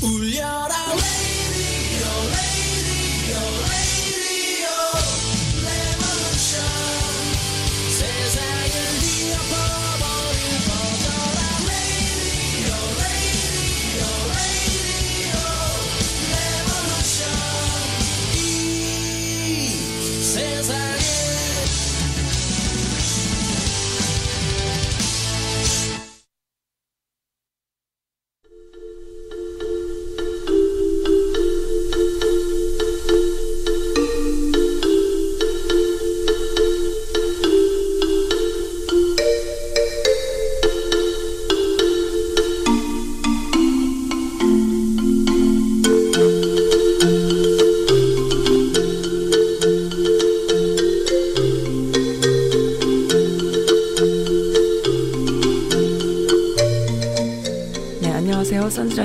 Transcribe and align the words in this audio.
라 0.00 1.29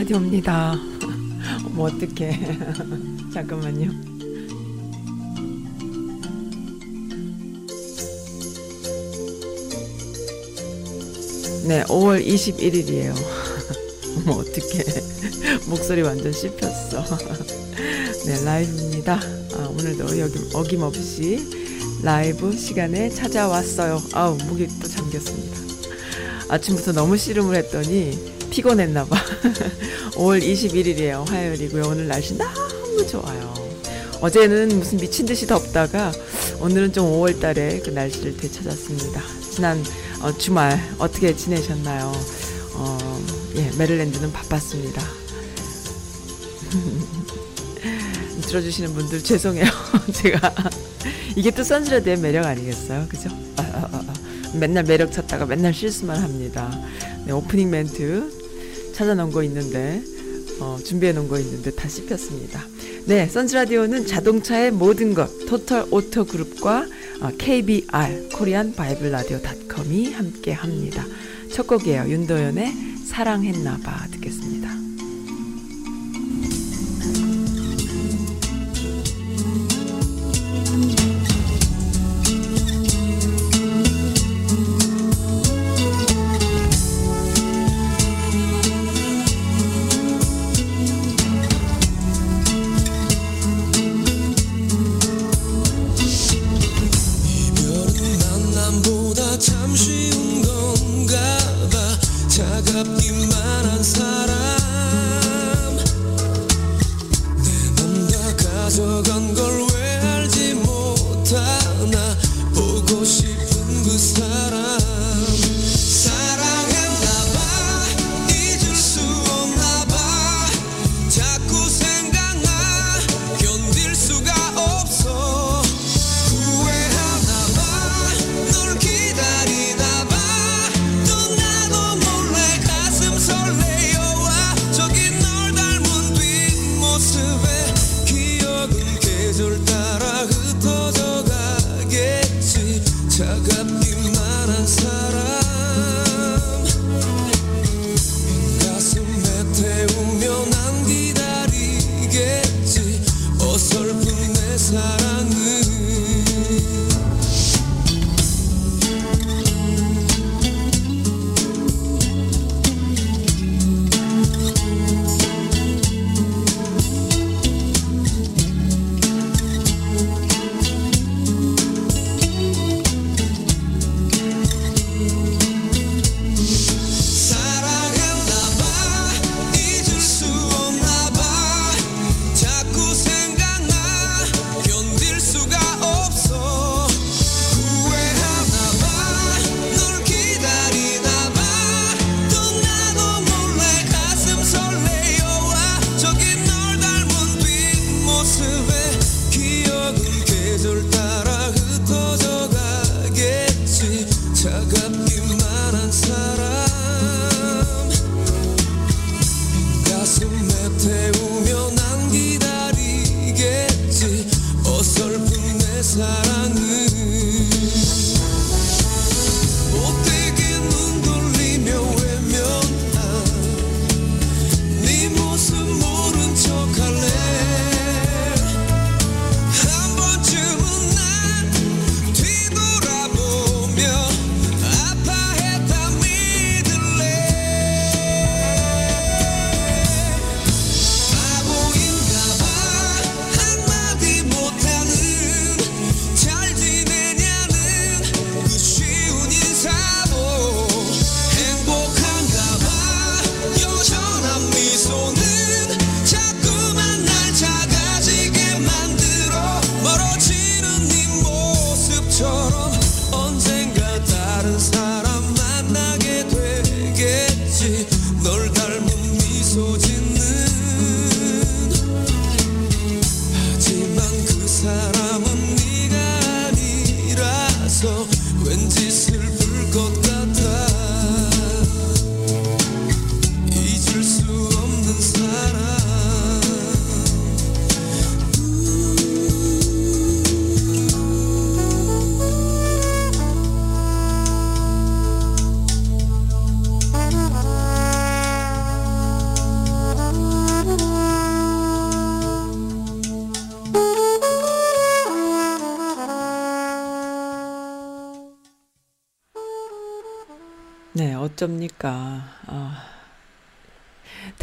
디오입니다. 0.05 0.75
뭐 1.71 1.87
어떻게 1.87 2.31
잠깐만요. 3.33 3.91
네, 11.67 11.83
5월 11.85 12.23
21일이에요. 12.23 13.15
뭐 14.25 14.37
어떻게 14.37 14.83
목소리 15.67 16.03
완전 16.03 16.31
씹혔어. 16.31 17.03
네, 18.27 18.45
라이브입니다. 18.45 19.19
아, 19.55 19.67
오늘도 19.69 20.19
여기 20.19 20.39
어김없이 20.53 21.65
라이브 22.03 22.55
시간에 22.55 23.09
찾아왔어요. 23.09 23.99
아우, 24.13 24.37
목이 24.47 24.67
또 24.79 24.87
잠겼습니다. 24.87 25.57
아침부터 26.49 26.91
너무 26.91 27.17
씨름을 27.17 27.55
했더니 27.55 28.35
피곤했나봐. 28.51 29.15
5월 30.15 30.41
21일이에요. 30.41 31.27
화요일이고요. 31.27 31.83
오늘 31.87 32.07
날씨 32.07 32.37
너무 32.37 33.05
좋아요. 33.07 33.53
어제는 34.21 34.79
무슨 34.79 34.97
미친 34.97 35.25
듯이 35.25 35.45
덥다가 35.45 36.13
오늘은 36.59 36.93
좀 36.93 37.11
5월 37.11 37.37
달에 37.39 37.79
그 37.79 37.89
날씨를 37.89 38.37
되찾았습니다. 38.37 39.21
지난 39.51 39.83
어, 40.21 40.31
주말 40.37 40.79
어떻게 40.97 41.35
지내셨나요? 41.35 42.11
어, 42.73 43.21
예, 43.55 43.69
메릴랜드는 43.77 44.31
바빴습니다. 44.31 45.01
들어주시는 48.47 48.93
분들 48.93 49.23
죄송해요. 49.23 49.65
제가 50.13 50.53
이게 51.35 51.51
또 51.51 51.63
선즈라드의 51.63 52.17
매력 52.17 52.45
아니겠어요? 52.45 53.05
그죠? 53.09 53.29
아, 53.57 53.61
아, 53.61 53.89
아, 53.91 54.03
아. 54.07 54.13
맨날 54.53 54.85
매력 54.85 55.11
찾다가 55.11 55.45
맨날 55.45 55.73
실수만 55.73 56.21
합니다. 56.21 56.71
네, 57.25 57.33
오프닝 57.33 57.69
멘트 57.69 58.34
찾아 58.95 59.13
놓은 59.13 59.29
거 59.31 59.43
있는데 59.43 60.01
어, 60.61 60.77
준비해 60.81 61.11
놓은 61.11 61.27
거 61.27 61.37
있는데 61.37 61.69
다 61.71 61.89
씹혔습니다. 61.89 62.65
네, 63.07 63.27
선즈라디오는 63.27 64.07
자동차의 64.07 64.71
모든 64.71 65.13
것 65.13 65.29
Total 65.47 65.85
Auto 65.91 66.23
Group과 66.23 66.87
어, 67.21 67.29
KBR 67.37 68.29
Korean 68.33 68.73
Bible 68.73 69.11
Radio 69.11 69.41
dot 69.41 69.72
com이 69.72 70.13
함께 70.13 70.53
합니다. 70.53 71.03
첫 71.51 71.67
곡이에요. 71.67 72.05
윤도현의 72.07 72.71
사랑했나봐 73.05 74.07
듣겠습니다. 74.11 74.54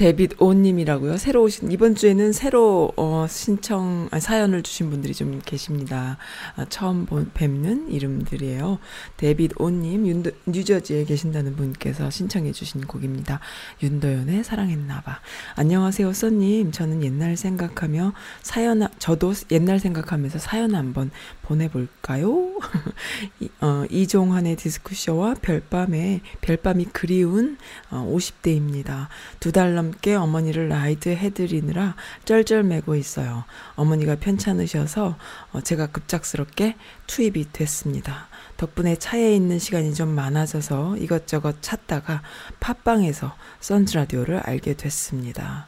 데빗 0.02 0.42
오님이라고요. 0.42 1.16
새로 1.16 1.44
오신 1.44 1.70
이번 1.70 1.94
주에는 1.94 2.32
새로 2.32 2.92
어, 2.96 3.24
신청 3.28 4.08
아, 4.10 4.18
사연을 4.18 4.64
주신 4.64 4.90
분들이 4.90 5.14
좀 5.14 5.40
계십니다. 5.46 6.18
아, 6.56 6.64
처음 6.64 7.06
본, 7.06 7.30
뵙는 7.32 7.88
이름들이에요. 7.88 8.80
데빗 9.16 9.52
윤도, 9.60 10.32
뉴저지에 10.46 11.04
계신다는 11.04 11.54
분께서 11.54 12.10
신청해 12.10 12.50
주신 12.50 12.84
곡입니다. 12.84 13.38
윤도현의 13.80 14.42
사랑했나봐. 14.42 15.20
안녕하세요, 15.54 16.12
써님. 16.12 16.72
저는 16.72 17.04
옛날 17.04 17.36
생각하며 17.36 18.12
사연 18.42 18.88
저도 18.98 19.34
옛날 19.52 19.78
생각하면서 19.78 20.40
사연 20.40 20.74
한번 20.74 21.12
보내볼까요? 21.52 22.54
이, 23.40 23.48
어, 23.60 23.84
이종환의 23.90 24.56
디스쿠쇼와 24.56 25.34
별밤에 25.42 26.20
별밤이 26.40 26.86
그리운 26.86 27.58
어, 27.90 28.10
50대입니다. 28.14 29.08
두 29.40 29.52
달 29.52 29.74
넘게 29.74 30.14
어머니를 30.14 30.70
라이드 30.70 31.10
해드리느라 31.10 31.94
쩔쩔매고 32.24 32.94
있어요. 32.96 33.44
어머니가 33.74 34.16
편찮으셔서 34.16 35.18
어, 35.52 35.60
제가 35.60 35.88
급작스럽게 35.88 36.76
투입이 37.06 37.52
됐습니다. 37.52 38.28
덕분에 38.62 38.94
차에 38.94 39.34
있는 39.34 39.58
시간이 39.58 39.92
좀 39.92 40.10
많아져서 40.10 40.96
이것저것 40.98 41.56
찾다가 41.62 42.22
팟빵에서 42.60 43.34
선즈라디오를 43.58 44.38
알게 44.38 44.74
됐습니다. 44.74 45.66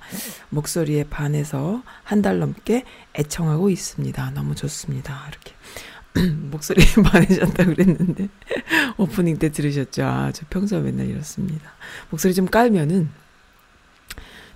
목소리에 0.51 1.03
반해서 1.03 1.83
한 2.05 2.23
달 2.23 2.39
넘게 2.39 2.85
애청하고 3.19 3.69
있습니다. 3.69 4.31
너무 4.31 4.55
좋습니다. 4.55 5.29
이렇게. 5.29 5.55
목소리에 6.53 6.87
반해졌다 7.03 7.65
그랬는데 7.65 8.29
오프닝 8.97 9.39
때 9.39 9.51
들으셨죠? 9.51 10.05
아, 10.05 10.31
저 10.33 10.47
평소에 10.49 10.81
맨날 10.81 11.09
이렇습니다. 11.09 11.73
목소리 12.11 12.33
좀 12.33 12.47
깔면은 12.47 13.11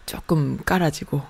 조금 0.06 0.58
깔아지고 0.64 1.22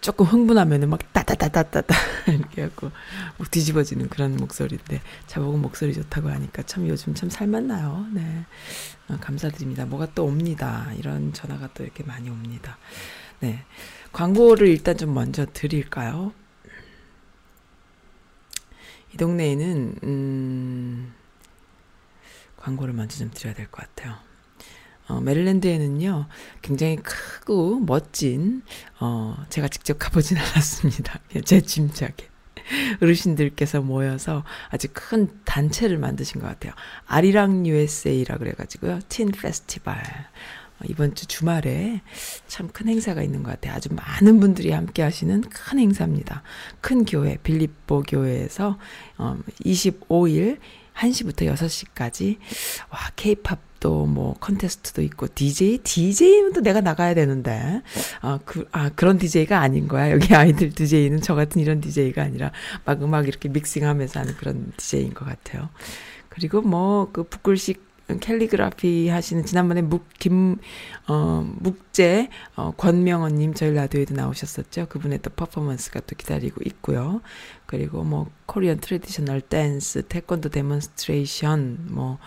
조금 0.00 0.24
흥분하면은 0.26 0.88
막 0.88 1.12
따따따따따따 1.12 1.94
이렇게 2.32 2.62
하고 2.62 2.90
막 3.38 3.50
뒤집어지는 3.50 4.08
그런 4.08 4.36
목소리인데 4.36 5.02
자보고 5.26 5.58
목소리 5.58 5.92
좋다고 5.94 6.30
하니까 6.30 6.62
참 6.62 6.88
요즘 6.88 7.14
참 7.14 7.28
살맛나요. 7.28 8.06
네. 8.12 8.46
어, 9.08 9.18
감사드립니다. 9.20 9.84
뭐가 9.86 10.08
또 10.14 10.24
옵니다. 10.24 10.90
이런 10.96 11.32
전화가 11.32 11.70
또 11.74 11.84
이렇게 11.84 12.02
많이 12.04 12.30
옵니다. 12.30 12.78
네. 13.40 13.64
광고를 14.12 14.68
일단 14.68 14.96
좀 14.96 15.12
먼저 15.12 15.44
드릴까요? 15.52 16.32
이 19.12 19.16
동네에는 19.16 19.94
음 20.04 21.14
광고를 22.56 22.94
먼저 22.94 23.18
좀 23.18 23.30
드려야 23.32 23.54
될 23.54 23.66
것 23.70 23.86
같아요. 23.94 24.16
어, 25.10 25.20
메릴랜드에는요, 25.20 26.26
굉장히 26.62 26.96
크고 26.96 27.80
멋진, 27.80 28.62
어, 29.00 29.36
제가 29.48 29.68
직접 29.68 29.98
가보진 29.98 30.36
않았습니다. 30.38 31.18
제 31.44 31.60
짐작에. 31.60 32.28
어르신들께서 33.02 33.80
모여서 33.80 34.44
아주 34.68 34.86
큰 34.92 35.28
단체를 35.44 35.98
만드신 35.98 36.40
것 36.40 36.46
같아요. 36.46 36.72
아리랑 37.06 37.66
USA라 37.66 38.38
그래가지고요. 38.38 39.00
틴 39.08 39.32
페스티벌. 39.32 39.96
어, 39.96 40.84
이번 40.88 41.14
주 41.16 41.26
주말에 41.26 42.00
참 42.46 42.68
큰 42.68 42.86
행사가 42.88 43.22
있는 43.22 43.42
것 43.42 43.50
같아요. 43.50 43.74
아주 43.74 43.88
많은 43.92 44.38
분들이 44.38 44.70
함께 44.70 45.02
하시는 45.02 45.40
큰 45.40 45.78
행사입니다. 45.80 46.42
큰 46.80 47.04
교회, 47.04 47.36
빌립보 47.42 48.02
교회에서 48.02 48.78
어, 49.18 49.36
25일 49.64 50.58
1시부터 50.94 51.52
6시까지 51.52 52.38
와, 52.90 52.98
케이팝 53.16 53.58
도뭐 53.80 54.36
컨테스트도 54.40 55.02
있고 55.02 55.26
DJ 55.34 55.78
DJ는 55.78 56.52
또 56.52 56.60
내가 56.60 56.80
나가야 56.80 57.14
되는데. 57.14 57.82
아, 58.20 58.38
그 58.44 58.66
아, 58.72 58.90
그런 58.90 59.18
DJ가 59.18 59.60
아닌 59.60 59.88
거야. 59.88 60.10
여기 60.10 60.34
아이들 60.34 60.70
DJ는 60.70 61.20
저 61.20 61.34
같은 61.34 61.60
이런 61.60 61.80
DJ가 61.80 62.22
아니라 62.22 62.52
막 62.84 63.02
음악 63.02 63.26
이렇게 63.28 63.48
믹싱하면서 63.48 64.20
하는 64.20 64.34
그런 64.36 64.72
DJ인 64.76 65.14
것 65.14 65.24
같아요. 65.24 65.68
그리고 66.28 66.60
뭐 66.62 67.10
그 67.12 67.24
북글식 67.24 67.90
캘리그라피 68.20 69.08
하시는 69.08 69.44
지난번에 69.44 69.82
묵김 69.82 70.56
어 71.06 71.48
묵재 71.60 72.28
어 72.56 72.72
권명원 72.76 73.36
님 73.36 73.54
저희 73.54 73.72
라디오에도 73.72 74.14
나오셨었죠. 74.14 74.86
그분의 74.88 75.20
또 75.22 75.30
퍼포먼스가 75.30 76.00
또 76.00 76.16
기다리고 76.16 76.60
있고요. 76.66 77.20
그리고 77.66 78.02
뭐 78.02 78.28
Korean 78.46 78.80
traditional 78.80 79.42
dance, 79.42 80.02
태권도 80.08 80.48
demonstration, 80.48 81.86
뭐 81.90 82.18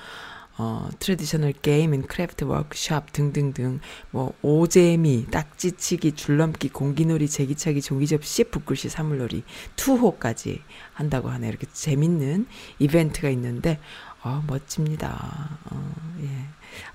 어, 0.58 0.88
traditional 1.00 1.54
game 1.54 1.94
and 1.94 2.04
craft 2.04 2.44
workshop 2.44 3.12
등등등 3.12 3.80
뭐 4.12 4.34
오재미, 4.42 5.26
딱지치기, 5.32 6.12
줄넘기, 6.12 6.70
공기놀이, 6.70 7.28
제기차기, 7.28 7.82
종이접기, 7.82 8.46
붓글씨, 8.46 8.90
사물놀이 8.90 9.44
투호까지 9.76 10.62
한다고 10.94 11.30
하네요. 11.30 11.50
이렇게 11.50 11.66
재밌는 11.72 12.46
이벤트가 12.80 13.30
있는데 13.30 13.80
어, 14.24 14.44
멋집니다. 14.48 15.58
어, 15.66 15.96
예. 16.22 16.30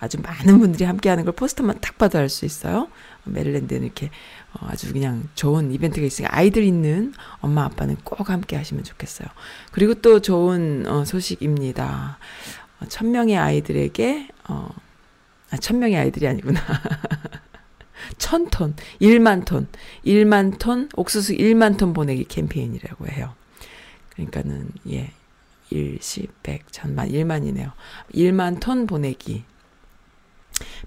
아주 0.00 0.18
많은 0.20 0.58
분들이 0.58 0.84
함께하는 0.84 1.24
걸 1.24 1.34
포스터만 1.34 1.80
딱 1.80 1.98
봐도 1.98 2.18
알 2.18 2.28
수 2.28 2.44
있어요. 2.44 2.88
메릴랜드는 3.24 3.84
이렇게 3.84 4.10
어, 4.54 4.66
아주 4.68 4.92
그냥 4.92 5.28
좋은 5.34 5.72
이벤트가 5.72 6.06
있으니까 6.06 6.34
아이들 6.34 6.62
있는 6.62 7.12
엄마 7.40 7.64
아빠는 7.64 7.96
꼭 8.04 8.30
함께 8.30 8.56
하시면 8.56 8.84
좋겠어요. 8.84 9.28
그리고 9.72 9.94
또 9.94 10.20
좋은 10.20 10.86
어, 10.86 11.04
소식입니다. 11.04 12.18
어, 12.80 12.86
천 12.86 13.10
명의 13.10 13.36
아이들에게 13.36 14.28
어, 14.48 14.68
아, 15.50 15.56
천 15.56 15.78
명의 15.78 15.96
아이들이 15.96 16.26
아니구나. 16.26 16.60
천 18.18 18.48
톤, 18.48 18.74
1만 19.00 19.44
톤, 19.44 19.66
1만 20.04 20.58
톤, 20.58 20.88
옥수수 20.94 21.34
1만 21.34 21.76
톤 21.76 21.92
보내기 21.92 22.24
캠페인이라고 22.24 23.06
해요. 23.08 23.34
그러니까는, 24.10 24.70
예, 24.90 25.12
1, 25.70 25.98
10, 26.00 26.42
100, 26.42 26.72
천만, 26.72 27.08
1만이네요. 27.08 27.72
1만 28.14 28.60
톤 28.60 28.86
보내기. 28.86 29.44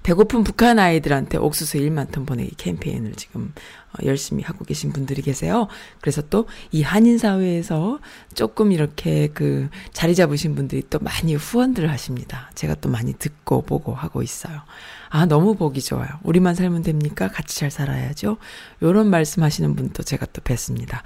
배고픈 0.04 0.44
북한 0.44 0.80
아이들한테 0.80 1.38
옥수수 1.38 1.78
1만 1.78 2.12
톤 2.12 2.25
보내기 2.25 2.56
캠페인을 2.56 3.13
지금 3.16 3.54
어, 3.94 4.06
열심히 4.06 4.44
하고 4.44 4.63
계신 4.66 4.92
분들이 4.94 5.22
계세요. 5.22 5.68
그래서 6.01 6.22
또 6.30 6.48
이 6.72 6.84
한인 6.84 7.18
사회에서 7.18 8.00
조금 8.34 8.72
이렇게 8.72 9.28
그 9.34 9.70
자리 9.94 10.16
잡으신 10.16 10.56
분들이 10.56 10.84
또 10.90 11.00
많이 11.00 11.36
후원들을 11.36 11.90
하십니다. 11.90 12.50
제가 12.56 12.75
또 12.75 12.90
많이 12.90 13.13
듣고 13.13 13.62
보고 13.62 13.94
하고 13.94 14.22
있어요. 14.22 14.62
아, 15.10 15.25
너무 15.25 15.56
보기 15.56 15.82
좋아요. 15.82 16.10
우리만 16.24 16.56
살면 16.56 16.84
됩니까? 16.84 17.28
같이 17.28 17.58
잘 17.60 17.72
살아야죠. 17.72 18.38
요런 18.82 19.10
말씀 19.10 19.44
하시는 19.44 19.75
분도 19.75 20.04
제가 20.04 20.28
또 20.28 20.42
뵀습니다. 20.42 21.01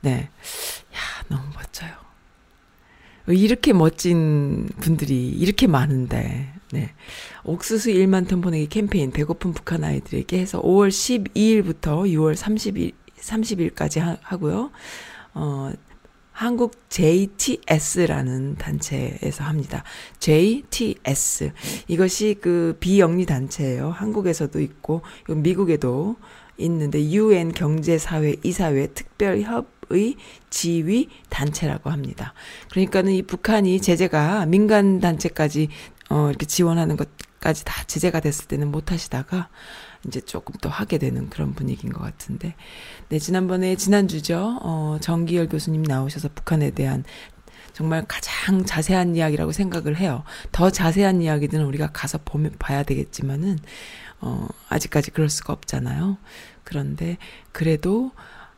네. 0.00 0.30
야, 0.94 1.24
너무 1.28 1.42
멋져요. 1.54 1.90
이렇게 3.28 3.72
멋진 3.72 4.68
분들이 4.80 5.28
이렇게 5.28 5.66
많은데, 5.66 6.52
네. 6.72 6.90
옥수수 7.44 7.90
1만 7.90 8.26
톤 8.26 8.40
보내기 8.40 8.66
캠페인 8.66 9.10
배고픈 9.10 9.52
북한 9.52 9.84
아이들에게 9.84 10.38
해서 10.38 10.62
5월 10.62 10.88
12일부터 10.88 12.06
6월 12.08 12.34
30일, 12.34 12.94
30일까지 13.20 14.00
하, 14.00 14.16
하고요. 14.22 14.70
어, 15.34 15.70
한국 16.32 16.88
JTS라는 16.88 18.56
단체에서 18.56 19.44
합니다. 19.44 19.84
JTS. 20.18 21.52
이것이 21.88 22.38
그 22.40 22.74
비영리 22.80 23.26
단체예요. 23.26 23.90
한국에서도 23.90 24.58
있고, 24.62 25.02
미국에도 25.28 26.16
있는데, 26.56 27.04
UN 27.10 27.52
경제사회 27.52 28.36
이사회 28.42 28.86
특별협의 28.94 30.16
지휘 30.48 31.10
단체라고 31.28 31.90
합니다. 31.90 32.32
그러니까는 32.70 33.12
이 33.12 33.22
북한이 33.22 33.82
제재가 33.82 34.46
민간 34.46 35.00
단체까지 35.00 35.68
어, 36.12 36.28
이렇게 36.28 36.44
지원하는 36.44 36.98
것까지 36.98 37.64
다 37.64 37.84
제재가 37.84 38.20
됐을 38.20 38.46
때는 38.46 38.70
못 38.70 38.92
하시다가 38.92 39.48
이제 40.06 40.20
조금 40.20 40.54
또 40.60 40.68
하게 40.68 40.98
되는 40.98 41.30
그런 41.30 41.54
분위기인 41.54 41.90
것 41.90 42.02
같은데. 42.02 42.54
네, 43.08 43.18
지난번에, 43.18 43.76
지난주죠. 43.76 44.58
어, 44.62 44.98
정기열 45.00 45.48
교수님 45.48 45.82
나오셔서 45.82 46.28
북한에 46.34 46.70
대한 46.72 47.04
정말 47.72 48.04
가장 48.06 48.66
자세한 48.66 49.16
이야기라고 49.16 49.52
생각을 49.52 49.96
해요. 49.96 50.22
더 50.52 50.68
자세한 50.68 51.22
이야기들은 51.22 51.64
우리가 51.64 51.92
가서 51.92 52.18
보면 52.22 52.56
봐야 52.58 52.82
되겠지만은, 52.82 53.58
어, 54.20 54.46
아직까지 54.68 55.12
그럴 55.12 55.30
수가 55.30 55.54
없잖아요. 55.54 56.18
그런데 56.62 57.16
그래도 57.52 58.12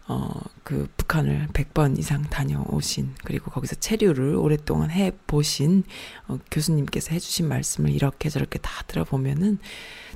어, 0.06 0.38
그 0.62 0.86
북한을 0.98 1.48
100번 1.54 1.98
이상 1.98 2.22
다녀오신, 2.24 3.14
그리고 3.24 3.50
거기서 3.50 3.76
체류를 3.76 4.36
오랫동안 4.36 4.90
해 4.90 5.12
보신, 5.26 5.82
어, 6.28 6.38
교수님께서 6.50 7.12
해주신 7.12 7.48
말씀을 7.48 7.90
이렇게 7.90 8.28
저렇게 8.28 8.58
다 8.58 8.70
들어보면은 8.86 9.58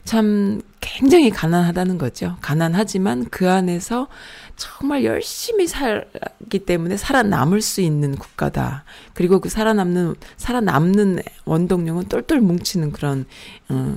참 0.05 0.61
굉장히 0.81 1.31
가난하다는 1.31 1.97
거죠. 1.97 2.37
가난하지만 2.41 3.27
그 3.31 3.51
안에서 3.51 4.09
정말 4.57 5.05
열심히 5.05 5.67
살기 5.67 6.61
때문에 6.67 6.97
살아남을 6.97 7.63
수 7.63 7.81
있는 7.81 8.15
국가다. 8.17 8.85
그리고 9.15 9.41
그 9.41 9.49
살아남는, 9.49 10.17
살아남는 10.37 11.23
원동력은 11.47 12.09
똘똘 12.09 12.41
뭉치는 12.41 12.93
그런, 12.93 13.25
어, 13.71 13.97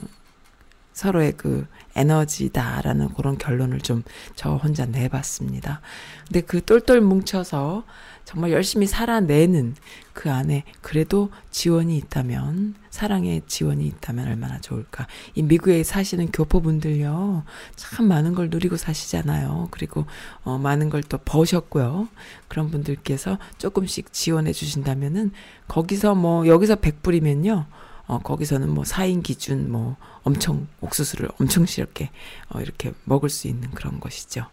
서로의 0.94 1.34
그 1.36 1.66
에너지다라는 1.96 3.14
그런 3.14 3.38
결론을 3.38 3.80
좀 3.82 4.04
저 4.36 4.56
혼자 4.56 4.86
내봤습니다. 4.86 5.82
근데 6.28 6.42
그 6.42 6.64
똘똘 6.64 7.02
뭉쳐서 7.02 7.84
정말 8.26 8.52
열심히 8.52 8.88
살아내는 8.88 9.76
그 10.14 10.32
안에 10.32 10.64
그래도 10.82 11.30
지원이 11.52 11.98
있다면, 11.98 12.76
사랑의 12.90 13.42
지원이 13.48 13.86
있다면 13.88 14.28
얼마나 14.28 14.60
좋을까. 14.60 15.08
이 15.36 15.42
미국에 15.44 15.84
사시는 15.84 16.32
교포분들요, 16.32 17.44
참 17.76 18.08
많은 18.08 18.34
걸 18.36 18.50
누리고 18.50 18.78
사시잖아요. 18.78 19.68
그리고, 19.72 20.06
어, 20.44 20.58
많은 20.58 20.90
걸 20.90 21.02
또 21.10 21.18
버셨고요. 21.18 22.08
그런 22.48 22.70
분들께서 22.72 23.38
조금씩 23.58 24.14
지원해 24.14 24.54
주신다면은, 24.54 25.32
거기서 25.68 26.16
뭐, 26.16 26.48
여기서 26.48 26.76
100불이면요, 26.78 27.66
어, 28.08 28.20
거기서는 28.20 28.70
뭐 28.70 28.84
4인 28.84 29.24
기준 29.24 29.72
뭐 29.72 29.96
엄청 30.24 30.68
옥수수를 30.82 31.30
엄청 31.40 31.66
시럽게 31.66 32.12
어, 32.50 32.62
이렇게 32.62 32.94
먹을 33.06 33.30
수 33.30 33.48
있는 33.48 33.72
그런 33.72 34.00
것이죠. 34.00 34.46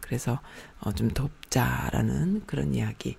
그래서 0.00 0.40
어, 0.80 0.92
좀 0.92 1.10
돕자라는 1.10 2.42
그런 2.46 2.74
이야기. 2.74 3.16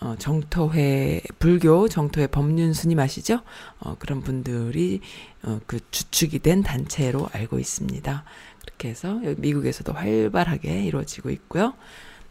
어, 0.00 0.14
정토회, 0.16 1.22
불교 1.40 1.88
정토회 1.88 2.28
법륜 2.28 2.72
스님 2.72 3.00
아시죠? 3.00 3.40
어, 3.80 3.96
그런 3.98 4.22
분들이, 4.22 5.00
어, 5.42 5.58
그 5.66 5.80
주축이 5.90 6.38
된 6.38 6.62
단체로 6.62 7.28
알고 7.32 7.58
있습니다. 7.58 8.24
그렇게 8.60 8.88
해서 8.90 9.14
미국에서도 9.38 9.92
활발하게 9.92 10.84
이루어지고 10.84 11.30
있고요. 11.30 11.74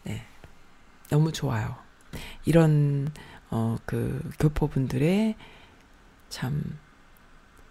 네. 0.04 0.24
너무 1.10 1.30
좋아요. 1.30 1.76
이런, 2.46 3.12
어, 3.50 3.76
그 3.84 4.18
교포분들의 4.38 5.34
참 6.28 6.62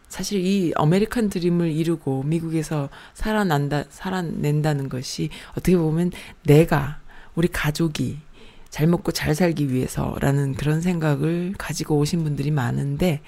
사실 0.08 0.46
이 0.46 0.72
아메리칸 0.76 1.30
드림을 1.30 1.72
이루고 1.72 2.24
미국에서 2.24 2.90
살아난다 3.14 3.84
살아낸다는 3.90 4.90
것이 4.90 5.30
어떻게 5.52 5.78
보면 5.78 6.12
내가 6.44 7.00
우리 7.36 7.48
가족이 7.48 8.20
잘 8.70 8.88
먹고 8.88 9.12
잘 9.12 9.36
살기 9.36 9.72
위해서라는 9.72 10.56
그런 10.56 10.82
생각을 10.82 11.54
가지고 11.58 11.98
오신 11.98 12.24
분들이 12.24 12.52
많은데 12.52 13.22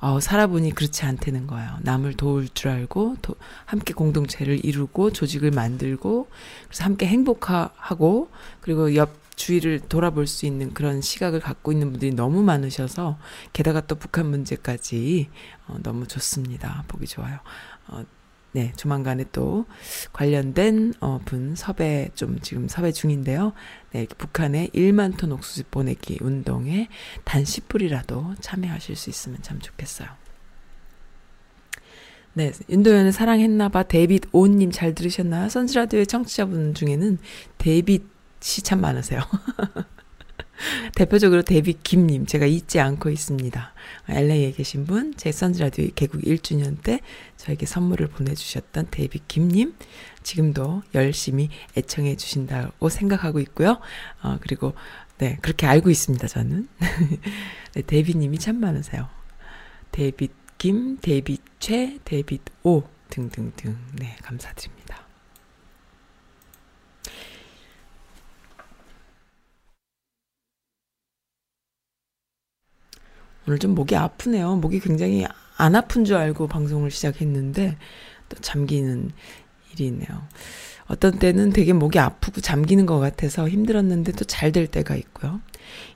어, 0.00 0.20
살아보니 0.20 0.74
그렇지 0.74 1.04
않다는 1.06 1.48
거예요. 1.48 1.76
남을 1.82 2.14
도울 2.14 2.48
줄 2.48 2.70
알고 2.70 3.16
도, 3.20 3.34
함께 3.64 3.94
공동체를 3.94 4.64
이루고 4.64 5.12
조직을 5.12 5.50
만들고 5.50 6.28
그래서 6.68 6.84
함께 6.84 7.06
행복하고 7.06 8.30
그리고 8.60 8.94
옆 8.94 9.10
주위를 9.38 9.80
돌아볼 9.88 10.26
수 10.26 10.44
있는 10.44 10.74
그런 10.74 11.00
시각을 11.00 11.40
갖고 11.40 11.72
있는 11.72 11.90
분들이 11.92 12.12
너무 12.12 12.42
많으셔서 12.42 13.18
게다가 13.52 13.80
또 13.86 13.94
북한 13.94 14.26
문제까지 14.26 15.30
어, 15.68 15.78
너무 15.82 16.06
좋습니다. 16.06 16.84
보기 16.88 17.06
좋아요. 17.06 17.38
어, 17.86 18.04
네, 18.52 18.72
조만간에 18.76 19.24
또 19.30 19.66
관련된 20.12 20.94
어, 21.00 21.20
분 21.24 21.54
섭외 21.54 22.10
좀 22.14 22.40
지금 22.40 22.66
섭외 22.66 22.90
중인데요. 22.90 23.52
네, 23.92 24.06
북한의 24.06 24.70
1만 24.70 25.16
톤 25.16 25.32
옥수수 25.32 25.64
보내기 25.70 26.18
운동에 26.20 26.88
단 27.24 27.44
10불이라도 27.44 28.34
참여하실 28.40 28.96
수 28.96 29.10
있으면 29.10 29.38
참 29.42 29.60
좋겠어요. 29.60 30.08
네, 32.34 32.52
윤도현의 32.68 33.12
사랑했나봐 33.12 33.84
데이빗 33.84 34.30
오님 34.32 34.70
잘 34.70 34.94
들으셨나요? 34.94 35.48
선즈라디오의 35.48 36.06
청취자분 36.06 36.74
중에는 36.74 37.18
데이빗 37.58 38.17
씨 38.40 38.60
참 38.60 38.80
많으세요. 38.80 39.20
대표적으로 40.94 41.42
데이빗 41.42 41.74
김님 41.74 42.26
제가 42.26 42.46
잊지 42.46 42.80
않고 42.80 43.10
있습니다. 43.10 43.72
LA에 44.08 44.52
계신 44.52 44.86
분, 44.86 45.14
제 45.16 45.30
선즈라디오 45.30 45.86
개국 45.94 46.22
1주년 46.22 46.82
때 46.82 47.00
저에게 47.36 47.66
선물을 47.66 48.08
보내주셨던 48.08 48.88
데이빗 48.90 49.20
김님 49.28 49.74
지금도 50.22 50.82
열심히 50.94 51.48
애청해 51.76 52.16
주신다고 52.16 52.88
생각하고 52.88 53.38
있고요. 53.40 53.78
어, 54.22 54.38
그리고 54.40 54.74
네 55.18 55.38
그렇게 55.42 55.66
알고 55.66 55.90
있습니다. 55.90 56.26
저는 56.26 56.68
네, 57.74 57.82
데뷔님이 57.82 58.38
참 58.38 58.60
많으세요. 58.60 59.08
데뷔 59.92 60.28
김, 60.58 60.98
데뷔 60.98 61.38
최, 61.60 61.98
데뷔 62.04 62.40
오 62.64 62.82
등등등 63.10 63.78
네 63.94 64.16
감사드립니다. 64.22 64.77
오늘 73.48 73.58
좀 73.58 73.74
목이 73.74 73.96
아프네요. 73.96 74.56
목이 74.56 74.78
굉장히 74.78 75.24
안 75.56 75.74
아픈 75.74 76.04
줄 76.04 76.16
알고 76.16 76.48
방송을 76.48 76.90
시작했는데 76.90 77.78
또 78.28 78.36
잠기는 78.42 79.10
일이 79.72 79.86
있네요. 79.86 80.06
어떤 80.86 81.18
때는 81.18 81.50
되게 81.50 81.72
목이 81.72 81.98
아프고 81.98 82.42
잠기는 82.42 82.84
것 82.84 82.98
같아서 82.98 83.48
힘들었는데 83.48 84.12
또 84.12 84.26
잘 84.26 84.52
될 84.52 84.66
때가 84.66 84.96
있고요. 84.96 85.40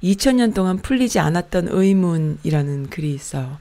2000년 0.02 0.54
동안 0.54 0.78
풀리지 0.78 1.18
않았던 1.18 1.68
의문이라는 1.70 2.88
글이 2.88 3.12
있어요. 3.12 3.58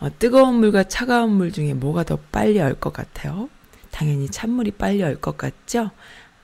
어, 0.00 0.08
뜨거운 0.18 0.56
물과 0.56 0.84
차가운 0.84 1.30
물 1.30 1.52
중에 1.52 1.74
뭐가 1.74 2.02
더 2.02 2.18
빨리 2.32 2.58
얼 2.60 2.74
것 2.74 2.92
같아요? 2.92 3.48
당연히 3.92 4.28
찬물이 4.28 4.72
빨리 4.72 5.04
얼 5.04 5.20
것 5.20 5.38
같죠? 5.38 5.92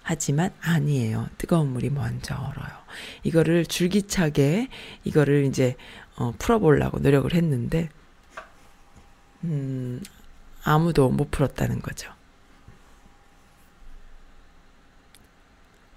하지만 0.05 0.51
아니에요. 0.61 1.29
뜨거운 1.39 1.73
물이 1.73 1.91
먼저 1.91 2.35
얼어요. 2.35 2.83
이거를 3.23 3.65
줄기차게 3.67 4.69
이거를 5.05 5.45
이제 5.45 5.77
어, 6.23 6.33
풀어보려고 6.39 7.01
노력을 7.01 7.35
했는데, 7.35 7.89
음, 9.43 10.01
아무도 10.63 11.09
못 11.11 11.33
풀었다는 11.33 11.83
거죠. 11.83 12.13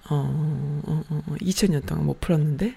어, 0.09 0.81
어, 0.87 1.03
어, 1.09 1.35
2000년 1.41 1.83
어, 1.83 1.85
동안 1.85 2.05
못 2.07 2.19
풀었는데, 2.19 2.75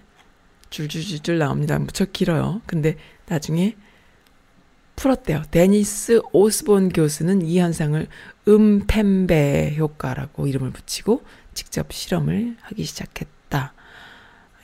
줄줄줄줄 0.69 1.39
나옵니다. 1.39 1.79
무척 1.79 2.13
길어요. 2.13 2.61
근데 2.67 2.99
나중에 3.27 3.75
풀었대요. 4.97 5.45
데니스 5.51 6.21
오스본 6.33 6.91
교수는 6.91 7.41
이 7.43 7.59
현상을 7.61 8.07
음펜베 8.47 9.77
효과라고 9.79 10.47
이름을 10.47 10.73
붙이고 10.73 11.23
직접 11.55 11.91
실험을 11.93 12.57
하기 12.61 12.85
시작했다. 12.85 13.73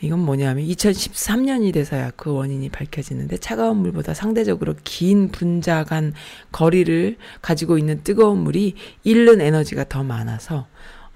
이건 0.05 0.21
뭐냐면 0.21 0.67
2013년이 0.67 1.73
돼서야 1.73 2.11
그 2.15 2.31
원인이 2.31 2.69
밝혀지는데 2.69 3.39
차가운 3.39 3.79
물보다 3.79 4.13
상대적으로 4.13 4.75
긴 4.85 5.31
분자 5.31 5.85
간 5.85 6.13
거리를 6.53 7.17
가지고 7.41 7.79
있는 7.79 8.03
뜨거운 8.05 8.41
물이 8.41 8.75
잃는 9.03 9.41
에너지가 9.41 9.85
더 9.89 10.03
많아서 10.03 10.67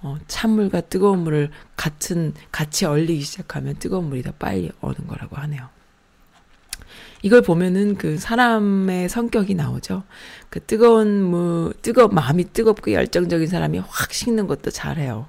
어, 0.00 0.16
찬물과 0.26 0.82
뜨거운 0.82 1.18
물을 1.18 1.50
같은 1.76 2.32
같이 2.50 2.86
얼리기 2.86 3.20
시작하면 3.20 3.74
뜨거운 3.78 4.08
물이 4.08 4.22
더 4.22 4.32
빨리 4.32 4.70
어는 4.80 5.06
거라고 5.06 5.36
하네요. 5.36 5.68
이걸 7.20 7.42
보면은 7.42 7.96
그 7.96 8.16
사람의 8.16 9.10
성격이 9.10 9.54
나오죠. 9.54 10.04
그 10.48 10.60
뜨거운 10.64 11.22
물, 11.24 11.74
뜨거 11.82 12.08
마음이 12.08 12.52
뜨겁고 12.52 12.92
열정적인 12.92 13.48
사람이 13.48 13.80
확 13.80 14.12
식는 14.14 14.46
것도 14.46 14.70
잘해요. 14.70 15.26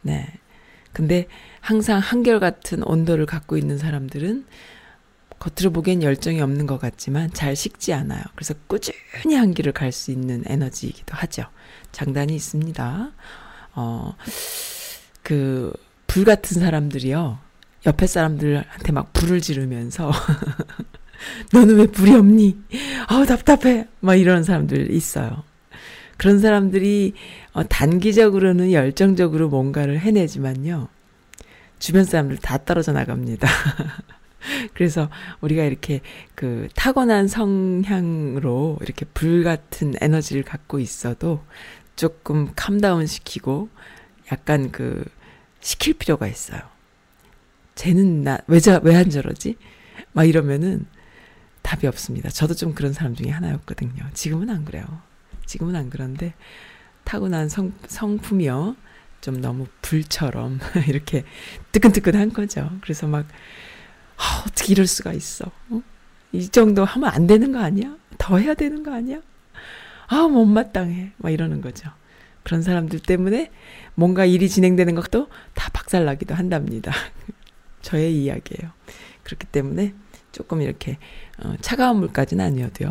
네. 0.00 0.32
근데 0.92 1.26
항상 1.64 1.98
한결같은 1.98 2.82
온도를 2.82 3.24
갖고 3.24 3.56
있는 3.56 3.78
사람들은 3.78 4.44
겉으로 5.38 5.72
보기엔 5.72 6.02
열정이 6.02 6.42
없는 6.42 6.66
것 6.66 6.78
같지만 6.78 7.32
잘 7.32 7.56
식지 7.56 7.94
않아요. 7.94 8.22
그래서 8.34 8.52
꾸준히 8.66 9.34
한기를 9.34 9.72
갈수 9.72 10.10
있는 10.10 10.42
에너지이기도 10.44 11.14
하죠. 11.16 11.44
장단이 11.90 12.34
있습니다. 12.36 13.12
어, 13.76 14.14
그, 15.22 15.72
불 16.06 16.26
같은 16.26 16.60
사람들이요. 16.60 17.38
옆에 17.86 18.06
사람들한테 18.06 18.92
막 18.92 19.14
불을 19.14 19.40
지르면서, 19.40 20.12
너는 21.54 21.76
왜 21.76 21.86
불이 21.86 22.12
없니? 22.12 22.58
아우, 23.08 23.24
답답해! 23.24 23.88
막 24.00 24.16
이런 24.16 24.44
사람들 24.44 24.90
있어요. 24.90 25.42
그런 26.18 26.40
사람들이 26.40 27.14
어, 27.54 27.64
단기적으로는 27.64 28.72
열정적으로 28.72 29.48
뭔가를 29.48 29.98
해내지만요. 29.98 30.88
주변 31.84 32.04
사람들 32.04 32.38
다 32.38 32.56
떨어져 32.64 32.92
나갑니다. 32.92 33.46
그래서 34.72 35.10
우리가 35.42 35.64
이렇게 35.64 36.00
그 36.34 36.66
타고난 36.74 37.28
성향으로 37.28 38.78
이렇게 38.80 39.04
불 39.12 39.44
같은 39.44 39.92
에너지를 40.00 40.44
갖고 40.44 40.78
있어도 40.78 41.44
조금 41.94 42.50
캄다운 42.56 43.06
시키고 43.06 43.68
약간 44.32 44.70
그 44.72 45.04
시킬 45.60 45.92
필요가 45.92 46.26
있어요. 46.26 46.62
쟤는 47.74 48.22
나, 48.22 48.38
왜, 48.46 48.60
저, 48.60 48.80
왜안 48.82 49.10
저러지? 49.10 49.58
막 50.14 50.24
이러면은 50.24 50.86
답이 51.60 51.86
없습니다. 51.86 52.30
저도 52.30 52.54
좀 52.54 52.72
그런 52.74 52.94
사람 52.94 53.14
중에 53.14 53.28
하나였거든요. 53.28 54.08
지금은 54.14 54.48
안 54.48 54.64
그래요. 54.64 54.86
지금은 55.44 55.76
안 55.76 55.90
그런데 55.90 56.32
타고난 57.04 57.50
성, 57.50 57.74
성품이요. 57.88 58.74
좀 59.24 59.40
너무 59.40 59.66
불처럼 59.80 60.60
이렇게 60.86 61.24
뜨끈뜨끈한 61.72 62.34
거죠. 62.34 62.70
그래서 62.82 63.06
막, 63.06 63.26
아, 64.18 64.44
어떻게 64.46 64.72
이럴 64.72 64.86
수가 64.86 65.14
있어. 65.14 65.46
어? 65.70 65.82
이 66.32 66.46
정도 66.50 66.84
하면 66.84 67.08
안 67.08 67.26
되는 67.26 67.50
거 67.50 67.58
아니야? 67.58 67.96
더 68.18 68.36
해야 68.36 68.52
되는 68.52 68.82
거 68.82 68.92
아니야? 68.92 69.22
아, 70.08 70.28
못마땅해. 70.28 71.12
막 71.16 71.30
이러는 71.30 71.62
거죠. 71.62 71.88
그런 72.42 72.60
사람들 72.60 73.00
때문에 73.00 73.50
뭔가 73.94 74.26
일이 74.26 74.46
진행되는 74.46 74.94
것도 74.94 75.30
다 75.54 75.70
박살나기도 75.72 76.34
한답니다. 76.34 76.92
저의 77.80 78.24
이야기예요. 78.24 78.72
그렇기 79.22 79.46
때문에 79.46 79.94
조금 80.32 80.60
이렇게 80.60 80.98
어, 81.42 81.54
차가운 81.62 81.96
물까지는 82.00 82.44
아니어도요. 82.44 82.90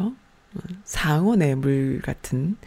어, 0.55 0.59
상온의 0.83 1.57
물 1.57 2.01
같은 2.01 2.57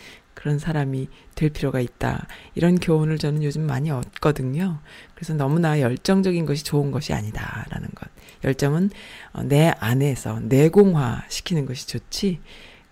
그런 0.46 0.60
사람이 0.60 1.08
될 1.34 1.50
필요가 1.50 1.80
있다. 1.80 2.28
이런 2.54 2.76
교훈을 2.76 3.18
저는 3.18 3.42
요즘 3.42 3.66
많이 3.66 3.90
얻거든요. 3.90 4.78
그래서 5.16 5.34
너무나 5.34 5.80
열정적인 5.80 6.46
것이 6.46 6.62
좋은 6.62 6.92
것이 6.92 7.12
아니다라는 7.12 7.88
것. 7.96 8.08
열정은 8.44 8.90
어, 9.32 9.42
내 9.42 9.72
안에서 9.80 10.38
내공화 10.38 11.24
시키는 11.28 11.66
것이 11.66 11.88
좋지. 11.88 12.38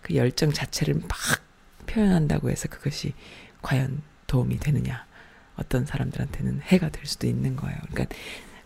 그 0.02 0.16
열정 0.16 0.52
자체를 0.52 0.94
막 0.94 1.10
표현한다고 1.86 2.50
해서 2.50 2.66
그것이 2.66 3.12
과연 3.62 4.02
도움이 4.26 4.58
되느냐. 4.58 5.06
어떤 5.54 5.86
사람들한테는 5.86 6.60
해가 6.62 6.88
될 6.88 7.06
수도 7.06 7.28
있는 7.28 7.54
거예요. 7.54 7.78
그러니까 7.92 8.16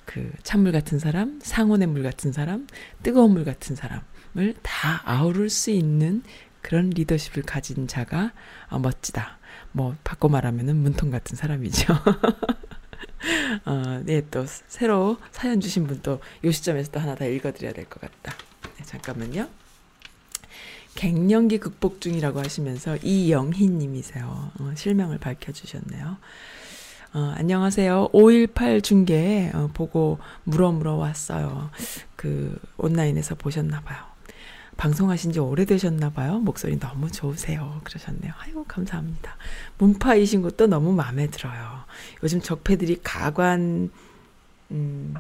그 0.07 0.33
찬물 0.43 0.73
같은 0.73 0.99
사람, 0.99 1.39
상온의 1.43 1.89
물 1.89 2.03
같은 2.03 2.33
사람, 2.33 2.67
뜨거운 3.03 3.33
물 3.33 3.45
같은 3.45 3.77
사람을 3.77 4.55
다 4.63 5.03
아우를 5.05 5.51
수 5.51 5.71
있는 5.71 6.23
그런 6.63 6.91
리더십을 6.91 7.43
가진 7.45 7.87
자가 7.89 8.33
어, 8.69 8.79
멋지다. 8.79 9.39
뭐 9.73 9.97
바꿔 10.05 10.29
말하면은 10.29 10.77
문통 10.77 11.11
같은 11.11 11.37
사람이죠. 11.37 11.95
어, 13.65 14.01
네, 14.05 14.23
또 14.31 14.45
새로 14.47 15.19
사연 15.33 15.61
주신 15.61 15.87
분 15.87 16.03
또 16.03 16.21
요 16.45 16.51
시점에서 16.51 16.91
또 16.93 17.01
하나 17.01 17.15
더 17.15 17.27
읽어드려야 17.27 17.73
될 17.73 17.85
것 17.87 18.01
같다. 18.01 18.35
네, 18.77 18.85
잠깐만요. 18.85 19.49
갱년기 20.95 21.59
극복 21.59 22.01
중이라고 22.01 22.41
하시면서 22.41 22.97
이영희님이세요. 23.03 24.53
어, 24.59 24.73
실명을 24.77 25.19
밝혀주셨네요. 25.19 26.17
어, 27.15 27.33
안녕하세요. 27.37 28.11
518 28.13 28.83
중계 28.83 29.51
어, 29.55 29.71
보고 29.73 30.19
물어 30.45 30.73
물어 30.73 30.95
왔어요. 30.97 31.71
그 32.17 32.59
온라인에서 32.77 33.35
보셨나 33.37 33.81
봐요. 33.83 33.99
방송하신 34.79 35.33
지 35.33 35.41
오래되셨나 35.41 36.11
봐요. 36.11 36.39
목소리 36.39 36.79
너무 36.79 37.11
좋으세요. 37.11 37.81
그러셨네요. 37.83 38.33
아유, 38.39 38.65
감사합니다. 38.69 39.37
문파이신 39.79 40.41
것도 40.41 40.69
너무 40.69 40.93
마음에 40.93 41.27
들어요. 41.27 41.85
요즘 42.23 42.41
적폐들이 42.41 43.01
가관, 43.03 43.91
음, 44.71 45.15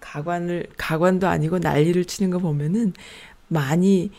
가관을, 0.00 0.66
가관도 0.78 1.28
아니고 1.28 1.58
난리를 1.58 2.06
치는 2.06 2.30
거 2.30 2.38
보면은 2.38 2.94
많이 3.48 4.10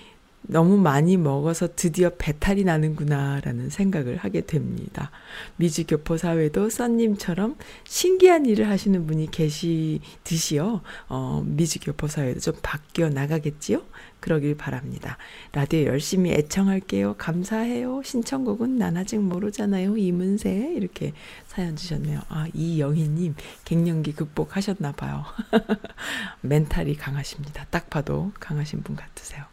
너무 0.48 0.78
많이 0.78 1.18
먹어서 1.18 1.70
드디어 1.76 2.12
배탈이 2.16 2.64
나는구나라는 2.66 3.72
생각을 3.72 4.18
하게 4.18 4.42
됩니다. 4.42 5.10
미주교포 5.56 6.18
사회도 6.18 6.70
써님처럼 6.70 7.56
신기한 7.84 8.46
일을 8.46 8.70
하시는 8.70 9.08
분이 9.08 9.32
계시듯이요. 9.32 10.82
어, 11.10 11.44
미주교포 11.46 12.08
사회도 12.08 12.40
좀 12.42 12.54
바뀌어 12.62 13.10
나가겠지요? 13.10 13.82
그러길 14.26 14.58
바랍니다. 14.58 15.20
라디오 15.52 15.86
열심히 15.86 16.32
애청할게요. 16.32 17.14
감사해요. 17.14 18.02
신청곡은 18.02 18.80
난 18.80 18.98
아직 18.98 19.20
모르잖아요. 19.20 19.98
이문세. 19.98 20.74
이렇게 20.76 21.14
사연 21.46 21.76
주셨네요. 21.76 22.22
아, 22.30 22.48
이영희님, 22.52 23.36
갱년기 23.66 24.14
극복하셨나 24.14 24.94
봐요. 24.94 25.26
멘탈이 26.42 26.96
강하십니다. 26.96 27.68
딱 27.70 27.92
봐도 27.92 28.32
강하신 28.40 28.82
분 28.82 28.96
같으세요. 28.96 29.46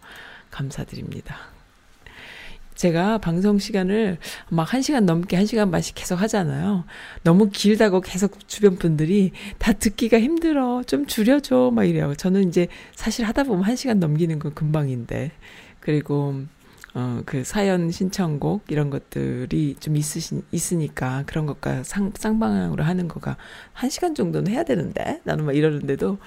감사드립니다. 0.50 1.36
제가 2.74 3.18
방송 3.18 3.58
시간을 3.58 4.18
막 4.48 4.68
1시간 4.68 5.04
넘게 5.04 5.38
1시간 5.38 5.70
반씩 5.70 5.94
계속 5.94 6.20
하잖아요. 6.20 6.84
너무 7.22 7.50
길다고 7.50 8.00
계속 8.00 8.48
주변 8.48 8.76
분들이 8.76 9.32
다 9.58 9.72
듣기가 9.72 10.20
힘들어. 10.20 10.82
좀 10.84 11.06
줄여줘. 11.06 11.70
막 11.74 11.84
이래요. 11.84 12.14
저는 12.14 12.48
이제 12.48 12.68
사실 12.94 13.24
하다 13.24 13.44
보면 13.44 13.64
1시간 13.64 13.98
넘기는 13.98 14.38
건 14.38 14.54
금방인데. 14.54 15.32
그리고 15.80 16.42
어, 16.94 17.22
그 17.24 17.42
사연 17.42 17.90
신청곡 17.90 18.64
이런 18.68 18.90
것들이 18.90 19.76
좀 19.80 19.96
있으신, 19.96 20.42
있으니까 20.52 21.24
그런 21.26 21.46
것과 21.46 21.84
상, 21.84 22.12
쌍방향으로 22.14 22.84
하는 22.84 23.08
거가 23.08 23.38
한 23.72 23.88
시간 23.88 24.14
정도는 24.14 24.52
해야 24.52 24.62
되는데 24.62 25.20
나는 25.24 25.46
막 25.46 25.56
이러는데도 25.56 26.18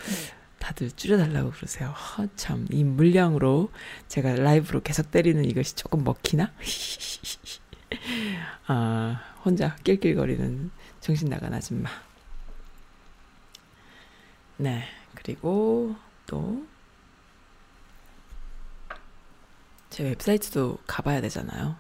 다들 0.65 0.89
줄여달라고 0.89 1.51
그러세요. 1.51 1.93
아, 1.95 2.27
참, 2.35 2.65
이 2.71 2.83
물량으로 2.83 3.71
제가 4.07 4.33
라이브로 4.33 4.81
계속 4.81 5.11
때리는 5.11 5.45
이것이 5.45 5.75
조금 5.75 6.03
먹히나? 6.03 6.51
아, 8.65 9.21
혼자 9.43 9.75
낄낄거리는 9.83 10.71
정신 11.01 11.29
나간 11.29 11.53
아줌마. 11.53 11.87
네, 14.57 14.85
그리고 15.13 15.95
또, 16.25 16.65
제 19.91 20.03
웹사이트도 20.03 20.79
가봐야 20.87 21.21
되잖아요. 21.21 21.75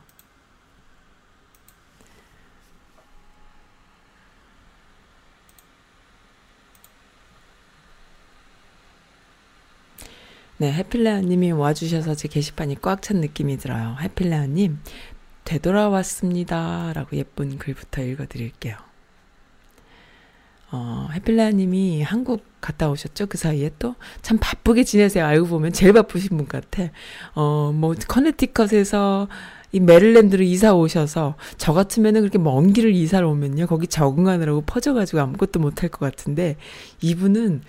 네, 10.65 10.73
해필레아님이 10.73 11.51
와주셔서 11.51 12.15
제 12.15 12.27
게시판이 12.27 12.81
꽉 12.81 13.03
찬 13.03 13.21
느낌이 13.21 13.57
들어요. 13.57 13.97
해필레아님, 14.01 14.79
되돌아왔습니다. 15.43 16.91
라고 16.95 17.15
예쁜 17.15 17.59
글부터 17.59 18.01
읽어드릴게요. 18.01 18.75
어, 20.71 21.07
해필레아님이 21.13 22.01
한국 22.01 22.43
갔다 22.61 22.89
오셨죠? 22.89 23.27
그 23.27 23.37
사이에 23.37 23.69
또? 23.77 23.93
참 24.23 24.39
바쁘게 24.41 24.85
지내세요. 24.85 25.23
알고 25.27 25.45
보면 25.45 25.71
제일 25.71 25.93
바쁘신 25.93 26.35
분 26.35 26.47
같아. 26.47 26.89
어, 27.35 27.71
뭐, 27.71 27.93
커네티컷에서 28.07 29.27
이 29.71 29.79
메릴랜드로 29.79 30.43
이사 30.43 30.73
오셔서 30.73 31.35
저 31.57 31.73
같으면은 31.73 32.21
그렇게 32.21 32.39
먼 32.39 32.73
길을 32.73 32.95
이사를 32.95 33.23
오면요. 33.23 33.67
거기 33.67 33.85
적응하느라고 33.85 34.61
퍼져가지고 34.61 35.19
아무것도 35.19 35.59
못할 35.59 35.89
것 35.89 35.99
같은데 35.99 36.55
이분은 37.01 37.61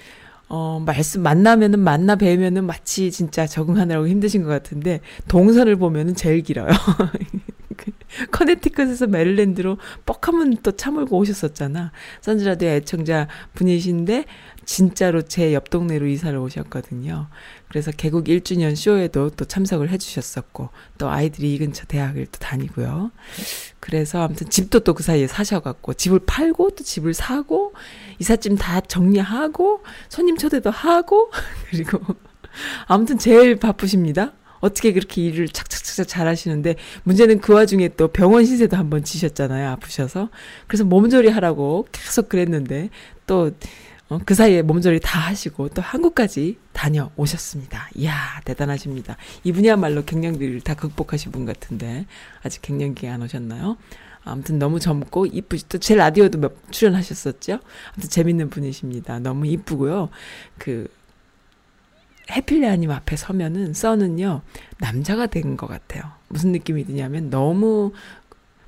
어, 0.49 0.81
말씀, 0.85 1.23
만나면은, 1.23 1.81
만나 1.81 2.15
뵈면은 2.17 2.65
마치 2.65 3.11
진짜 3.11 3.47
적응하느라고 3.47 4.07
힘드신 4.09 4.43
것 4.43 4.49
같은데, 4.49 5.01
동선을 5.29 5.77
보면은 5.77 6.15
제일 6.15 6.43
길어요. 6.43 6.69
커네티컷에서 8.31 9.07
메릴랜드로 9.09 9.79
뻑하면 10.07 10.59
또 10.63 10.73
차물고 10.73 11.19
오셨었잖아. 11.19 11.93
선즈라디오 12.21 12.69
애청자 12.69 13.29
분이신데, 13.55 14.25
진짜로 14.65 15.23
제 15.23 15.53
옆 15.55 15.71
동네로 15.71 16.07
이사를 16.09 16.37
오셨거든요. 16.37 17.29
그래서 17.69 17.93
개국 17.93 18.25
1주년 18.25 18.75
쇼에도 18.75 19.31
또 19.31 19.45
참석을 19.45 19.91
해주셨었고, 19.91 20.71
또 20.99 21.09
아이들이 21.11 21.55
이 21.55 21.59
근처 21.59 21.85
대학을 21.87 22.27
또 22.27 22.39
다니고요. 22.39 23.11
그래서 23.81 24.23
아무튼 24.23 24.49
집도 24.51 24.81
또 24.81 24.95
그 24.95 25.03
사이에 25.03 25.27
사셔갖고, 25.27 25.95
집을 25.95 26.21
팔고, 26.27 26.71
또 26.71 26.83
집을 26.83 27.15
사고, 27.15 27.75
이삿짐 28.19 28.57
다 28.57 28.81
정리하고, 28.81 29.83
손님 30.09 30.37
초대도 30.37 30.71
하고, 30.71 31.31
그리고 31.71 32.01
아무튼 32.87 33.19
제일 33.19 33.57
바쁘십니다. 33.57 34.33
어떻게 34.61 34.93
그렇게 34.93 35.23
일을 35.23 35.49
착착착착 35.49 36.09
잘 36.09 36.27
하시는데, 36.27 36.77
문제는 37.05 37.41
그 37.41 37.53
와중에 37.53 37.89
또 37.91 38.09
병원 38.09 38.45
신세도 38.45 38.77
한번 38.77 39.05
지셨잖아요. 39.05 39.69
아프셔서. 39.71 40.31
그래서 40.67 40.85
몸조리 40.85 41.29
하라고 41.29 41.87
계속 41.93 42.29
그랬는데, 42.29 42.91
또, 43.27 43.53
어, 44.09 44.21
그 44.25 44.35
사이에 44.35 44.63
몸조리 44.63 45.01
다 45.01 45.19
하시고 45.19 45.71
또 45.71 45.83
한국까지 45.83 46.59
다녀오셨습니다. 46.73 47.91
이야, 47.97 48.41
대단하십니다. 48.45 49.17
이분이야말로 49.43 50.05
갱년기를 50.05 50.61
다 50.61 50.75
극복하신 50.75 51.33
분 51.33 51.45
같은데, 51.45 52.07
아직 52.43 52.63
갱년기 52.63 53.09
안 53.09 53.23
오셨나요? 53.23 53.77
아무튼 54.27 54.59
너무 54.59 54.81
젊고 54.81 55.27
이쁘시, 55.27 55.69
또제 55.69 55.95
라디오도 55.95 56.39
몇 56.39 56.53
출연하셨었죠? 56.71 57.61
아무튼 57.93 58.11
재밌는 58.11 58.51
분이십니다. 58.51 59.21
너무 59.21 59.47
이쁘고요. 59.47 60.11
그, 60.59 60.89
해필레아님 62.31 62.91
앞에 62.91 63.17
서면은 63.17 63.73
써는요, 63.73 64.43
남자가 64.79 65.27
된 65.27 65.57
것 65.57 65.69
같아요. 65.69 66.03
무슨 66.29 66.51
느낌이 66.53 66.85
드냐면 66.85 67.31
너무 67.31 67.93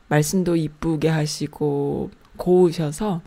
말씀도 0.09 0.57
이쁘게 0.57 1.09
하시고, 1.09 2.11
고우셔서 2.37 3.21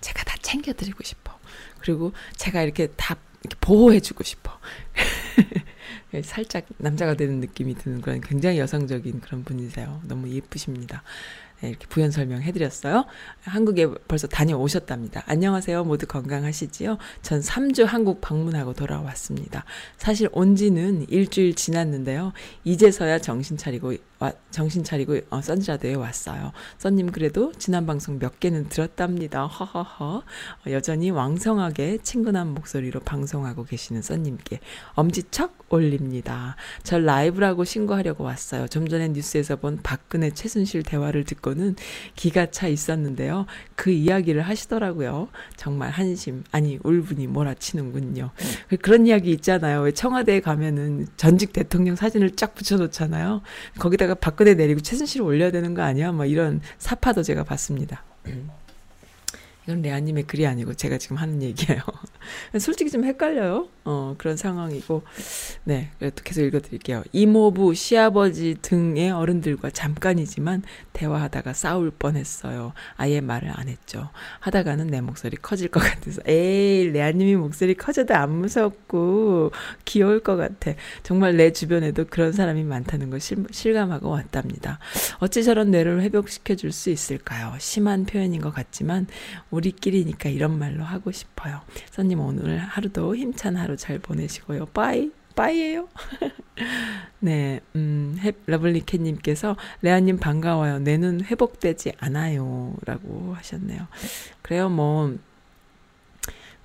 제가 0.00 0.24
다 0.24 0.36
챙겨드리고 0.42 1.04
싶어. 1.04 1.38
그리고 1.78 2.12
제가 2.36 2.62
이렇게 2.62 2.88
다 2.96 3.16
이렇게 3.44 3.56
보호해주고 3.60 4.24
싶어. 4.24 4.58
살짝 6.22 6.66
남자가 6.78 7.14
되는 7.14 7.40
느낌이 7.40 7.74
드는 7.74 8.00
그런 8.00 8.20
굉장히 8.20 8.58
여성적인 8.58 9.20
그런 9.20 9.44
분이세요. 9.44 10.00
너무 10.04 10.28
예쁘십니다. 10.30 11.02
네, 11.60 11.70
이렇게 11.70 11.86
부연 11.88 12.12
설명해드렸어요. 12.12 13.04
한국에 13.40 13.88
벌써 14.06 14.28
다녀오셨답니다. 14.28 15.24
안녕하세요. 15.26 15.82
모두 15.84 16.06
건강하시지요? 16.06 16.98
전 17.22 17.40
3주 17.40 17.84
한국 17.84 18.20
방문하고 18.20 18.74
돌아왔습니다. 18.74 19.64
사실 19.96 20.28
온 20.32 20.54
지는 20.54 21.04
일주일 21.08 21.54
지났는데요. 21.54 22.32
이제서야 22.62 23.18
정신 23.18 23.56
차리고 23.56 23.94
와, 24.20 24.32
정신 24.50 24.82
차리고 24.82 25.18
어, 25.30 25.40
선지라드에 25.40 25.94
왔어요. 25.94 26.52
썬님 26.78 27.12
그래도 27.12 27.52
지난 27.52 27.86
방송 27.86 28.18
몇 28.18 28.40
개는 28.40 28.68
들었답니다. 28.68 29.46
허허허. 29.46 30.04
어, 30.16 30.22
여전히 30.70 31.10
왕성하게 31.10 31.98
친근한 32.02 32.54
목소리로 32.54 33.00
방송하고 33.00 33.64
계시는 33.64 34.02
썬님께 34.02 34.60
엄지척 34.94 35.66
올립니다. 35.70 36.56
절 36.82 37.04
라이브라고 37.04 37.64
신고하려고 37.64 38.24
왔어요. 38.24 38.66
좀 38.68 38.88
전에 38.88 39.08
뉴스에서 39.08 39.56
본 39.56 39.78
박근혜 39.82 40.30
최순실 40.30 40.82
대화를 40.82 41.24
듣고 41.24 41.47
는 41.54 41.76
기가 42.14 42.50
차 42.50 42.68
있었는데요. 42.68 43.46
그 43.74 43.90
이야기를 43.90 44.42
하시더라고요. 44.42 45.28
정말 45.56 45.90
한심 45.90 46.44
아니 46.50 46.78
울분이 46.82 47.26
몰아치는군요. 47.26 48.30
그런 48.82 49.06
이야기 49.06 49.30
있잖아요. 49.32 49.82
왜 49.82 49.92
청와대에 49.92 50.40
가면은 50.40 51.06
전직 51.16 51.52
대통령 51.52 51.96
사진을 51.96 52.32
쫙 52.36 52.54
붙여놓잖아요. 52.54 53.42
거기다 53.78 53.98
거기다가 53.98 54.14
박근혜 54.14 54.54
내리고 54.54 54.80
최순실을 54.80 55.26
올려야 55.26 55.50
되는 55.50 55.74
거 55.74 55.82
아니야? 55.82 56.12
뭐 56.12 56.24
이런 56.24 56.60
사파도 56.78 57.22
제가 57.22 57.44
봤습니다. 57.44 58.04
이건 59.68 59.82
레아님의 59.82 60.22
글이 60.22 60.46
아니고 60.46 60.72
제가 60.72 60.96
지금 60.96 61.18
하는 61.18 61.42
얘기예요. 61.42 61.82
솔직히 62.58 62.90
좀 62.90 63.04
헷갈려요. 63.04 63.68
어, 63.84 64.14
그런 64.16 64.38
상황이고. 64.38 65.02
네, 65.64 65.90
그래도 65.98 66.22
계속 66.24 66.40
읽어드릴게요. 66.40 67.04
이모부, 67.12 67.74
시아버지 67.74 68.56
등의 68.62 69.10
어른들과 69.10 69.68
잠깐이지만 69.68 70.62
대화하다가 70.94 71.52
싸울 71.52 71.90
뻔했어요. 71.90 72.72
아예 72.96 73.20
말을 73.20 73.50
안 73.54 73.68
했죠. 73.68 74.08
하다가는 74.40 74.86
내 74.86 75.02
목소리 75.02 75.36
커질 75.36 75.68
것 75.68 75.80
같아서. 75.80 76.22
에이, 76.26 76.90
레아님이 76.90 77.36
목소리 77.36 77.74
커져도 77.74 78.14
안 78.14 78.30
무섭고 78.32 79.52
귀여울 79.84 80.20
것 80.20 80.36
같아. 80.36 80.72
정말 81.02 81.36
내 81.36 81.52
주변에도 81.52 82.06
그런 82.08 82.32
사람이 82.32 82.64
많다는 82.64 83.10
걸 83.10 83.20
실, 83.20 83.44
실감하고 83.50 84.08
왔답니다. 84.08 84.78
어찌 85.18 85.44
저런 85.44 85.70
뇌를 85.70 86.00
회복시켜 86.00 86.54
줄 86.54 86.72
수 86.72 86.90
있을까요? 86.90 87.54
심한 87.58 88.04
표현인 88.04 88.40
것 88.40 88.52
같지만 88.52 89.06
우리끼리니까 89.58 90.28
이런 90.28 90.58
말로 90.58 90.84
하고 90.84 91.12
싶어요. 91.12 91.60
선님 91.90 92.20
오늘 92.20 92.58
하루도 92.58 93.16
힘찬 93.16 93.56
하루 93.56 93.76
잘 93.76 93.98
보내시고요. 93.98 94.66
빠이. 94.66 95.10
빠이예요. 95.34 95.88
네, 97.20 97.60
음, 97.76 98.18
러블리캣님께서 98.46 99.56
레아님 99.82 100.18
반가워요. 100.18 100.80
내는 100.80 101.24
회복되지 101.24 101.92
않아요.라고 101.98 103.34
하셨네요. 103.36 103.86
그래요, 104.42 104.68
뭐. 104.68 105.16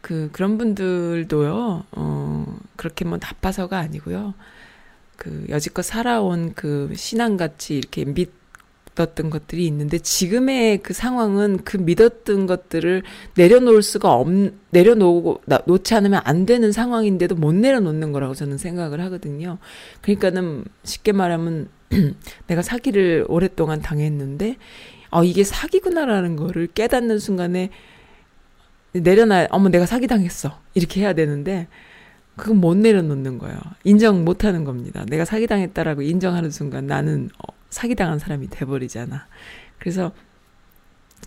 그 0.02 0.30
그런 0.34 0.58
분들도요. 0.58 1.86
어, 1.92 2.60
그렇게 2.76 3.06
뭐 3.06 3.20
나빠서가 3.22 3.78
아니고요. 3.78 4.34
그 5.18 5.46
여지껏 5.50 5.86
살아온 5.86 6.54
그 6.56 6.92
신앙같이 6.96 7.78
이렇게 7.78 8.06
믿 8.06 8.43
믿었던 8.94 9.30
것들이 9.30 9.66
있는데 9.68 9.98
지금의 9.98 10.80
그 10.80 10.94
상황은 10.94 11.60
그 11.64 11.78
믿었던 11.78 12.46
것들을 12.46 13.04
내려놓을 13.36 13.82
수가 13.82 14.14
없 14.14 14.28
내려놓고 14.70 15.42
놓지 15.66 15.96
않으면 15.96 16.22
안 16.24 16.46
되는 16.46 16.72
상황인데도 16.72 17.36
못 17.36 17.54
내려놓는 17.54 18.12
거라고 18.12 18.34
저는 18.34 18.58
생각을 18.58 19.02
하거든요. 19.02 19.58
그러니까는 20.02 20.66
쉽게 20.84 21.12
말하면 21.12 21.70
내가 22.48 22.62
사기를 22.62 23.26
오랫동안 23.28 23.82
당했는데 23.82 24.58
어 25.12 25.24
이게 25.24 25.44
사기구나라는 25.44 26.36
거를 26.36 26.68
깨닫는 26.68 27.20
순간에 27.20 27.70
내려놔 28.94 29.48
어머 29.52 29.70
내가 29.70 29.86
사기 29.86 30.08
당했어 30.08 30.60
이렇게 30.74 31.02
해야 31.02 31.14
되는데 31.14 31.68
그건 32.36 32.58
못 32.58 32.76
내려놓는 32.78 33.38
거예요. 33.38 33.58
인정 33.84 34.26
못 34.26 34.44
하는 34.44 34.64
겁니다. 34.64 35.06
내가 35.08 35.24
사기당했다라고 35.24 36.02
인정하는 36.02 36.50
순간 36.50 36.88
나는 36.88 37.30
어, 37.38 37.54
사기당한 37.74 38.20
사람이 38.20 38.50
돼버리잖아. 38.50 39.28
그래서 39.80 40.14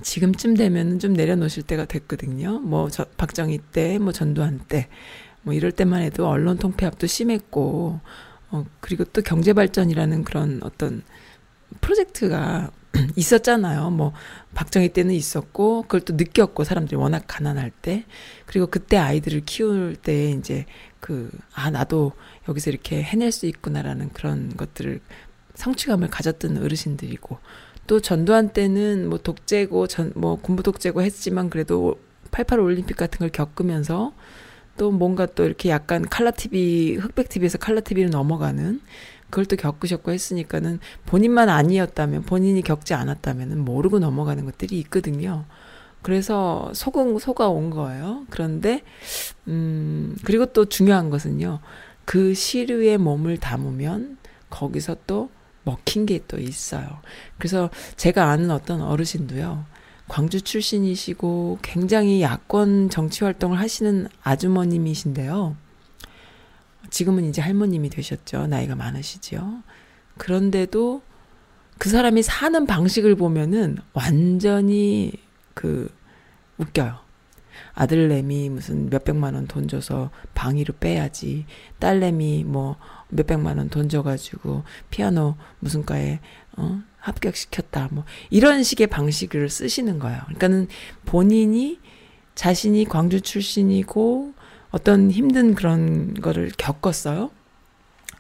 지금쯤 0.03 0.55
되면은 0.55 0.99
좀 1.01 1.13
내려놓으실 1.13 1.65
때가 1.65 1.87
됐거든요. 1.87 2.61
뭐, 2.61 2.89
저, 2.89 3.05
박정희 3.17 3.59
때, 3.73 3.99
뭐, 3.99 4.13
전두환 4.13 4.61
때, 4.69 4.89
뭐, 5.43 5.55
이럴 5.55 5.73
때만 5.73 6.03
해도 6.03 6.29
언론 6.29 6.57
통폐합도 6.59 7.07
심했고, 7.07 8.01
어, 8.51 8.65
그리고 8.81 9.05
또 9.05 9.23
경제발전이라는 9.23 10.25
그런 10.25 10.61
어떤 10.63 11.03
프로젝트가 11.81 12.71
있었잖아요. 13.17 13.91
뭐, 13.91 14.13
박정희 14.55 14.91
때는 14.91 15.15
있었고, 15.15 15.83
그걸 15.83 16.03
또 16.03 16.15
느꼈고, 16.15 16.63
사람들이 16.63 16.97
워낙 16.97 17.25
가난할 17.27 17.71
때. 17.71 18.05
그리고 18.45 18.67
그때 18.67 18.99
아이들을 18.99 19.43
키울 19.47 19.97
때 19.97 20.31
이제 20.31 20.67
그, 21.01 21.31
아, 21.55 21.71
나도 21.71 22.13
여기서 22.49 22.71
이렇게 22.71 23.03
해낼 23.03 23.33
수 23.33 23.47
있구나라는 23.47 24.11
그런 24.13 24.57
것들을 24.57 25.01
성취감을 25.57 26.09
가졌던 26.09 26.59
어르신들이고 26.63 27.39
또 27.87 28.01
전두환 28.01 28.51
때는 28.51 29.09
뭐 29.09 29.19
독재고 29.19 29.87
전 29.87 30.13
뭐 30.17 30.37
군부 30.37 30.63
독재고 30.63 31.03
했지만 31.03 31.51
그래도 31.51 31.97
88 32.31 32.61
올림픽 32.61 32.97
같은 32.97 33.19
걸 33.19 33.31
겪으면서 33.31 34.13
또 34.77 34.91
뭔가 34.91 35.27
또 35.27 35.45
이렇게 35.45 35.71
약간 35.71 36.03
칼라 36.03 36.31
TV 36.31 36.97
흑백 36.97 37.29
TV에서 37.29 37.59
칼라 37.59 37.81
TV로 37.81 38.11
넘어가는 38.11 38.81
그걸 39.31 39.47
또 39.47 39.57
겪으셨고 39.57 40.13
했으니까는 40.13 40.81
본인만 41.07 41.49
아니었다면 41.49 42.23
본인이 42.23 42.63
겪지 42.63 42.95
않았다면은 42.95 43.65
모르고 43.65 43.99
넘어가는 43.99 44.45
것들이 44.45 44.79
있거든요. 44.81 45.47
그래서 46.03 46.71
속은 46.75 47.19
속아 47.19 47.49
온 47.49 47.71
거예요. 47.71 48.27
그런데 48.31 48.83
음 49.49 50.17
그리고 50.25 50.47
또 50.47 50.67
중요한 50.67 51.11
것은요. 51.11 51.61
그 52.05 52.35
시류에 52.35 52.99
몸을 52.99 53.39
담으면 53.39 54.19
거기서 54.51 54.97
또 55.07 55.31
먹힌 55.67 56.07
게 56.07 56.21
또 56.27 56.39
있어요. 56.39 57.01
그래서 57.37 57.69
제가 57.97 58.31
아는 58.31 58.51
어떤 58.51 58.81
어르신도요. 58.81 59.67
광주 60.09 60.41
출신이시고 60.41 61.59
굉장히 61.63 62.23
야권 62.23 62.91
정치 62.91 63.25
활동을 63.25 63.59
하시는 63.59 64.09
아주머님이신데요. 64.23 65.57
지금은 66.91 67.25
이제 67.25 67.43
할머님이 67.43 67.91
되셨죠. 67.91 68.47
나이가 68.47 68.77
많으시죠. 68.77 69.63
그런데도 70.17 71.03
그 71.79 71.91
사람이 71.91 72.23
사는 72.23 72.65
방식을 72.65 73.17
보면은 73.17 73.77
완전히 73.93 75.13
그 75.55 75.93
웃겨요. 76.59 77.06
아들내미 77.77 78.51
무슨 78.51 78.91
몇백만 78.91 79.35
원 79.35 79.47
돈 79.47 79.69
줘서 79.69 80.11
방위로 80.35 80.75
빼야지. 80.81 81.45
딸내미 81.79 82.45
뭐 82.45 82.77
몇백만 83.11 83.59
원 83.59 83.69
돈 83.71 83.89
줘가지고 83.89 84.65
피아노 84.91 85.37
무슨 85.61 85.85
과에 85.85 86.19
어 86.57 86.81
합격시켰다 86.99 87.91
뭐 87.93 88.05
이런 88.31 88.63
식의 88.65 88.89
방식을 88.89 89.49
쓰시는 89.49 89.99
거예요. 90.01 90.21
그러니까는 90.25 90.69
본인이 91.05 91.79
자신이 92.35 92.87
광주 92.87 93.21
출신이고 93.21 94.33
어떤 94.71 95.11
힘든 95.11 95.55
그런 95.55 96.15
거를 96.15 96.51
겪었어요. 96.59 97.31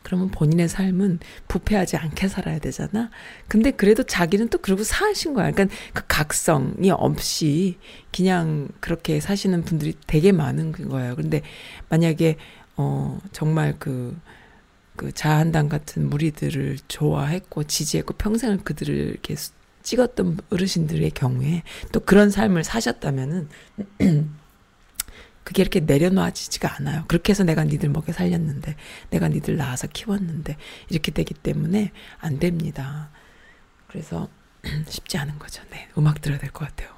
그러면 0.07 0.29
본인의 0.31 0.69
삶은 0.69 1.19
부패하지 1.49 1.97
않게 1.97 2.29
살아야 2.29 2.61
되잖아. 2.61 3.11
근데 3.49 3.73
그래도 3.73 4.05
자기는 4.05 4.51
또 4.51 4.59
그러고 4.59 4.85
사신 4.85 5.35
거야. 5.35 5.51
그러니까 5.51 5.77
그 5.93 6.05
각성이 6.07 6.93
없이 6.93 7.77
그냥 8.15 8.69
그렇게 8.79 9.19
사시는 9.19 9.65
분들이 9.65 9.95
되게 10.07 10.31
많은 10.31 10.71
거예요. 10.71 11.17
근데 11.17 11.43
만약에 11.89 12.37
어 12.77 13.19
정말 13.33 13.77
그그 13.81 15.11
자한당 15.13 15.69
같은 15.69 16.09
무리들을 16.09 16.79
좋아했고 16.87 17.65
지지했고 17.65 18.15
평생을 18.15 18.59
그들을 18.59 18.95
이렇게 18.95 19.35
찍었던 19.83 20.39
어르신들의 20.51 21.11
경우에 21.11 21.65
또 21.91 21.99
그런 21.99 22.31
삶을 22.31 22.63
사셨다면은 22.63 23.49
그게 25.47 25.63
이렇게 25.63 25.79
내려놔지지가 25.79 26.77
않아요. 26.79 27.05
그렇게 27.07 27.31
해서 27.31 27.45
내가 27.45 27.63
니들 27.63 27.89
먹여 27.89 28.13
살렸는데, 28.13 28.75
내가 29.11 29.29
니들 29.29 29.57
낳아서 29.57 29.87
키웠는데, 29.87 30.57
이렇게 30.91 31.13
되기 31.13 31.35
때문에 31.35 31.93
안 32.19 32.41
됩니다. 32.41 33.11
그래서 33.87 34.29
쉽지 34.91 35.19
않은 35.19 35.39
거죠. 35.39 35.63
네. 35.71 35.89
음악 35.97 36.21
들어야 36.21 36.39
될 36.41 36.51
것 36.51 36.67
같아요. 36.69 36.91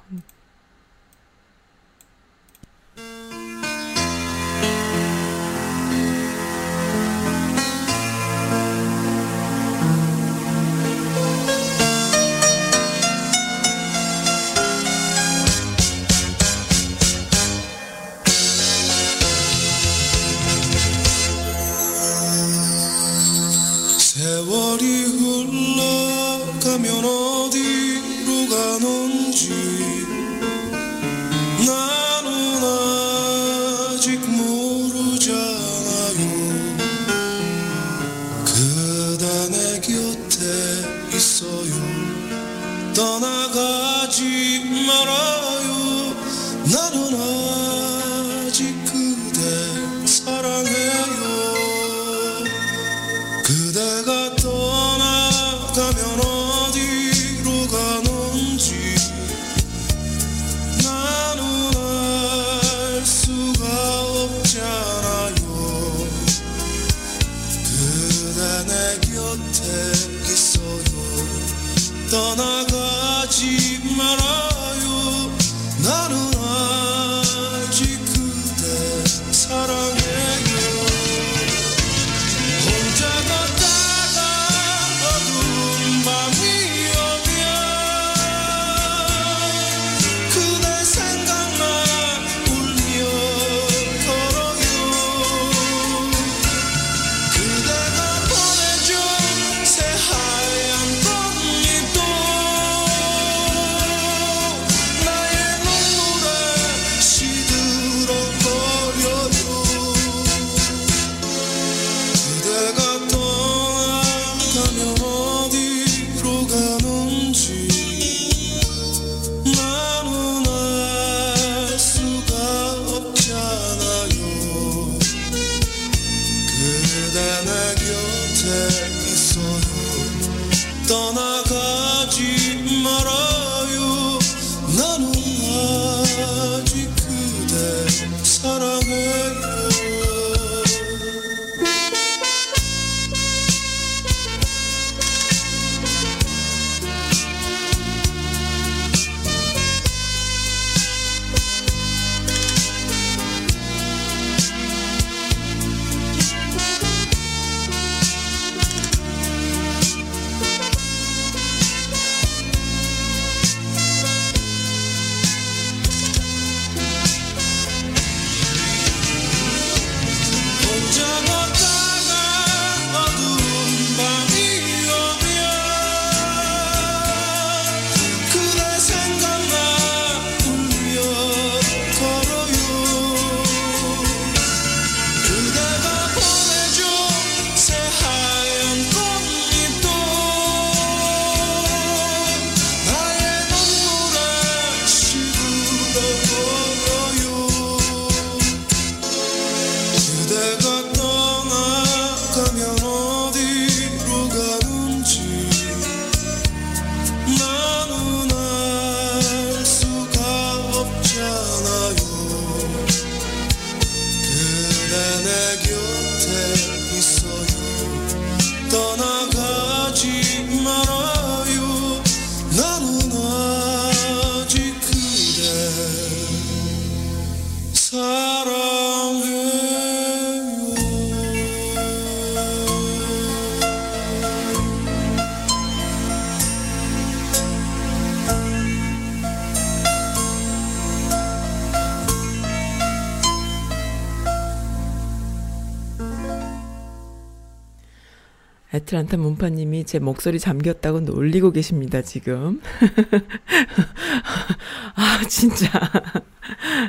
애틀란타 248.89 249.17
문파님이 249.17 249.85
제 249.85 249.99
목소리 249.99 250.39
잠겼다고 250.39 251.01
놀리고 251.01 251.51
계십니다, 251.51 252.01
지금. 252.01 252.59
아, 254.95 255.21
진짜. 255.29 255.69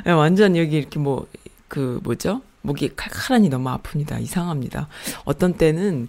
완전 0.05 0.57
여기 0.57 0.77
이렇게 0.77 0.97
뭐, 0.97 1.27
그, 1.67 1.99
뭐죠? 2.03 2.41
목이 2.63 2.95
칼칼하니 2.95 3.49
너무 3.49 3.69
아픕니다. 3.69 4.19
이상합니다. 4.19 4.87
어떤 5.25 5.53
때는, 5.53 6.07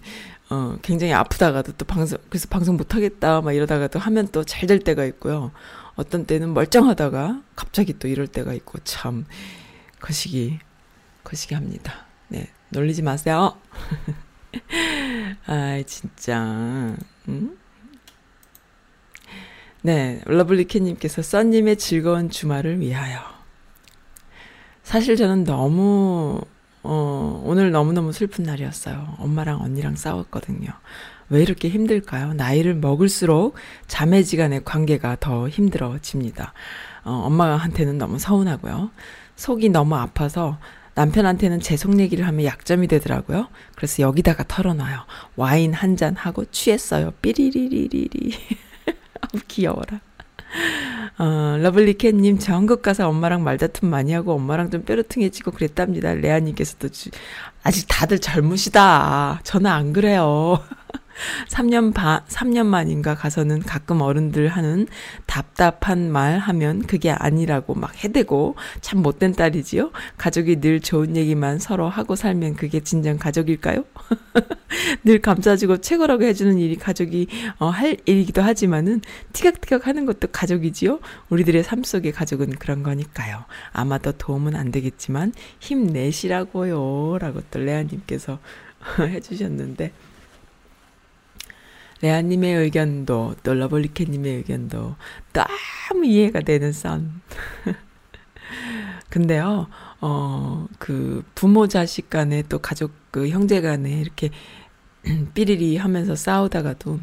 어, 0.49 0.77
굉장히 0.81 1.13
아프다가도 1.13 1.73
또 1.73 1.85
방송, 1.85 2.17
그래서 2.29 2.47
방송 2.49 2.75
못하겠다, 2.75 3.41
막 3.41 3.53
이러다가도 3.53 3.99
하면 3.99 4.27
또 4.29 4.43
잘 4.43 4.65
될 4.67 4.79
때가 4.79 5.05
있고요. 5.05 5.51
어떤 5.95 6.25
때는 6.25 6.55
멀쩡하다가 6.55 7.43
갑자기 7.55 7.99
또 7.99 8.07
이럴 8.07 8.25
때가 8.27 8.53
있고, 8.55 8.79
참, 8.83 9.25
거시기, 9.99 10.57
거시기 11.23 11.53
합니다. 11.53 12.07
네, 12.29 12.47
놀리지 12.69 13.03
마세요. 13.03 13.55
아이, 15.47 15.83
진짜. 15.85 16.95
음? 17.27 17.57
네, 19.81 20.21
러블리캣님께서 20.25 21.21
써님의 21.21 21.77
즐거운 21.77 22.29
주말을 22.29 22.79
위하여. 22.79 23.19
사실 24.83 25.15
저는 25.15 25.43
너무, 25.43 26.41
어, 26.83 27.41
오늘 27.45 27.71
너무너무 27.71 28.13
슬픈 28.13 28.45
날이었어요. 28.45 29.15
엄마랑 29.19 29.61
언니랑 29.61 29.95
싸웠거든요. 29.95 30.69
왜 31.29 31.41
이렇게 31.41 31.69
힘들까요? 31.69 32.33
나이를 32.33 32.75
먹을수록 32.75 33.55
자매지간의 33.87 34.65
관계가 34.65 35.17
더 35.19 35.49
힘들어집니다. 35.49 36.53
어, 37.05 37.11
엄마한테는 37.25 37.97
너무 37.97 38.19
서운하고요. 38.19 38.91
속이 39.35 39.69
너무 39.69 39.95
아파서 39.95 40.59
남편한테는 40.95 41.59
제 41.59 41.75
속 41.75 41.99
얘기를 41.99 42.27
하면 42.27 42.45
약점이 42.45 42.87
되더라고요. 42.87 43.47
그래서 43.75 44.03
여기다가 44.03 44.43
털어놔요. 44.47 44.99
와인 45.35 45.73
한 45.73 45.97
잔 45.97 46.15
하고 46.15 46.45
취했어요. 46.45 47.11
삐리리리리리. 47.21 48.33
귀여워라. 49.47 49.99
어, 51.17 51.57
러블리캣님 51.61 52.37
전국 52.39 52.81
가서 52.83 53.07
엄마랑 53.09 53.43
말다툼 53.43 53.89
많이 53.89 54.13
하고 54.13 54.33
엄마랑 54.33 54.69
좀 54.69 54.83
뾰루퉁해지고 54.83 55.51
그랬답니다. 55.51 56.13
레아님께서도 56.13 56.89
주, 56.89 57.09
아직 57.63 57.87
다들 57.87 58.19
젊으시다. 58.19 59.41
저는 59.43 59.69
안 59.71 59.93
그래요. 59.93 60.63
3년 61.49 61.93
반, 61.93 62.23
3년 62.25 62.65
만인가 62.65 63.15
가서는 63.15 63.61
가끔 63.61 64.01
어른들 64.01 64.47
하는 64.47 64.87
답답한 65.25 66.11
말 66.11 66.39
하면 66.39 66.81
그게 66.81 67.11
아니라고 67.11 67.75
막 67.75 68.03
해대고 68.03 68.55
참 68.81 69.01
못된 69.01 69.33
딸이지요? 69.33 69.91
가족이 70.17 70.59
늘 70.61 70.79
좋은 70.79 71.15
얘기만 71.15 71.59
서로 71.59 71.89
하고 71.89 72.15
살면 72.15 72.55
그게 72.55 72.79
진정 72.79 73.17
가족일까요? 73.17 73.83
늘 75.03 75.19
감싸주고 75.19 75.77
최고라고 75.81 76.23
해주는 76.23 76.57
일이 76.57 76.75
가족이 76.75 77.27
어, 77.59 77.67
할 77.67 77.97
일이기도 78.05 78.41
하지만은 78.41 79.01
티격태격 79.33 79.87
하는 79.87 80.05
것도 80.05 80.29
가족이지요? 80.31 80.99
우리들의 81.29 81.63
삶 81.63 81.83
속의 81.83 82.11
가족은 82.11 82.51
그런 82.51 82.83
거니까요. 82.83 83.45
아마 83.71 83.97
도 83.97 84.11
도움은 84.11 84.55
안 84.55 84.71
되겠지만 84.71 85.33
힘내시라고요. 85.59 87.17
라고 87.19 87.41
또 87.51 87.59
레아님께서 87.59 88.39
해주셨는데 88.99 89.91
레아님의 92.03 92.55
의견도 92.55 93.35
또 93.43 93.53
러블리캣님의 93.53 94.35
의견도 94.35 94.97
너무 95.31 96.05
이해가 96.05 96.41
되는 96.41 96.73
선. 96.73 97.21
근데요, 99.09 99.67
어, 100.01 100.67
그 100.79 101.23
부모 101.33 101.69
자식 101.69 102.09
간에 102.09 102.43
또 102.49 102.59
가족 102.59 102.91
그 103.09 103.29
형제 103.29 103.61
간에 103.61 104.01
이렇게 104.01 104.31
삐리리 105.33 105.77
하면서 105.77 106.13
싸우다가도 106.13 106.99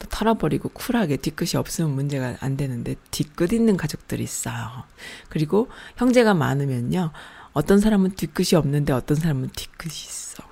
또 0.00 0.08
털어버리고 0.08 0.70
쿨하게 0.70 1.18
뒤끝이 1.18 1.50
없으면 1.54 1.92
문제가 1.92 2.36
안 2.40 2.56
되는데 2.56 2.96
뒤끝 3.12 3.52
있는 3.52 3.76
가족들이 3.76 4.24
있어요. 4.24 4.82
그리고 5.28 5.68
형제가 5.96 6.34
많으면요. 6.34 7.12
어떤 7.52 7.78
사람은 7.78 8.16
뒤끝이 8.16 8.58
없는데 8.58 8.92
어떤 8.92 9.16
사람은 9.16 9.50
뒤끝이 9.54 9.92
있어. 9.92 10.42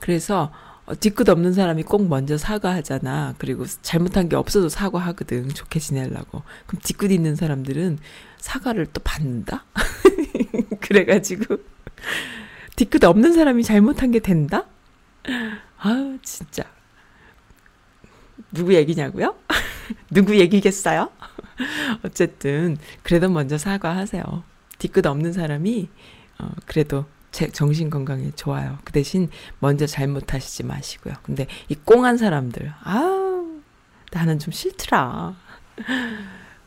그래서 0.00 0.50
어, 0.86 0.94
뒤끝 0.94 1.28
없는 1.28 1.52
사람이 1.52 1.82
꼭 1.82 2.06
먼저 2.06 2.38
사과하잖아. 2.38 3.34
그리고 3.38 3.66
잘못한 3.82 4.28
게 4.28 4.36
없어도 4.36 4.68
사과하거든. 4.68 5.48
좋게 5.48 5.80
지내려고. 5.80 6.42
그럼 6.66 6.80
뒤끝 6.82 7.10
있는 7.10 7.34
사람들은 7.34 7.98
사과를 8.38 8.86
또 8.92 9.00
받는다? 9.02 9.64
그래가지고, 10.80 11.56
뒤끝 12.76 13.02
없는 13.02 13.32
사람이 13.32 13.64
잘못한 13.64 14.12
게 14.12 14.20
된다? 14.20 14.66
아우, 15.78 16.18
진짜. 16.22 16.62
누구 18.52 18.74
얘기냐고요? 18.74 19.34
누구 20.10 20.38
얘기겠어요? 20.38 21.10
어쨌든, 22.04 22.76
그래도 23.02 23.28
먼저 23.28 23.58
사과하세요. 23.58 24.44
뒤끝 24.78 25.04
없는 25.04 25.32
사람이, 25.32 25.88
어, 26.38 26.50
그래도 26.64 27.06
제 27.36 27.48
정신 27.48 27.90
건강에 27.90 28.30
좋아요. 28.34 28.78
그 28.82 28.92
대신 28.94 29.28
먼저 29.58 29.86
잘못하시지 29.86 30.62
마시고요. 30.64 31.12
근데 31.22 31.46
이 31.68 31.74
꽁한 31.74 32.16
사람들, 32.16 32.72
아우, 32.82 33.60
나는 34.10 34.38
좀 34.38 34.52
싫더라. 34.52 35.36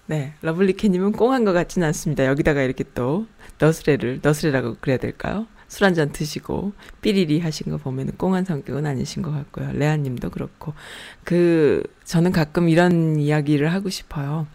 네, 0.05 0.35
러블리캣님은 0.43 1.13
꽁한 1.13 1.43
것 1.43 1.53
같지는 1.53 1.87
않습니다. 1.87 2.27
여기다가 2.27 2.61
이렇게 2.61 2.83
또 2.93 3.25
너스레를, 3.57 4.19
너스레라고 4.21 4.77
그래야 4.79 4.97
될까요? 4.97 5.47
술 5.69 5.85
한 5.85 5.95
잔 5.95 6.11
드시고 6.11 6.73
삐리리 7.01 7.39
하신 7.39 7.71
거 7.71 7.77
보면 7.77 8.11
꽁한 8.17 8.45
성격은 8.45 8.85
아니신 8.85 9.23
것 9.23 9.31
같고요. 9.31 9.71
레아님도 9.73 10.29
그렇고. 10.29 10.75
그, 11.23 11.81
저는 12.03 12.31
가끔 12.31 12.69
이런 12.69 13.19
이야기를 13.19 13.73
하고 13.73 13.89
싶어요. 13.89 14.45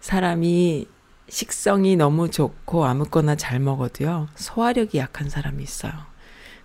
사람이 0.00 0.86
식성이 1.34 1.96
너무 1.96 2.30
좋고 2.30 2.84
아무거나 2.84 3.34
잘 3.34 3.58
먹어도요, 3.58 4.28
소화력이 4.36 4.98
약한 4.98 5.28
사람이 5.28 5.64
있어요. 5.64 5.92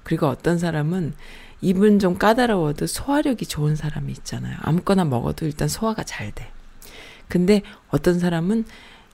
그리고 0.03 0.27
어떤 0.27 0.59
사람은 0.59 1.15
입은 1.61 1.97
좀 1.97 2.19
까다로워도 2.19 2.85
소화력이 2.85 3.47
좋은 3.47 3.75
사람이 3.75 4.11
있잖아요. 4.11 4.55
아무거나 4.61 5.05
먹어도 5.05 5.47
일단 5.47 5.67
소화가 5.67 6.03
잘 6.03 6.31
돼. 6.31 6.51
근데 7.27 7.63
어떤 7.89 8.19
사람은 8.19 8.65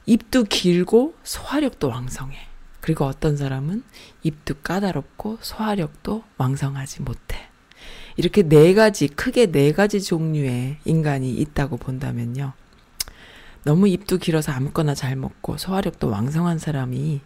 입도 0.06 0.44
길고 0.44 1.16
소화력도 1.24 1.88
왕성해. 1.88 2.38
그리고 2.82 3.06
어떤 3.06 3.38
사람은 3.38 3.82
입도 4.24 4.56
까다롭고 4.56 5.38
소화력도 5.40 6.26
왕성하지 6.38 7.04
못해. 7.04 7.48
이렇게 8.18 8.44
네 8.44 8.74
가지, 8.74 9.08
크게 9.08 9.54
네 9.54 9.72
가지 9.72 10.04
종류의 10.04 10.80
인간이 10.84 11.34
있다고 11.34 11.78
본다면요. 11.78 12.52
너무 13.66 13.88
입도 13.88 14.18
길어서 14.18 14.52
아무거나 14.52 14.94
잘 14.94 15.16
먹고 15.16 15.58
소화력도 15.58 16.08
왕성한 16.08 16.60
사람이 16.60 17.20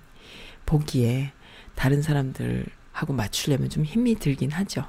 보기에 0.65 1.33
다른 1.75 2.01
사람들하고 2.01 3.11
맞추려면 3.13 3.69
좀 3.69 3.83
힘이 3.83 4.15
들긴 4.15 4.49
하죠. 4.51 4.85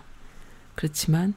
그렇지만 0.77 1.35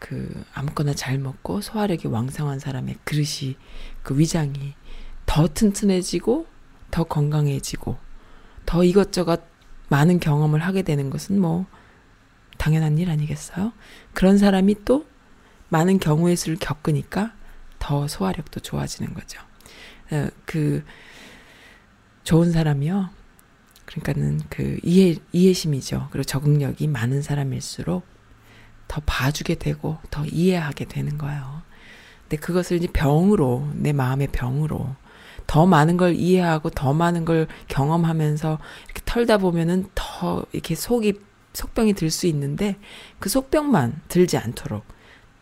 그 0.00 0.44
아무거나 0.52 0.94
잘 0.94 1.18
먹고 1.18 1.60
소화력이 1.60 2.08
왕성한 2.08 2.58
사람의 2.58 2.96
그릇이 3.04 3.54
그 4.02 4.18
위장이 4.18 4.74
더 5.26 5.46
튼튼해지고 5.46 6.46
더 6.90 7.04
건강해지고 7.04 7.98
더 8.66 8.82
이것저것 8.82 9.42
많은 9.90 10.18
경험을 10.18 10.58
하게 10.58 10.82
되는 10.82 11.08
것은 11.08 11.40
뭐 11.40 11.66
당연한 12.58 12.98
일 12.98 13.10
아니겠어요? 13.10 13.72
그런 14.12 14.38
사람이 14.38 14.84
또 14.84 15.06
많은 15.68 16.00
경우의 16.00 16.34
수를 16.34 16.56
겪으니까 16.58 17.32
더 17.80 18.06
소화력도 18.06 18.60
좋아지는 18.60 19.14
거죠. 19.14 19.40
어, 20.12 20.28
그 20.46 20.84
좋은 22.22 22.52
사람이요. 22.52 23.10
그러니까는 23.86 24.42
그 24.48 24.78
이해 24.84 25.16
이해심이죠. 25.32 26.08
그리고 26.12 26.22
적응력이 26.22 26.86
많은 26.86 27.22
사람일수록 27.22 28.06
더 28.86 29.00
봐주게 29.04 29.56
되고 29.56 29.98
더 30.10 30.24
이해하게 30.24 30.84
되는 30.84 31.18
거예요. 31.18 31.62
근데 32.22 32.36
그것을 32.36 32.76
이제 32.76 32.86
병으로 32.86 33.68
내 33.74 33.92
마음의 33.92 34.28
병으로 34.28 34.94
더 35.48 35.66
많은 35.66 35.96
걸 35.96 36.14
이해하고 36.14 36.70
더 36.70 36.92
많은 36.92 37.24
걸 37.24 37.48
경험하면서 37.66 38.58
이렇게 38.84 39.02
털다 39.04 39.38
보면은 39.38 39.88
더 39.96 40.44
이렇게 40.52 40.76
속이 40.76 41.20
속병이 41.52 41.94
들 41.94 42.10
수 42.10 42.28
있는데 42.28 42.76
그 43.18 43.28
속병만 43.28 44.02
들지 44.06 44.36
않도록 44.38 44.84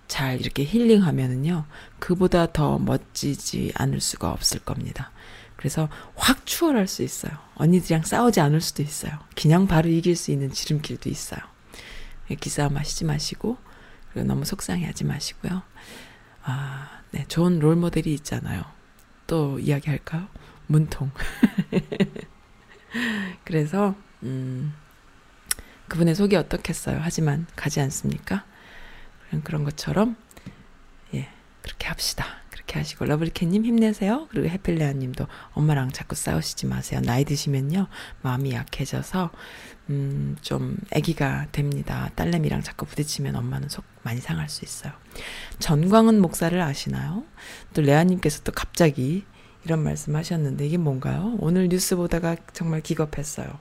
잘 0.09 0.41
이렇게 0.41 0.65
힐링하면은요, 0.65 1.67
그보다 1.99 2.51
더 2.53 2.79
멋지지 2.79 3.73
않을 3.75 4.01
수가 4.01 4.33
없을 4.33 4.59
겁니다. 4.59 5.13
그래서 5.57 5.89
확 6.17 6.47
추월할 6.47 6.87
수 6.89 7.03
있어요. 7.03 7.33
언니들이랑 7.57 8.05
싸우지 8.05 8.41
않을 8.41 8.61
수도 8.61 8.83
있어요. 8.83 9.13
그냥 9.37 9.67
바로 9.67 9.89
이길 9.89 10.17
수 10.17 10.31
있는 10.31 10.51
지름길도 10.51 11.11
있어요. 11.11 11.41
기싸움 12.41 12.77
하시지 12.77 13.05
마시고, 13.05 13.59
그리고 14.13 14.27
너무 14.27 14.45
속상해 14.45 14.87
하지 14.87 15.05
마시고요. 15.05 15.63
아, 16.43 17.03
네, 17.11 17.25
좋은 17.29 17.59
롤 17.59 17.77
모델이 17.77 18.13
있잖아요. 18.15 18.65
또 19.27 19.59
이야기할까요? 19.59 20.29
문통. 20.67 21.11
그래서, 23.45 23.95
음, 24.23 24.75
그분의 25.89 26.15
속이 26.15 26.37
어떻겠어요? 26.37 27.01
하지만 27.03 27.47
가지 27.57 27.81
않습니까? 27.81 28.45
그런 29.45 29.65
것처럼 29.65 30.17
예 31.15 31.29
그렇게 31.63 31.89
합시다. 31.89 32.27
그렇게 32.51 32.79
하시고 32.79 33.05
러블리캣님 33.07 33.65
힘내세요. 33.65 34.27
그리고 34.31 34.49
해필레아님도 34.49 35.27
엄마랑 35.53 35.91
자꾸 35.91 36.15
싸우시지 36.15 36.67
마세요. 36.67 37.01
나이 37.03 37.25
드시면요 37.25 37.87
마음이 38.23 38.53
약해져서 38.53 39.31
음좀 39.89 40.77
아기가 40.95 41.47
됩니다. 41.53 42.11
딸내미랑 42.15 42.63
자꾸 42.63 42.85
부딪히면 42.85 43.37
엄마는 43.37 43.69
속 43.71 43.85
많이 44.03 44.21
상할 44.21 44.49
수 44.49 44.65
있어요. 44.65 44.93
전광은 45.59 46.21
목사를 46.21 46.61
아시나요? 46.61 47.25
또 47.73 47.81
레아님께서 47.81 48.43
또 48.43 48.53
갑자기 48.53 49.25
이런 49.65 49.83
말씀하셨는데 49.83 50.67
이게 50.67 50.77
뭔가요? 50.77 51.37
오늘 51.41 51.69
뉴스 51.69 51.97
보다가 51.97 52.37
정말 52.53 52.81
기겁했어요. 52.81 53.59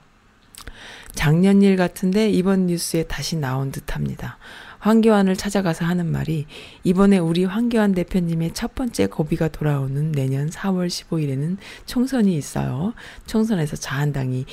작년 1.14 1.62
일 1.62 1.76
같은데 1.76 2.30
이번 2.30 2.66
뉴스에 2.66 3.04
다시 3.04 3.36
나온 3.36 3.72
듯합니다. 3.72 4.38
황교안을 4.78 5.36
찾아가서 5.36 5.84
하는 5.84 6.06
말이 6.06 6.46
이번에 6.84 7.18
우리 7.18 7.44
황교안 7.44 7.92
대표님의 7.94 8.52
첫 8.54 8.74
번째 8.74 9.06
고비가 9.06 9.48
돌아오는 9.48 10.12
내년 10.12 10.50
4월 10.50 10.88
15일에는 10.88 11.56
총선이 11.86 12.36
있어요. 12.36 12.94
총선에서 13.26 13.76
자한당이 13.76 14.46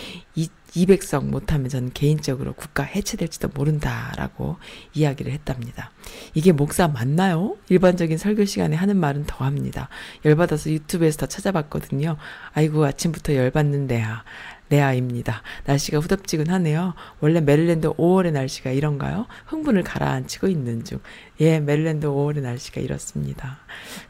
200석 0.76 1.26
못하면 1.26 1.70
저는 1.70 1.92
개인적으로 1.94 2.54
국가 2.54 2.84
해체될지도 2.84 3.50
모른다라고 3.54 4.58
이야기를 4.94 5.32
했답니다. 5.32 5.92
이게 6.34 6.52
목사 6.52 6.88
맞나요? 6.88 7.56
일반적인 7.70 8.18
설교 8.18 8.46
시간에 8.46 8.76
하는 8.76 8.98
말은 8.98 9.24
더 9.26 9.46
합니다. 9.46 9.88
열받아서 10.26 10.70
유튜브에서 10.72 11.20
더 11.20 11.26
찾아봤거든요. 11.28 12.18
아이고 12.54 12.86
아침부터 12.86 13.36
열받는데야. 13.36 14.24
레아입니다. 14.70 15.42
날씨가 15.66 16.00
후덥지근하네요. 16.00 16.94
원래 17.20 17.40
메릴랜드 17.42 17.90
5월의 17.94 18.32
날씨가 18.32 18.72
이런가요? 18.72 19.28
흥분을 19.46 19.84
가라앉히고 19.84 20.48
있는 20.48 20.84
중. 20.84 21.00
예, 21.40 21.60
메릴랜드 21.60 22.08
5월의 22.08 22.42
날씨가 22.42 22.82
이렇습니다. 22.82 23.60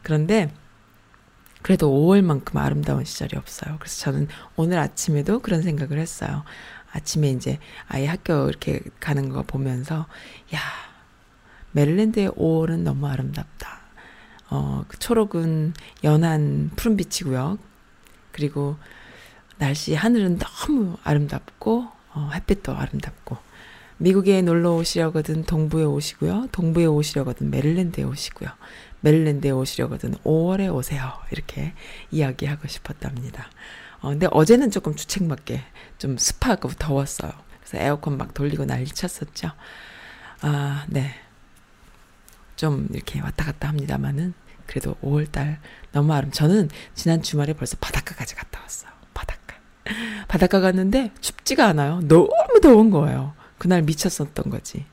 그런데 0.02 0.52
그래도 1.62 1.90
5월만큼 1.90 2.56
아름다운 2.56 3.04
시절이 3.04 3.36
없어요. 3.36 3.76
그래서 3.80 4.00
저는 4.04 4.28
오늘 4.54 4.78
아침에도 4.78 5.40
그런 5.40 5.62
생각을 5.62 5.98
했어요. 5.98 6.44
아침에 6.92 7.30
이제 7.30 7.58
아이 7.88 8.06
학교 8.06 8.48
이렇게 8.48 8.80
가는 9.00 9.28
거 9.28 9.42
보면서 9.42 10.06
야 10.54 10.60
메릴랜드의 11.72 12.30
5월은 12.30 12.80
너무 12.80 13.06
아름답다. 13.06 13.80
어, 14.48 14.84
그 14.88 14.98
초록은 14.98 15.74
연한 16.04 16.70
푸른빛이고요. 16.76 17.58
그리고 18.32 18.76
날씨 19.58 19.94
하늘은 19.94 20.38
너무 20.38 20.96
아름답고 21.02 21.88
어, 22.14 22.30
햇빛도 22.34 22.76
아름답고 22.76 23.36
미국에 23.98 24.42
놀러 24.42 24.74
오시려거든 24.74 25.44
동부에 25.44 25.84
오시고요. 25.84 26.48
동부에 26.52 26.84
오시려거든 26.84 27.50
메릴랜드에 27.50 28.04
오시고요. 28.04 28.50
메릴랜드에 29.00 29.50
오시려거든 29.50 30.14
5월에 30.16 30.74
오세요. 30.74 31.12
이렇게 31.30 31.72
이야기하고 32.10 32.68
싶었답니다. 32.68 33.48
어, 34.00 34.10
근데 34.10 34.28
어제는 34.30 34.70
조금 34.70 34.94
주책맞게 34.94 35.62
좀 35.98 36.18
습하고 36.18 36.68
더웠어요. 36.70 37.32
그래서 37.60 37.78
에어컨 37.82 38.18
막 38.18 38.34
돌리고 38.34 38.66
난리 38.66 38.86
쳤었죠. 38.86 39.52
아, 40.42 40.84
네. 40.88 41.14
좀 42.56 42.88
이렇게 42.92 43.20
왔다 43.20 43.44
갔다 43.44 43.68
합니다만은 43.68 44.34
그래도 44.66 44.94
5월달 45.02 45.58
너무 45.92 46.12
아름. 46.12 46.30
저는 46.30 46.68
지난 46.94 47.22
주말에 47.22 47.54
벌써 47.54 47.76
바닷가까지 47.80 48.34
갔다 48.34 48.60
왔어요. 48.60 48.95
바닷가 50.28 50.60
갔는데 50.60 51.12
춥지가 51.20 51.66
않아요. 51.66 52.00
너무 52.04 52.30
더운 52.62 52.90
거예요. 52.90 53.34
그날 53.58 53.82
미쳤었던 53.82 54.50
거지. 54.50 54.84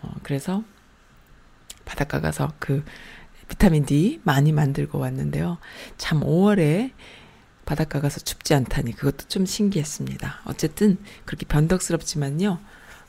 어, 0.00 0.14
그래서 0.22 0.62
바닷가 1.84 2.20
가서 2.20 2.52
그 2.58 2.84
비타민 3.48 3.84
D 3.84 4.20
많이 4.22 4.52
만들고 4.52 4.98
왔는데요. 4.98 5.58
참 5.98 6.20
5월에 6.20 6.92
바닷가 7.64 8.00
가서 8.00 8.20
춥지 8.20 8.54
않다니 8.54 8.92
그것도 8.92 9.28
좀 9.28 9.46
신기했습니다. 9.46 10.40
어쨌든 10.44 10.98
그렇게 11.24 11.46
변덕스럽지만요. 11.46 12.58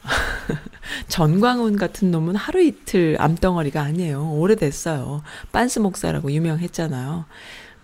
전광훈 1.08 1.78
같은 1.78 2.12
놈은 2.12 2.36
하루 2.36 2.62
이틀 2.62 3.16
암덩어리가 3.20 3.82
아니에요. 3.82 4.32
오래됐어요. 4.34 5.24
빤스 5.52 5.80
목사라고 5.80 6.32
유명했잖아요. 6.32 7.26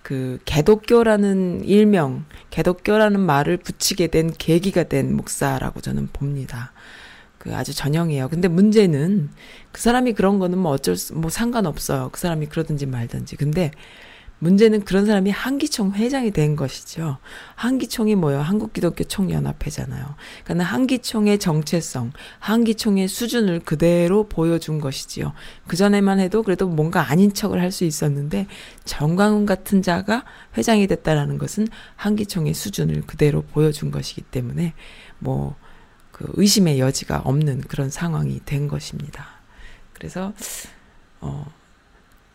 그 0.10 0.40
개독교라는 0.46 1.66
일명, 1.66 2.26
개독교라는 2.50 3.20
말을 3.20 3.58
붙이게 3.58 4.08
된 4.08 4.34
계기가 4.36 4.86
된 4.86 5.16
목사라고 5.16 5.82
저는 5.82 6.10
봅니다. 6.12 6.72
그 7.38 7.56
아주 7.56 7.76
전형이에요. 7.76 8.28
근데 8.30 8.48
문제는 8.48 9.30
그 9.72 9.80
사람이 9.80 10.14
그런 10.14 10.40
거는 10.40 10.58
뭐 10.58 10.72
어쩔 10.72 10.96
수, 10.96 11.14
뭐 11.14 11.30
상관없어요. 11.30 12.10
그 12.12 12.20
사람이 12.20 12.48
그러든지 12.48 12.88
말든지. 12.88 13.36
근데 13.36 13.70
문제는 14.40 14.86
그런 14.86 15.06
사람이 15.06 15.30
한기총 15.32 15.94
회장이 15.94 16.32
된 16.32 16.56
것이죠. 16.56 17.18
한기총이 17.56 18.16
뭐예요? 18.16 18.42
한국기독교 18.42 19.04
총연합회잖아요. 19.04 20.16
그러니까 20.44 20.66
한기총의 20.66 21.40
정체성, 21.40 22.12
한기총의 22.40 23.08
수준을 23.08 23.60
그대로 23.62 24.28
보여준 24.28 24.80
것이지요. 24.80 25.34
그전에만 25.68 26.20
해도 26.20 26.44
그래도 26.44 26.68
뭔가 26.68 27.10
아닌 27.10 27.34
척을 27.34 27.60
할 27.62 27.70
수 27.70 27.84
있었는데 27.84 28.48
정광훈 28.86 29.46
같은 29.46 29.84
자가 29.84 30.26
회장이 30.58 30.88
됐다라는 30.88 31.38
것은 31.38 31.68
한기총의 31.96 32.56
수준을 32.56 33.04
그대로 33.06 33.44
보여준 33.44 33.92
것이기 33.92 34.24
때문에 34.24 34.74
뭐 35.20 35.56
그 36.20 36.30
의심의 36.34 36.82
여지가 36.82 37.22
없는 37.24 37.62
그런 37.62 37.90
상황이 37.90 38.42
된 38.44 38.68
것입니다. 38.68 39.26
그래서 39.94 40.34
어 41.22 41.46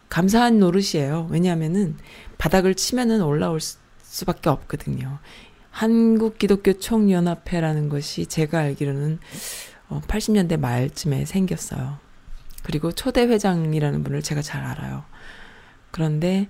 감사한 0.08 0.58
노릇이에요. 0.58 1.28
왜냐하면은 1.30 1.96
바닥을 2.38 2.74
치면은 2.74 3.22
올라올 3.22 3.60
수, 3.60 3.78
밖에 4.26 4.48
없거든요. 4.48 5.18
한국 5.70 6.38
기독교 6.38 6.78
총연합회라는 6.78 7.88
것이 7.88 8.26
제가 8.26 8.60
알기로는 8.60 9.18
어, 9.88 10.00
80년대 10.06 10.58
말쯤에 10.58 11.24
생겼어요. 11.24 11.98
그리고 12.62 12.92
초대 12.92 13.22
회장이라는 13.22 14.04
분을 14.04 14.22
제가 14.22 14.40
잘 14.40 14.64
알아요. 14.64 15.04
그런데 15.90 16.48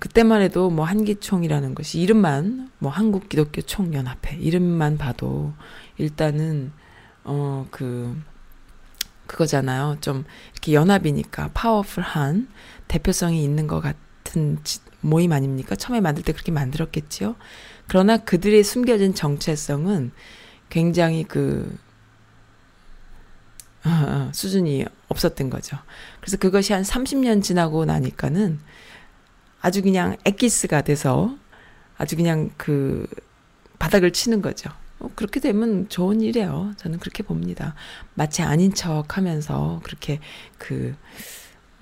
그때만 0.00 0.42
해도 0.42 0.70
뭐 0.70 0.84
한기총이라는 0.84 1.74
것이 1.74 2.00
이름만 2.00 2.70
뭐 2.78 2.90
한국 2.90 3.28
기독교 3.28 3.60
총연합회 3.60 4.36
이름만 4.36 4.96
봐도 4.96 5.52
일단은 5.98 6.72
어그 7.24 8.20
그거잖아요. 9.26 9.98
좀 10.00 10.24
이렇게 10.52 10.72
연합이니까 10.74 11.50
파워풀한 11.54 12.48
대표성이 12.88 13.42
있는 13.42 13.66
것 13.66 13.80
같은 13.80 14.58
모임 15.00 15.32
아닙니까? 15.32 15.76
처음에 15.76 16.00
만들 16.00 16.22
때 16.22 16.32
그렇게 16.32 16.52
만들었겠지요. 16.52 17.36
그러나 17.88 18.16
그들의 18.16 18.62
숨겨진 18.64 19.14
정체성은 19.14 20.12
굉장히 20.70 21.24
그 21.24 21.76
수준이 24.32 24.86
없었던 25.08 25.50
거죠. 25.50 25.76
그래서 26.20 26.36
그것이 26.36 26.72
한 26.72 26.82
30년 26.82 27.42
지나고 27.42 27.84
나니까는 27.84 28.58
아주 29.60 29.82
그냥 29.82 30.16
엑기스가 30.24 30.82
돼서 30.82 31.36
아주 31.96 32.16
그냥 32.16 32.50
그 32.56 33.06
바닥을 33.78 34.12
치는 34.12 34.42
거죠. 34.42 34.70
어, 35.04 35.10
그렇게 35.14 35.40
되면 35.40 35.88
좋은 35.88 36.20
일이에요. 36.20 36.72
저는 36.76 36.98
그렇게 36.98 37.22
봅니다. 37.22 37.74
마치 38.14 38.42
아닌 38.42 38.72
척 38.72 39.16
하면서 39.16 39.80
그렇게 39.84 40.20
그, 40.58 40.94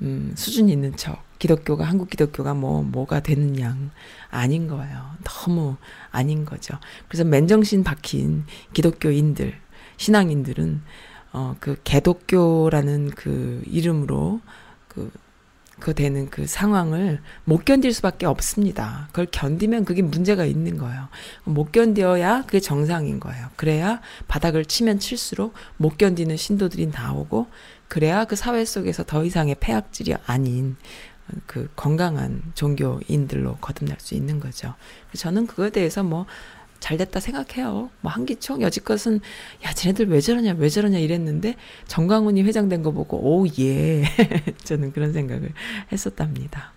음, 0.01 0.33
수준 0.37 0.69
있는 0.69 0.97
척. 0.97 1.23
기독교가, 1.39 1.85
한국 1.85 2.11
기독교가 2.11 2.55
뭐, 2.55 2.83
뭐가 2.83 3.21
되는 3.21 3.59
양 3.61 3.91
아닌 4.31 4.69
거예요. 4.69 5.17
너무 5.25 5.77
아닌 6.11 6.45
거죠. 6.45 6.79
그래서 7.09 7.25
맨정신 7.25 7.83
박힌 7.85 8.45
기독교인들, 8.73 9.55
신앙인들은, 9.97 10.83
어, 11.33 11.57
그 11.61 11.81
개독교라는 11.83 13.11
그 13.11 13.63
이름으로 13.67 14.41
그 14.89 15.11
그 15.83 15.95
되는 15.95 16.31
그 16.31 16.47
상황을 16.47 17.21
못 17.45 17.65
견딜 17.65 17.93
수밖에 17.93 18.25
없습니다. 18.25 19.09
그걸 19.09 19.27
견디면 19.33 19.85
그게 19.85 20.01
문제가 20.01 20.45
있는 20.45 20.79
거예요. 20.79 21.09
못 21.43 21.73
견뎌야 21.73 22.45
그게 22.47 22.61
정상인 22.61 23.19
거예요. 23.19 23.49
그래야 23.57 24.01
바닥을 24.29 24.65
치면 24.65 25.01
칠수록 25.01 25.55
못 25.77 25.99
견디는 25.99 26.37
신도들이 26.37 26.87
나오고 26.87 27.49
그래야 27.89 28.25
그 28.25 28.37
사회 28.37 28.65
속에서 28.65 29.03
더 29.03 29.25
이상의 29.25 29.57
폐악질이 29.59 30.15
아닌 30.25 30.77
그 31.47 31.69
건강한 31.75 32.43
종교인들로 32.55 33.57
거듭날 33.57 33.97
수 33.99 34.15
있는 34.15 34.39
거죠. 34.39 34.75
저는 35.17 35.49
그거에 35.49 35.71
대해서 35.71 36.05
뭐 36.05 36.27
잘 36.83 36.97
됐다 36.97 37.21
생각해요. 37.21 37.91
뭐 38.01 38.11
한기총 38.11 38.61
여지껏은 38.61 39.21
야 39.65 39.73
쟤네들 39.73 40.09
왜 40.09 40.21
저러냐 40.21 40.57
왜 40.59 40.69
저러냐 40.69 40.99
이랬는데 40.99 41.55
정광훈이 41.87 42.43
회장 42.43 42.69
된 42.69 42.83
거 42.83 42.91
보고 42.91 43.19
오 43.19 43.47
예 43.61 44.03
저는 44.65 44.93
그런 44.93 45.13
생각을 45.13 45.53
했었답니다. 45.93 46.73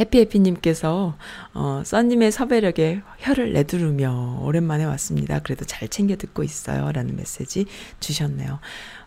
해피해피님께서 0.00 1.16
어, 1.54 1.82
써님의 1.84 2.32
섭외력에 2.32 3.02
혀를 3.18 3.52
내두르며 3.52 4.40
오랜만에 4.42 4.84
왔습니다. 4.86 5.38
그래도 5.38 5.64
잘 5.64 5.86
챙겨 5.88 6.16
듣고 6.16 6.42
있어요. 6.42 6.90
라는 6.90 7.14
메시지 7.14 7.66
주셨네요. 8.00 8.58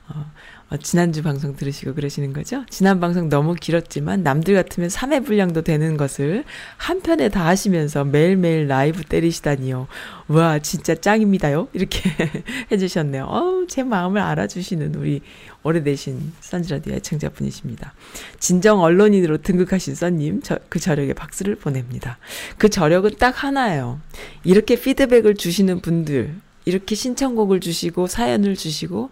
어, 0.08 0.32
어, 0.76 0.78
지난주 0.78 1.24
방송 1.24 1.56
들으시고 1.56 1.94
그러시는 1.94 2.34
거죠? 2.34 2.66
지난 2.70 3.00
방송 3.00 3.30
너무 3.30 3.56
길었지만 3.56 4.24
남들 4.24 4.56
같으면 4.56 4.90
3회 4.90 5.26
분량도 5.26 5.62
되는 5.62 5.96
것을 5.96 6.44
한 6.78 7.02
편에 7.02 7.30
다 7.30 7.46
하시면서 7.46 8.04
매일매일 8.04 8.68
라이브 8.68 9.04
때리시다니요. 9.04 9.88
와, 10.28 10.60
진짜 10.60 10.96
짱입니다요? 10.96 11.70
이렇게 11.74 12.10
해주셨네요. 12.72 13.26
어우, 13.26 13.68
제 13.68 13.84
마음을 13.84 14.22
알아주시는 14.22 14.96
우리 14.96 15.22
오래되신 15.64 16.34
선지라디오 16.42 16.94
애청자분이십니다. 16.96 17.94
진정 18.40 18.82
언론인으로 18.82 19.38
등극하신 19.38 19.96
써님, 19.96 20.42
저, 20.44 20.60
그 20.70 20.80
저력에 20.80 21.14
박수를 21.14 21.56
보냅니다. 21.56 22.18
그 22.58 22.70
저력은 22.70 23.12
딱 23.18 23.44
하나예요. 23.44 24.00
이렇게 24.44 24.76
피드백을 24.76 25.36
주시는 25.36 25.80
분들, 25.80 26.36
이렇게 26.66 26.96
신청곡을 26.96 27.60
주시고 27.60 28.08
사연을 28.08 28.56
주시고 28.56 29.12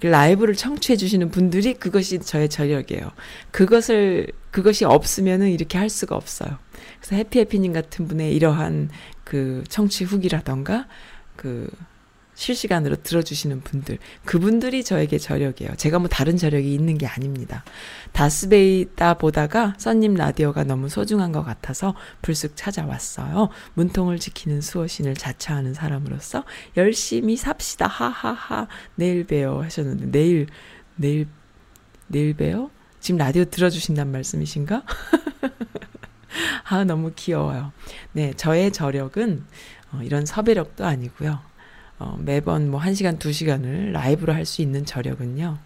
라이브를 0.00 0.54
청취해 0.54 0.96
주시는 0.96 1.30
분들이 1.30 1.74
그것이 1.74 2.20
저의 2.20 2.48
저력이에요. 2.48 3.10
그것을 3.50 4.28
그것이 4.50 4.84
없으면은 4.84 5.50
이렇게 5.50 5.78
할 5.78 5.88
수가 5.88 6.14
없어요. 6.16 6.58
그래서 7.00 7.16
해피해피님 7.16 7.72
같은 7.72 8.06
분의 8.06 8.34
이러한 8.34 8.90
그 9.24 9.64
청취 9.68 10.04
후기라던가 10.04 10.86
그 11.36 11.70
실시간으로 12.40 12.96
들어주시는 12.96 13.60
분들, 13.60 13.98
그분들이 14.24 14.82
저에게 14.82 15.18
저력이에요. 15.18 15.74
제가 15.76 15.98
뭐 15.98 16.08
다른 16.08 16.38
저력이 16.38 16.72
있는 16.72 16.96
게 16.96 17.06
아닙니다. 17.06 17.64
다스베이다 18.12 19.14
보다가 19.14 19.74
써님 19.76 20.14
라디오가 20.14 20.64
너무 20.64 20.88
소중한 20.88 21.32
것 21.32 21.42
같아서 21.42 21.94
불쑥 22.22 22.56
찾아왔어요. 22.56 23.50
문통을 23.74 24.18
지키는 24.18 24.62
수호신을 24.62 25.14
자처하는 25.16 25.74
사람으로서 25.74 26.44
열심히 26.78 27.36
삽시다. 27.36 27.86
하하하. 27.86 28.68
내일 28.94 29.26
봬요. 29.26 29.62
하셨는데, 29.62 30.10
내일, 30.10 30.46
내일, 30.96 31.28
내일 32.06 32.32
봬요? 32.32 32.70
지금 33.00 33.18
라디오 33.18 33.44
들어주신단 33.44 34.10
말씀이신가? 34.10 34.82
아, 36.64 36.84
너무 36.84 37.12
귀여워요. 37.14 37.72
네, 38.12 38.32
저의 38.34 38.72
저력은 38.72 39.44
어, 39.92 40.00
이런 40.02 40.24
섭외력도 40.24 40.86
아니고요. 40.86 41.49
어, 42.00 42.16
매번 42.18 42.70
뭐 42.70 42.80
1시간, 42.80 43.18
2시간을 43.18 43.92
라이브로 43.92 44.32
할 44.32 44.46
수 44.46 44.62
있는 44.62 44.86
저력은요. 44.86 45.58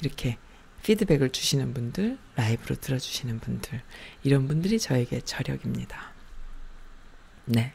이렇게 0.00 0.38
피드백을 0.82 1.30
주시는 1.30 1.74
분들, 1.74 2.18
라이브로 2.36 2.74
들어주시는 2.76 3.38
분들, 3.38 3.82
이런 4.24 4.48
분들이 4.48 4.80
저에게 4.80 5.20
저력입니다. 5.20 6.10
네. 7.44 7.74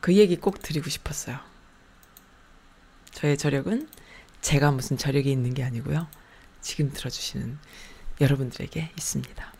그 0.00 0.16
얘기 0.16 0.36
꼭 0.36 0.62
드리고 0.62 0.88
싶었어요. 0.88 1.38
저의 3.12 3.36
저력은 3.36 3.88
제가 4.40 4.70
무슨 4.70 4.96
저력이 4.96 5.30
있는 5.30 5.52
게 5.52 5.62
아니고요. 5.62 6.08
지금 6.62 6.90
들어주시는 6.92 7.58
여러분들에게 8.20 8.90
있습니다. 8.96 9.52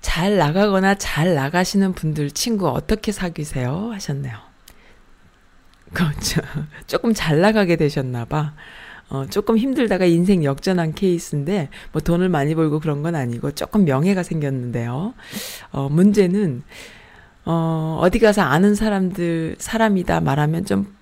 잘 0.00 0.36
나가거나 0.38 0.96
잘 0.96 1.34
나가시는 1.34 1.92
분들 1.94 2.32
친구 2.32 2.68
어떻게 2.68 3.12
사귀세요? 3.12 3.92
하셨네요. 3.92 4.49
그렇죠. 5.92 6.40
조금 6.86 7.12
잘 7.14 7.40
나가게 7.40 7.76
되셨나 7.76 8.24
봐. 8.24 8.54
어, 9.08 9.26
조금 9.28 9.58
힘들다가 9.58 10.04
인생 10.04 10.44
역전한 10.44 10.94
케이스인데, 10.94 11.68
뭐 11.92 12.00
돈을 12.00 12.28
많이 12.28 12.54
벌고 12.54 12.78
그런 12.78 13.02
건 13.02 13.16
아니고, 13.16 13.52
조금 13.52 13.84
명예가 13.84 14.22
생겼는데요. 14.22 15.14
어, 15.72 15.88
문제는, 15.88 16.62
어, 17.44 17.98
어디 18.00 18.20
가서 18.20 18.42
아는 18.42 18.76
사람들, 18.76 19.56
사람이다 19.58 20.20
말하면 20.20 20.64
좀 20.64 20.94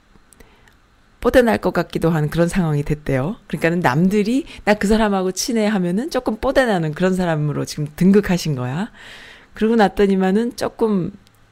뽀대날 1.20 1.58
것 1.58 1.72
같기도 1.72 2.10
한 2.10 2.30
그런 2.30 2.48
상황이 2.48 2.82
됐대요. 2.84 3.36
그러니까는 3.48 3.80
남들이 3.80 4.44
나 4.64 4.74
그 4.74 4.86
사람하고 4.86 5.32
친해 5.32 5.66
하면은 5.66 6.10
조금 6.10 6.36
뽀대나는 6.36 6.94
그런 6.94 7.14
사람으로 7.14 7.64
지금 7.64 7.88
등극하신 7.96 8.54
거야. 8.54 8.90
그러고 9.54 9.74
났더니만은 9.76 10.54
조금 10.56 11.10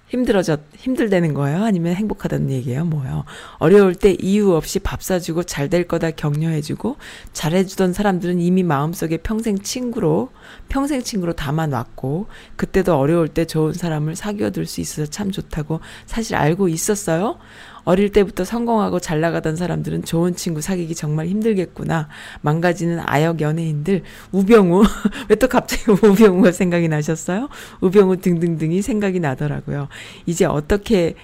힘들어졌, 0.09 0.61
힘들다는 0.77 1.35
거예요? 1.35 1.65
아니면 1.65 1.95
행복하다는 1.95 2.51
얘기예요? 2.51 2.85
뭐요? 2.85 3.25
어려울 3.59 3.95
때 3.97 4.17
이유 4.21 4.53
없이 4.55 4.79
밥 4.79 5.03
사주고 5.03 5.43
잘 5.43 5.67
될 5.67 5.89
거다 5.89 6.13
격려해주고 6.13 6.97
잘해주던 7.33 7.93
사람들은 7.93 8.41
이미 8.41 8.63
마음속에 8.63 9.17
평생 9.17 9.59
친구로, 9.59 10.31
평생 10.69 11.03
친구로 11.03 11.33
담아놨고, 11.33 12.29
그때도 12.55 12.97
어려울 12.97 13.27
때 13.27 13.47
좋은 13.47 13.73
사람을 13.73 14.15
사귀어둘 14.15 14.67
수 14.67 14.81
있어서 14.81 15.11
참 15.11 15.33
좋다고 15.33 15.81
사실 16.07 16.37
알고 16.37 16.69
있었어요? 16.69 17.39
어릴 17.87 18.11
때부터 18.11 18.45
성공하고 18.45 18.99
잘 19.01 19.21
나가던 19.21 19.55
사람들은 19.57 20.05
좋은 20.05 20.35
친구 20.35 20.61
사귀기 20.61 20.95
정말 20.97 21.29
힘들겠구나. 21.29 22.09
망가지는 22.43 23.01
아역 23.07 23.41
연예인들, 23.41 24.03
우병우. 24.33 24.83
왜 25.31 25.37
또 25.37 25.49
갑자기 25.49 25.85
우병우가 25.91 26.51
생각이 26.51 26.89
나셨어요? 26.89 27.49
우병우 27.81 28.17
등등등이 28.19 28.83
생각이 28.83 29.21
나더라고요. 29.21 29.89
이제 30.27 30.45
어떻게 30.45 31.15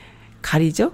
가리죠? 0.41 0.93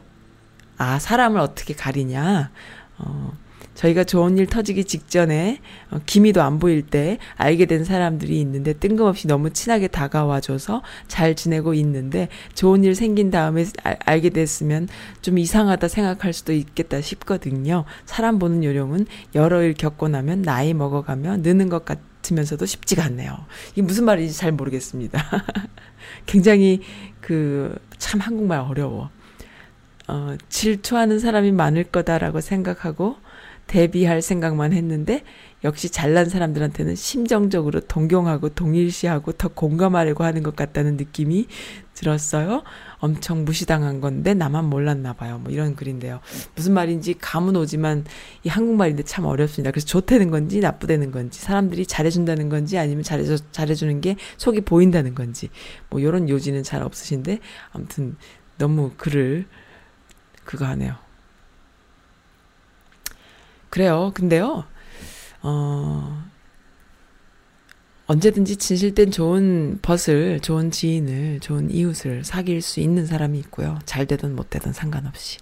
아, 0.79 0.99
사람을 0.99 1.39
어떻게 1.41 1.75
가리냐. 1.75 2.51
어, 2.99 3.33
저희가 3.79 4.05
좋은 4.05 4.39
일 4.39 4.47
터지기 4.47 4.85
직전에 4.85 5.61
어, 5.91 6.01
기미도 6.05 6.43
안 6.43 6.59
보일 6.59 6.83
때 6.83 7.18
알게 7.37 7.66
된 7.66 7.85
사람들이 7.85 8.41
있는데 8.41 8.72
뜬금없이 8.72 9.26
너무 9.26 9.51
친하게 9.51 9.89
다가와줘서 9.89 10.83
잘 11.09 11.35
지내고 11.35 11.74
있는데 11.74 12.29
좋은 12.55 12.85
일 12.85 12.95
생긴 12.95 13.31
다음에 13.31 13.64
알, 13.83 13.99
알게 14.05 14.31
됐으면 14.31 14.89
좀 15.22 15.39
이상하다 15.39 15.89
생각할 15.89 16.33
수도 16.33 16.53
있겠다 16.53 17.01
싶거든요. 17.01 17.85
사람 18.07 18.39
보는 18.39 18.64
요령은 18.64 19.07
여러 19.35 19.62
일 19.62 19.74
겪고 19.74 20.09
나면 20.09 20.43
나이 20.43 20.74
먹어가며 20.74 21.39
느는 21.39 21.68
것 21.68 21.85
같으면서도 21.85 22.66
쉽지가 22.66 23.05
않네요. 23.05 23.37
이게 23.72 23.83
무슨 23.83 24.05
말인지 24.05 24.37
잘 24.37 24.53
모르겠습니다. 24.53 25.24
굉장히 26.26 26.81
그 27.20 27.76
참 27.99 28.20
한국말 28.20 28.61
어려워. 28.61 29.11
어, 30.07 30.37
질투하는 30.49 31.18
사람이 31.18 31.53
많을 31.53 31.85
거다라고 31.85 32.41
생각하고 32.41 33.16
대비할 33.69 34.21
생각만 34.23 34.73
했는데 34.73 35.23
역시 35.62 35.91
잘난 35.91 36.29
사람들한테는 36.29 36.97
심정적으로 36.97 37.81
동경하고 37.81 38.51
동일시하고 38.51 39.33
더 39.33 39.49
공감하려고 39.49 40.25
하는 40.25 40.43
것 40.43 40.57
같다는 40.57 40.97
느낌이 40.97 41.47
들었어요. 41.95 42.62
엄청 42.99 43.45
무시당한 43.45 44.01
건데 44.01 44.35
나만 44.35 44.64
몰랐나 44.64 45.12
봐요. 45.12 45.39
뭐 45.39 45.53
이런 45.53 45.77
글인데요. 45.77 46.21
무슨 46.55 46.75
말인지 46.75 47.14
감은 47.21 47.57
오지만 47.57 48.05
이 48.45 48.49
한국말인데 48.49 49.03
참 49.03 49.25
어렵습니다. 49.25 49.71
그래서 49.71 49.87
좋다는 49.87 50.31
건지 50.31 50.61
나쁘다는 50.61 51.11
건지 51.11 51.41
사람들이 51.41 51.87
잘해준다는 51.87 52.49
건지 52.49 52.79
아니면 52.79 53.03
잘해줘, 53.03 53.37
잘해주는 53.51 54.01
게 54.01 54.16
속이 54.37 54.62
보인다는 54.62 55.14
건지 55.14 55.51
뭐 55.91 56.01
이런 56.01 56.29
요지는 56.29 56.62
잘 56.62 56.83
없으신데 56.83 57.41
아무튼 57.73 58.16
너무 58.59 58.93
글을 58.97 59.47
그거 60.45 60.64
하네요. 60.66 61.08
그래요. 63.71 64.12
근데요, 64.14 64.64
어, 65.43 66.25
언제든지 68.07 68.57
진실된 68.57 69.11
좋은 69.11 69.79
벗을, 69.83 70.41
좋은 70.41 70.71
지인을, 70.71 71.41
좋은 71.41 71.71
이웃을 71.71 72.25
사귈 72.25 72.62
수 72.62 72.81
있는 72.81 73.07
사람이 73.07 73.39
있고요. 73.41 73.79
잘 73.85 74.07
되든 74.07 74.35
못 74.35 74.49
되든 74.51 74.73
상관없이. 74.73 75.39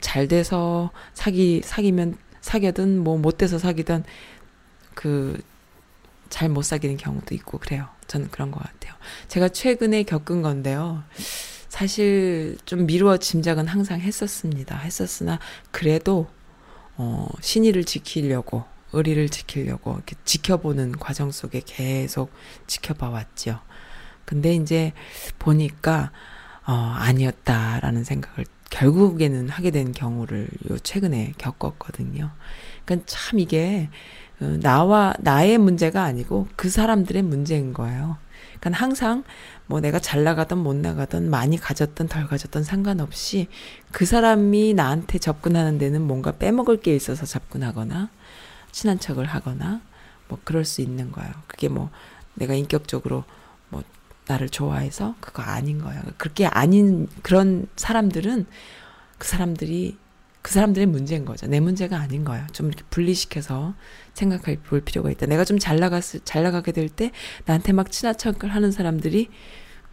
잘 0.00 0.28
돼서 0.28 0.90
사기, 1.14 1.60
사귀면 1.64 2.16
사귀든 2.40 2.98
뭐 3.00 3.18
못 3.18 3.38
돼서 3.38 3.58
사귀든 3.58 4.04
그, 4.94 5.40
잘 6.30 6.48
못 6.48 6.62
사귀는 6.62 6.96
경우도 6.96 7.34
있고 7.36 7.58
그래요. 7.58 7.88
저는 8.06 8.30
그런 8.30 8.50
것 8.50 8.62
같아요. 8.62 8.94
제가 9.28 9.48
최근에 9.48 10.04
겪은 10.04 10.42
건데요. 10.42 11.02
사실 11.68 12.56
좀 12.64 12.86
미루어 12.86 13.16
짐작은 13.18 13.66
항상 13.66 14.00
했었습니다. 14.00 14.76
했었으나 14.78 15.38
그래도 15.70 16.28
어, 16.96 17.28
신의를 17.40 17.84
지키려고, 17.84 18.64
의리를 18.92 19.28
지키려고 19.28 19.94
이렇게 19.94 20.16
지켜보는 20.24 20.92
과정 20.92 21.30
속에 21.32 21.62
계속 21.64 22.30
지켜봐 22.66 23.10
왔죠. 23.10 23.60
근데 24.24 24.54
이제 24.54 24.92
보니까, 25.38 26.12
어, 26.66 26.72
아니었다라는 26.72 28.04
생각을 28.04 28.46
결국에는 28.70 29.48
하게 29.48 29.70
된 29.70 29.92
경우를 29.92 30.48
요 30.70 30.78
최근에 30.78 31.34
겪었거든요. 31.38 32.30
그러니까 32.84 33.06
참 33.06 33.38
이게, 33.38 33.88
어, 34.40 34.58
나와, 34.60 35.14
나의 35.20 35.58
문제가 35.58 36.04
아니고 36.04 36.48
그 36.56 36.70
사람들의 36.70 37.22
문제인 37.22 37.72
거예요. 37.72 38.16
그러니까 38.64 38.82
항상 38.82 39.24
뭐 39.66 39.80
내가 39.80 39.98
잘 39.98 40.24
나가든 40.24 40.56
못 40.56 40.74
나가든 40.74 41.28
많이 41.28 41.58
가졌든 41.58 42.08
덜 42.08 42.26
가졌든 42.26 42.64
상관없이 42.64 43.48
그 43.92 44.06
사람이 44.06 44.72
나한테 44.72 45.18
접근하는 45.18 45.76
데는 45.76 46.00
뭔가 46.02 46.32
빼먹을 46.32 46.78
게 46.80 46.96
있어서 46.96 47.26
접근하거나 47.26 48.08
친한 48.72 48.98
척을 48.98 49.26
하거나 49.26 49.82
뭐 50.28 50.38
그럴 50.44 50.64
수 50.64 50.80
있는 50.80 51.12
거예요. 51.12 51.30
그게 51.46 51.68
뭐 51.68 51.90
내가 52.34 52.54
인격적으로 52.54 53.24
뭐 53.68 53.82
나를 54.26 54.48
좋아해서 54.48 55.14
그거 55.20 55.42
아닌 55.42 55.78
거예요. 55.78 56.00
그렇게 56.16 56.46
아닌 56.46 57.08
그런 57.22 57.68
사람들은 57.76 58.46
그 59.18 59.28
사람들이 59.28 59.98
그 60.44 60.52
사람들의 60.52 60.86
문제인 60.88 61.24
거죠. 61.24 61.46
내 61.46 61.58
문제가 61.58 61.96
아닌 61.98 62.22
거예요. 62.22 62.46
좀 62.52 62.66
이렇게 62.66 62.84
분리시켜서 62.90 63.74
생각해 64.12 64.58
볼 64.60 64.82
필요가 64.82 65.10
있다. 65.10 65.24
내가 65.24 65.42
좀 65.46 65.58
잘 65.58 65.78
나갔을, 65.78 66.20
잘 66.24 66.42
나가게 66.42 66.72
될 66.72 66.90
때 66.90 67.12
나한테 67.46 67.72
막 67.72 67.90
친한 67.90 68.14
척을 68.18 68.50
하는 68.54 68.70
사람들이 68.70 69.30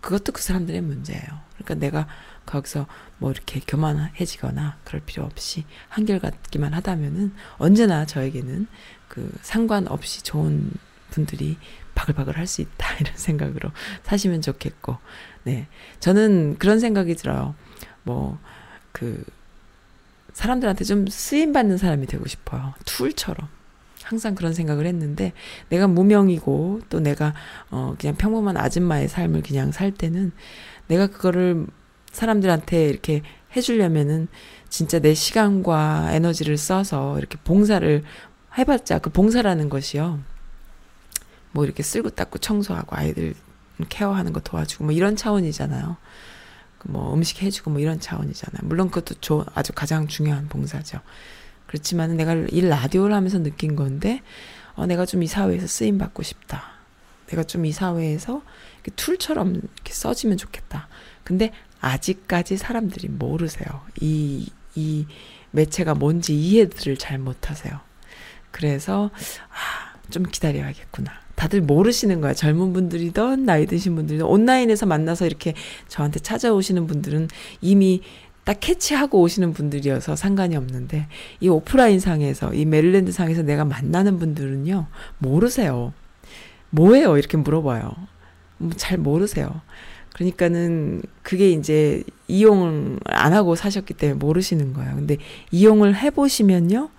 그것도 0.01 0.33
그 0.33 0.41
사람들의 0.41 0.81
문제예요. 0.81 1.23
그러니까 1.55 1.75
내가 1.75 2.07
거기서 2.45 2.87
뭐 3.17 3.31
이렇게 3.31 3.61
교만해지거나 3.65 4.79
그럴 4.83 5.01
필요 5.05 5.23
없이 5.23 5.63
한결같기만 5.87 6.73
하다면은 6.73 7.33
언제나 7.57 8.05
저에게는 8.05 8.67
그 9.07 9.31
상관없이 9.41 10.21
좋은 10.23 10.69
분들이 11.11 11.57
바글바글 11.95 12.37
할 12.37 12.45
수 12.45 12.61
있다. 12.61 12.93
이런 12.99 13.15
생각으로 13.15 13.71
사시면 14.03 14.41
좋겠고, 14.41 14.97
네. 15.43 15.67
저는 16.01 16.57
그런 16.57 16.79
생각이 16.79 17.15
들어요. 17.15 17.55
뭐, 18.03 18.37
그, 18.91 19.23
사람들한테 20.33 20.83
좀 20.83 21.07
쓰임 21.07 21.53
받는 21.53 21.77
사람이 21.77 22.07
되고 22.07 22.27
싶어요. 22.27 22.73
툴처럼. 22.85 23.47
항상 24.03 24.35
그런 24.35 24.53
생각을 24.53 24.85
했는데 24.85 25.31
내가 25.69 25.87
무명이고 25.87 26.81
또 26.89 26.99
내가 26.99 27.33
어 27.69 27.95
그냥 27.97 28.15
평범한 28.15 28.57
아줌마의 28.57 29.07
삶을 29.07 29.41
그냥 29.41 29.71
살 29.71 29.91
때는 29.91 30.31
내가 30.87 31.07
그거를 31.07 31.67
사람들한테 32.11 32.89
이렇게 32.89 33.21
해주려면은 33.55 34.27
진짜 34.69 34.99
내 34.99 35.13
시간과 35.13 36.09
에너지를 36.11 36.57
써서 36.57 37.17
이렇게 37.17 37.37
봉사를 37.43 38.03
해봤자 38.57 38.99
그 38.99 39.09
봉사라는 39.09 39.69
것이요. 39.69 40.19
뭐 41.51 41.65
이렇게 41.65 41.83
쓸고 41.83 42.11
닦고 42.11 42.39
청소하고 42.39 42.95
아이들 42.95 43.33
케어하는 43.89 44.33
거 44.33 44.39
도와주고 44.39 44.85
뭐 44.85 44.93
이런 44.93 45.15
차원이잖아요. 45.15 45.97
그뭐 46.81 47.13
음식 47.13 47.43
해주고 47.43 47.71
뭐 47.71 47.79
이런 47.79 47.99
차원이잖아요. 47.99 48.61
물론 48.67 48.89
그것도 48.89 49.19
조, 49.21 49.45
아주 49.53 49.71
가장 49.73 50.07
중요한 50.07 50.47
봉사죠. 50.47 50.99
그렇지만 51.67 52.17
내가 52.17 52.33
이 52.49 52.61
라디오를 52.61 53.15
하면서 53.15 53.37
느낀 53.39 53.75
건데, 53.75 54.21
어, 54.73 54.85
내가 54.87 55.05
좀 55.05 55.21
이 55.21 55.27
사회에서 55.27 55.67
쓰임 55.67 55.97
받고 55.99 56.23
싶다. 56.23 56.63
내가 57.27 57.43
좀 57.43 57.65
이 57.65 57.71
사회에서 57.71 58.41
이렇게 58.83 58.91
툴처럼 58.95 59.55
이렇게 59.55 59.93
써지면 59.93 60.37
좋겠다. 60.37 60.87
근데 61.23 61.53
아직까지 61.81 62.57
사람들이 62.57 63.09
모르세요. 63.09 63.81
이, 64.01 64.49
이 64.75 65.05
매체가 65.51 65.93
뭔지 65.93 66.35
이해들을 66.35 66.97
잘 66.97 67.19
못하세요. 67.19 67.79
그래서, 68.49 69.11
아, 69.49 69.93
좀 70.09 70.23
기다려야겠구나. 70.23 71.11
다들 71.41 71.61
모르시는 71.61 72.21
거야. 72.21 72.35
젊은 72.35 72.71
분들이든 72.71 73.45
나이 73.45 73.65
드신 73.65 73.95
분들이든 73.95 74.27
온라인에서 74.27 74.85
만나서 74.85 75.25
이렇게 75.25 75.55
저한테 75.87 76.19
찾아오시는 76.19 76.85
분들은 76.85 77.29
이미 77.61 78.03
딱 78.43 78.59
캐치하고 78.59 79.19
오시는 79.19 79.53
분들이어서 79.53 80.15
상관이 80.15 80.55
없는데 80.55 81.07
이 81.39 81.49
오프라인 81.49 81.99
상에서 81.99 82.53
이 82.53 82.65
메릴랜드 82.65 83.11
상에서 83.11 83.41
내가 83.41 83.65
만나는 83.65 84.19
분들은요 84.19 84.85
모르세요. 85.17 85.93
뭐예요? 86.69 87.17
이렇게 87.17 87.37
물어봐요. 87.37 87.91
뭐잘 88.59 88.99
모르세요. 88.99 89.61
그러니까는 90.13 91.01
그게 91.23 91.49
이제 91.49 92.03
이용을 92.27 92.99
안 93.05 93.33
하고 93.33 93.55
사셨기 93.55 93.95
때문에 93.95 94.19
모르시는 94.19 94.73
거예요. 94.73 94.93
근데 94.93 95.17
이용을 95.49 95.95
해보시면요. 95.97 96.89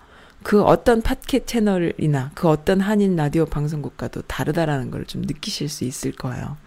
그 0.43 0.61
어떤 0.63 1.01
팟캐 1.01 1.45
채널이나 1.45 2.31
그 2.35 2.49
어떤 2.49 2.81
한인 2.81 3.15
라디오 3.15 3.45
방송국과도 3.45 4.23
다르다라는 4.23 4.91
걸 4.91 5.03
좀 5.05 5.21
느끼실 5.23 5.69
수 5.69 5.83
있을 5.83 6.11
거예요. 6.13 6.57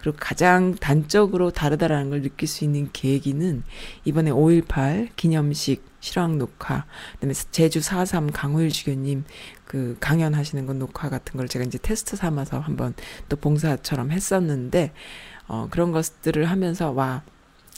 그리고 0.00 0.16
가장 0.20 0.74
단적으로 0.74 1.50
다르다라는 1.50 2.10
걸 2.10 2.22
느낄 2.22 2.46
수 2.46 2.64
있는 2.64 2.90
계기는 2.92 3.62
이번에 4.04 4.30
5.18 4.30 5.08
기념식 5.16 5.84
실황 6.00 6.38
녹화, 6.38 6.84
그다음에 7.14 7.34
제주 7.50 7.80
4.3 7.80 8.30
강호일 8.32 8.68
주교님 8.70 9.24
그 9.64 9.96
강연하시는 10.00 10.66
건 10.66 10.78
녹화 10.78 11.08
같은 11.08 11.36
걸 11.36 11.48
제가 11.48 11.64
이제 11.64 11.78
테스트 11.78 12.16
삼아서 12.16 12.60
한번 12.60 12.94
또 13.28 13.36
봉사처럼 13.36 14.12
했었는데, 14.12 14.92
어, 15.48 15.66
그런 15.70 15.90
것들을 15.90 16.44
하면서 16.44 16.90
와, 16.92 17.22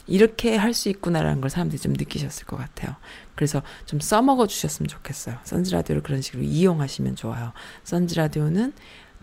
이렇게 0.08 0.56
할 0.56 0.72
수 0.78 0.88
있구나라는 0.88 1.40
걸 1.40 1.50
사람들이 1.50 1.80
좀 1.80 1.92
느끼셨을 1.92 2.46
것 2.46 2.56
같아요. 2.56 2.94
그래서 3.34 3.62
좀 3.84 4.00
써먹어 4.00 4.46
주셨으면 4.46 4.88
좋겠어요. 4.88 5.36
선즈라디오를 5.44 6.02
그런 6.02 6.22
식으로 6.22 6.42
이용하시면 6.42 7.16
좋아요. 7.16 7.52
선즈라디오는 7.84 8.72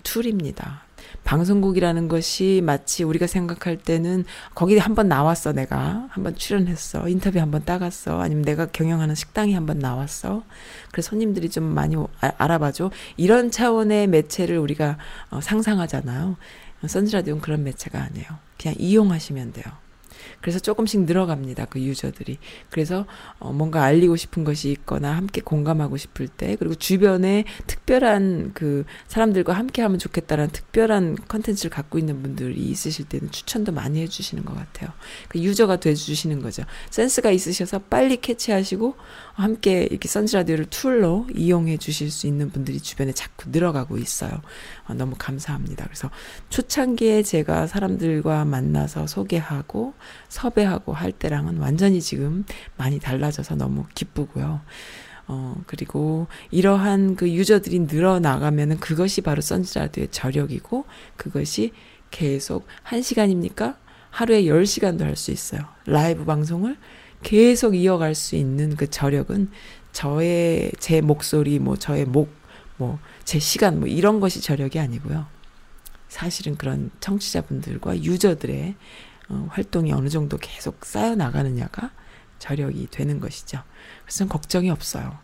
툴입니다. 0.04 0.84
방송국이라는 1.24 2.08
것이 2.08 2.62
마치 2.64 3.04
우리가 3.04 3.28
생각할 3.28 3.78
때는 3.78 4.26
거기 4.54 4.78
한번 4.78 5.08
나왔어 5.08 5.54
내가 5.54 6.08
한번 6.10 6.36
출연했어 6.36 7.10
인터뷰 7.10 7.40
한번 7.40 7.64
따갔어 7.64 8.22
아니면 8.22 8.44
내가 8.44 8.66
경영하는 8.66 9.14
식당에 9.14 9.54
한번 9.54 9.80
나왔어 9.80 10.44
그래서 10.92 11.10
손님들이 11.10 11.50
좀 11.50 11.64
많이 11.64 11.96
아, 11.96 12.32
알아봐줘 12.38 12.92
이런 13.18 13.52
차원의 13.52 14.08
매체를 14.08 14.58
우리가 14.58 14.98
어, 15.30 15.42
상상하잖아요 15.42 16.38
선즈라디오는 16.88 17.42
그런 17.42 17.64
매체가 17.64 18.02
아니에요 18.02 18.28
그냥 18.58 18.76
이용하시면 18.80 19.54
돼요 19.54 19.66
그래서 20.46 20.60
조금씩 20.60 21.06
늘어갑니다. 21.06 21.66
그 21.66 21.82
유저들이. 21.82 22.38
그래서 22.70 23.08
어, 23.40 23.52
뭔가 23.52 23.82
알리고 23.82 24.16
싶은 24.16 24.44
것이 24.44 24.70
있거나 24.70 25.18
함께 25.18 25.42
공감하고 25.42 25.98
싶을 25.98 26.28
때 26.28 26.56
그리고 26.60 26.76
주변에 26.76 27.46
특별한 27.66 28.52
그 28.54 28.86
사람들과 29.08 29.54
함께 29.54 29.82
하면 29.82 29.98
좋겠다라는 29.98 30.52
특별한 30.52 31.16
컨텐츠를 31.28 31.72
갖고 31.72 31.98
있는 31.98 32.22
분들이 32.22 32.62
있으실 32.62 33.06
때는 33.06 33.32
추천도 33.32 33.72
많이 33.72 34.00
해주시는 34.02 34.46
것 34.46 34.54
같아요. 34.54 34.92
그 35.30 35.40
유저가 35.40 35.78
돼주시는 35.78 36.44
거죠. 36.44 36.62
센스가 36.92 37.32
있으셔서 37.32 37.80
빨리 37.80 38.18
캐치하시고 38.18 38.98
함께 39.34 39.88
이렇게 39.90 40.08
선즈라디오를 40.08 40.66
tool로 40.66 41.26
이용해 41.34 41.78
주실 41.78 42.12
수 42.12 42.28
있는 42.28 42.52
분들이 42.52 42.80
주변에 42.80 43.14
자꾸 43.14 43.50
늘어가고 43.50 43.98
있어요. 43.98 44.44
어, 44.88 44.94
너무 44.94 45.16
감사합니다. 45.18 45.86
그래서 45.86 46.12
초창기에 46.50 47.24
제가 47.24 47.66
사람들과 47.66 48.46
만나서 48.46 49.08
소개하고 49.08 49.96
섭외하고 50.36 50.92
할 50.94 51.12
때랑은 51.14 51.58
완전히 51.58 52.02
지금 52.02 52.44
많이 52.76 53.00
달라져서 53.00 53.56
너무 53.56 53.86
기쁘고요. 53.96 54.62
어, 55.28 55.56
그리고 55.66 56.28
이러한 56.52 57.16
그 57.16 57.32
유저들이 57.32 57.80
늘어나가면은 57.80 58.80
그것이 58.80 59.22
바로 59.22 59.42
선즈라디오의 59.42 60.10
저력이고 60.12 60.86
그것이 61.16 61.72
계속 62.12 62.68
한시간입니까 62.84 63.78
하루에 64.12 64.44
10시간도 64.44 65.02
할 65.02 65.16
수 65.16 65.32
있어요. 65.32 65.62
라이브 65.86 66.26
방송을 66.26 66.78
계속 67.24 67.76
이어갈 67.76 68.14
수 68.14 68.36
있는 68.36 68.76
그 68.76 68.90
저력은 68.90 69.50
저의 69.94 70.72
제 70.80 71.02
목소리 71.02 71.60
뭐 71.60 71.76
저의 71.78 72.06
목 72.06 72.30
뭐 72.78 73.00
제 73.24 73.40
시간 73.40 73.80
뭐 73.80 73.88
이런 73.88 74.20
것이 74.20 74.42
저력이 74.42 74.80
아니고요. 74.80 75.26
사실은 76.10 76.56
그런 76.58 76.92
청취자분들과 77.00 78.04
유저들의 78.04 78.76
어, 79.30 79.48
활동이 79.50 79.92
어느 79.94 80.10
정도 80.10 80.38
계속 80.38 80.86
쌓여 80.86 81.16
나가느냐가 81.16 81.92
저력이 82.40 82.88
되는 82.92 83.20
것이죠. 83.20 83.62
그래서 84.04 84.28
걱정이 84.28 84.70
없어요. 84.70 85.18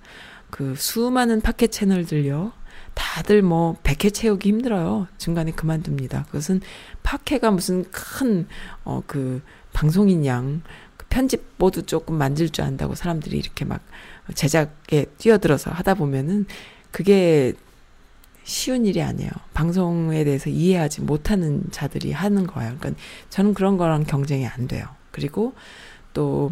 그 0.49 0.76
수많은 0.76 1.41
팟캐 1.41 1.68
채널들요. 1.68 2.52
다들 2.93 3.41
뭐 3.41 3.78
100회 3.84 4.14
채우기 4.14 4.49
힘들어요. 4.49 5.08
중간에 5.18 5.52
그만둡니다. 5.52 6.26
그것은 6.26 6.62
팟캐가 7.04 7.52
무슨 7.52 7.86
큰, 7.91 8.47
어, 8.84 9.02
그, 9.08 9.41
방송인 9.74 10.26
양, 10.26 10.62
그 10.97 11.06
편집 11.10 11.43
모두 11.58 11.84
조금 11.84 12.16
만질 12.16 12.49
줄 12.49 12.66
안다고 12.66 12.95
사람들이 12.95 13.38
이렇게 13.38 13.64
막 13.64 13.82
제작에 14.36 15.06
뛰어들어서 15.18 15.72
하다 15.72 15.93
보면은 15.95 16.45
그게 16.91 17.54
쉬운 18.44 18.86
일이 18.86 19.02
아니에요. 19.02 19.30
방송에 19.54 20.24
대해서 20.24 20.50
이해하지 20.50 21.02
못하는 21.02 21.64
자들이 21.72 22.12
하는 22.12 22.48
거예요. 22.48 22.76
그러니까 22.80 23.02
저는 23.30 23.54
그런 23.54 23.78
거랑 23.78 24.04
경쟁이 24.04 24.46
안 24.48 24.68
돼요. 24.68 24.88
그리고 25.12 25.54
또 26.14 26.52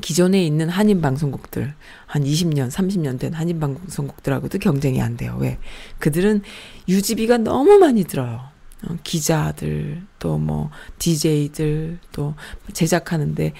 기존에 0.00 0.44
있는 0.44 0.68
한인 0.68 1.00
방송국들 1.00 1.74
한 2.06 2.24
20년, 2.24 2.70
30년 2.70 3.18
된 3.18 3.32
한인 3.34 3.58
방송국들하고도 3.58 4.58
경쟁이 4.58 5.00
안 5.00 5.16
돼요. 5.16 5.36
왜? 5.40 5.58
그들은 5.98 6.42
유지비가 6.88 7.38
너무 7.38 7.78
많이 7.78 8.04
들어요. 8.04 8.40
어, 8.86 8.96
기자들 9.02 10.02
또 10.20 10.38
뭐 10.38 10.70
DJ들 10.98 11.98
또 12.12 12.34
제작하는데 12.72 13.52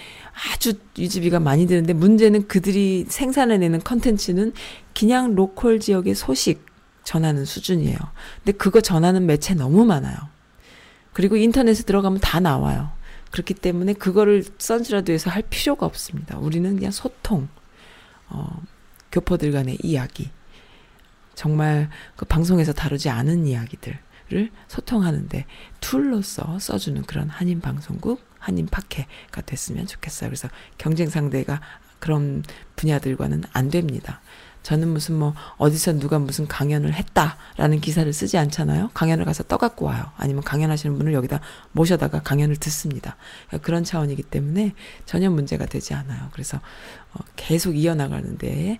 아주 0.52 0.74
유지비가 0.96 1.40
많이 1.40 1.66
드는데 1.66 1.92
문제는 1.92 2.46
그들이 2.46 3.06
생산해내는 3.08 3.80
컨텐츠는 3.80 4.52
그냥 4.96 5.34
로컬 5.34 5.80
지역의 5.80 6.14
소식 6.14 6.67
전하는 7.08 7.46
수준이에요. 7.46 7.96
근데 8.44 8.58
그거 8.58 8.82
전하는 8.82 9.24
매체 9.24 9.54
너무 9.54 9.86
많아요. 9.86 10.14
그리고 11.14 11.36
인터넷에 11.36 11.84
들어가면 11.84 12.20
다 12.20 12.38
나와요. 12.38 12.92
그렇기 13.30 13.54
때문에 13.54 13.94
그거를 13.94 14.44
선즈라도에서 14.58 15.30
할 15.30 15.42
필요가 15.48 15.86
없습니다. 15.86 16.36
우리는 16.36 16.76
그냥 16.76 16.90
소통, 16.90 17.48
어, 18.28 18.62
교포들 19.10 19.52
간의 19.52 19.78
이야기, 19.82 20.30
정말 21.34 21.88
그 22.14 22.26
방송에서 22.26 22.74
다루지 22.74 23.08
않은 23.08 23.46
이야기들을 23.46 24.50
소통하는데 24.66 25.46
툴로서 25.80 26.58
써주는 26.58 27.00
그런 27.04 27.30
한인 27.30 27.62
방송국, 27.62 28.22
한인 28.38 28.66
팟캐가 28.66 29.40
됐으면 29.46 29.86
좋겠어요. 29.86 30.28
그래서 30.28 30.50
경쟁 30.76 31.08
상대가 31.08 31.62
그런 32.00 32.44
분야들과는 32.76 33.44
안 33.54 33.70
됩니다. 33.70 34.20
저는 34.68 34.88
무슨 34.88 35.14
뭐 35.14 35.34
어디서 35.56 35.98
누가 35.98 36.18
무슨 36.18 36.46
강연을 36.46 36.92
했다라는 36.92 37.80
기사를 37.80 38.12
쓰지 38.12 38.36
않잖아요. 38.36 38.90
강연을 38.92 39.24
가서 39.24 39.42
떠갖고 39.44 39.86
와요. 39.86 40.12
아니면 40.18 40.42
강연하시는 40.42 40.98
분을 40.98 41.14
여기다 41.14 41.40
모셔다가 41.72 42.20
강연을 42.20 42.56
듣습니다. 42.56 43.16
그런 43.62 43.82
차원이기 43.82 44.24
때문에 44.24 44.74
전혀 45.06 45.30
문제가 45.30 45.64
되지 45.64 45.94
않아요. 45.94 46.28
그래서 46.32 46.58
어, 47.14 47.20
계속 47.34 47.78
이어나가는데 47.78 48.78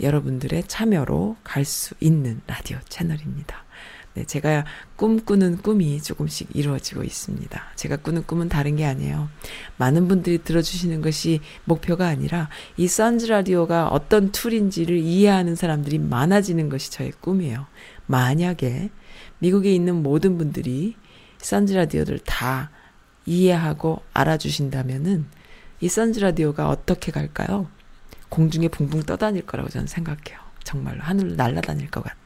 여러분들의 0.00 0.64
참여로 0.66 1.36
갈 1.44 1.66
수 1.66 1.94
있는 2.00 2.40
라디오 2.46 2.78
채널입니다. 2.88 3.66
네, 4.14 4.24
제가 4.24 4.66
꿈꾸는 4.96 5.58
꿈이 5.58 6.02
조금씩 6.02 6.50
이루어지고 6.54 7.02
있습니다. 7.02 7.62
제가 7.76 7.96
꾸는 7.96 8.24
꿈은 8.26 8.50
다른 8.50 8.76
게 8.76 8.84
아니에요. 8.84 9.30
많은 9.78 10.06
분들이 10.06 10.42
들어주시는 10.42 11.00
것이 11.00 11.40
목표가 11.64 12.08
아니라 12.08 12.50
이 12.76 12.88
선즈 12.88 13.26
라디오가 13.26 13.88
어떤 13.88 14.30
툴인지를 14.30 14.98
이해하는 14.98 15.54
사람들이 15.54 15.98
많아지는 15.98 16.68
것이 16.68 16.90
저의 16.90 17.12
꿈이에요. 17.20 17.66
만약에 18.06 18.90
미국에 19.38 19.74
있는 19.74 20.02
모든 20.02 20.36
분들이 20.36 20.94
선즈 21.38 21.72
라디오를 21.72 22.18
다 22.18 22.70
이해하고 23.24 24.02
알아주신다면은 24.12 25.26
이 25.80 25.88
선즈 25.88 26.20
라디오가 26.20 26.68
어떻게 26.68 27.10
갈까요? 27.10 27.66
공중에 28.28 28.68
붕붕 28.68 29.02
떠다닐 29.02 29.44
거라고 29.44 29.68
저는 29.68 29.86
생각해요. 29.86 30.38
정말로 30.64 31.02
하늘로 31.02 31.34
날아다닐 31.34 31.90
것 31.90 32.04
같아. 32.04 32.21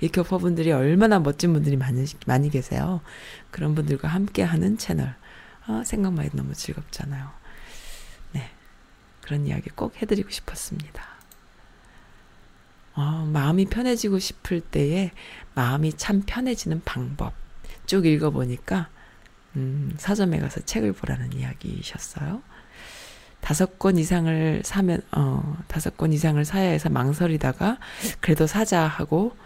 이 0.00 0.08
교포분들이 0.08 0.72
얼마나 0.72 1.18
멋진 1.18 1.52
분들이 1.52 1.76
많이, 1.76 2.04
많이 2.26 2.50
계세요. 2.50 3.00
그런 3.50 3.74
분들과 3.74 4.08
함께 4.08 4.42
하는 4.42 4.78
채널. 4.78 5.14
아, 5.66 5.82
생각만 5.84 6.24
해도 6.24 6.36
너무 6.36 6.54
즐겁잖아요. 6.54 7.28
네. 8.32 8.50
그런 9.22 9.46
이야기 9.46 9.68
꼭 9.70 10.00
해드리고 10.00 10.30
싶었습니다. 10.30 11.16
어, 12.94 13.28
마음이 13.30 13.66
편해지고 13.66 14.18
싶을 14.18 14.60
때에 14.60 15.10
마음이 15.54 15.92
참 15.94 16.22
편해지는 16.24 16.82
방법. 16.84 17.34
쭉 17.84 18.06
읽어보니까, 18.06 18.88
음, 19.56 19.94
서점에 19.98 20.38
가서 20.38 20.60
책을 20.60 20.92
보라는 20.92 21.34
이야기셨어요. 21.34 22.42
다섯 23.40 23.78
권 23.78 23.98
이상을 23.98 24.62
사면, 24.64 25.02
어, 25.12 25.56
다섯 25.68 25.96
권 25.96 26.12
이상을 26.12 26.42
사야 26.44 26.70
해서 26.70 26.88
망설이다가, 26.88 27.78
그래도 28.20 28.46
사자 28.46 28.86
하고, 28.86 29.36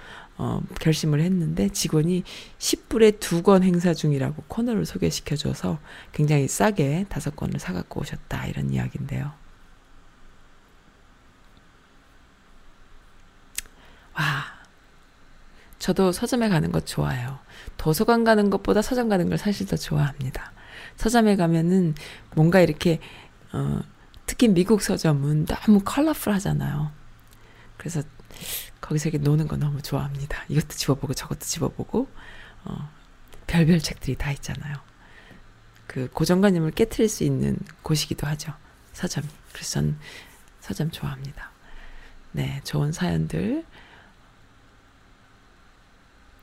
어, 0.42 0.62
결심을 0.80 1.20
했는데 1.20 1.68
직원이 1.68 2.24
10불에 2.58 3.20
두 3.20 3.42
권 3.42 3.62
행사 3.62 3.92
중이라고 3.92 4.42
코너를 4.48 4.86
소개시켜줘서 4.86 5.78
굉장히 6.12 6.48
싸게 6.48 7.06
다섯 7.10 7.36
권을 7.36 7.60
사갖고 7.60 8.00
오셨다. 8.00 8.46
이런 8.46 8.70
이야기인데요. 8.72 9.32
와, 14.14 14.44
저도 15.78 16.12
서점에 16.12 16.48
가는 16.48 16.72
것 16.72 16.86
좋아해요. 16.86 17.38
도서관 17.76 18.24
가는 18.24 18.48
것보다 18.50 18.82
서점 18.82 19.08
가는 19.08 19.28
걸 19.28 19.38
사실 19.38 19.66
더 19.66 19.76
좋아합니다. 19.76 20.52
서점에 20.96 21.36
가면은 21.36 21.94
뭔가 22.34 22.60
이렇게, 22.60 23.00
어, 23.52 23.80
특히 24.26 24.48
미국 24.48 24.82
서점은 24.82 25.46
너무 25.46 25.80
컬러풀 25.84 26.32
하잖아요. 26.34 26.90
그래서 27.76 28.02
거기서 28.80 29.08
이렇게 29.10 29.22
노는 29.22 29.48
거 29.48 29.56
너무 29.56 29.82
좋아합니다. 29.82 30.44
이것도 30.48 30.68
집어보고 30.68 31.14
저것도 31.14 31.40
집어보고 31.40 32.08
어, 32.64 32.90
별별 33.46 33.80
책들이 33.80 34.16
다 34.16 34.32
있잖아요. 34.32 34.76
그 35.86 36.08
고정관념을 36.12 36.70
깨뜨릴 36.72 37.08
수 37.08 37.24
있는 37.24 37.58
곳이기도 37.82 38.26
하죠. 38.28 38.52
서점이. 38.92 39.26
그래서 39.52 39.72
전 39.72 39.98
서점 40.60 40.90
좋아합니다. 40.90 41.50
네, 42.32 42.60
좋은 42.64 42.92
사연들. 42.92 43.64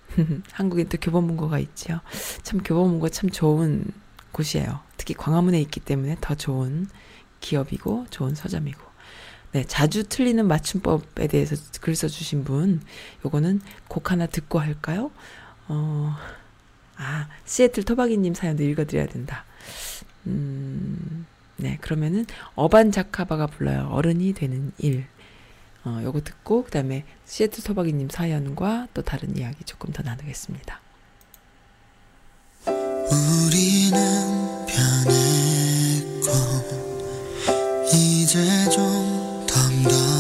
한국에 0.52 0.86
또 0.86 0.98
교보문고가 0.98 1.60
있지요. 1.60 2.02
참 2.44 2.62
교보문고 2.62 3.10
참 3.10 3.30
좋은 3.30 3.86
곳이에요. 4.32 4.82
특히 4.98 5.14
광화문에 5.14 5.62
있기 5.62 5.80
때문에 5.80 6.18
더 6.20 6.36
좋은 6.36 6.88
기업이고 7.40 8.08
좋은 8.10 8.36
서점이고. 8.36 8.87
네, 9.58 9.64
자주 9.66 10.04
틀리는 10.04 10.48
맞춤법에 10.48 11.26
대해서 11.26 11.56
글 11.82 11.96
써주신 11.96 12.44
분, 12.44 12.80
요거는 13.26 13.62
곡 13.88 14.12
하나 14.12 14.28
듣고 14.28 14.60
할까요? 14.60 15.10
어, 15.68 16.16
아, 16.96 17.28
시애틀 17.46 17.84
토박이님 17.84 18.36
사연도 18.36 18.64
읽어드려야 18.64 19.08
된다. 19.08 19.46
음, 20.28 21.26
네, 21.56 21.80
그러면은 21.82 22.28
어반 22.54 22.92
자카바가 22.92 23.48
불러요. 23.48 23.90
어른이 23.92 24.34
되는 24.34 24.74
일. 24.78 25.08
어, 25.84 26.02
요거 26.04 26.22
듣고, 26.22 26.66
그 26.66 26.70
다음에 26.70 27.04
시애틀 27.26 27.64
토박이님 27.64 28.10
사연과 28.10 28.90
또 28.94 29.02
다른 29.02 29.36
이야기 29.36 29.64
조금 29.64 29.92
더 29.92 30.04
나누겠습니다. 30.04 30.80
우리는 32.68 33.98
변했고 34.68 36.30
이제 37.92 38.70
좀 38.70 39.17
담 39.90 40.17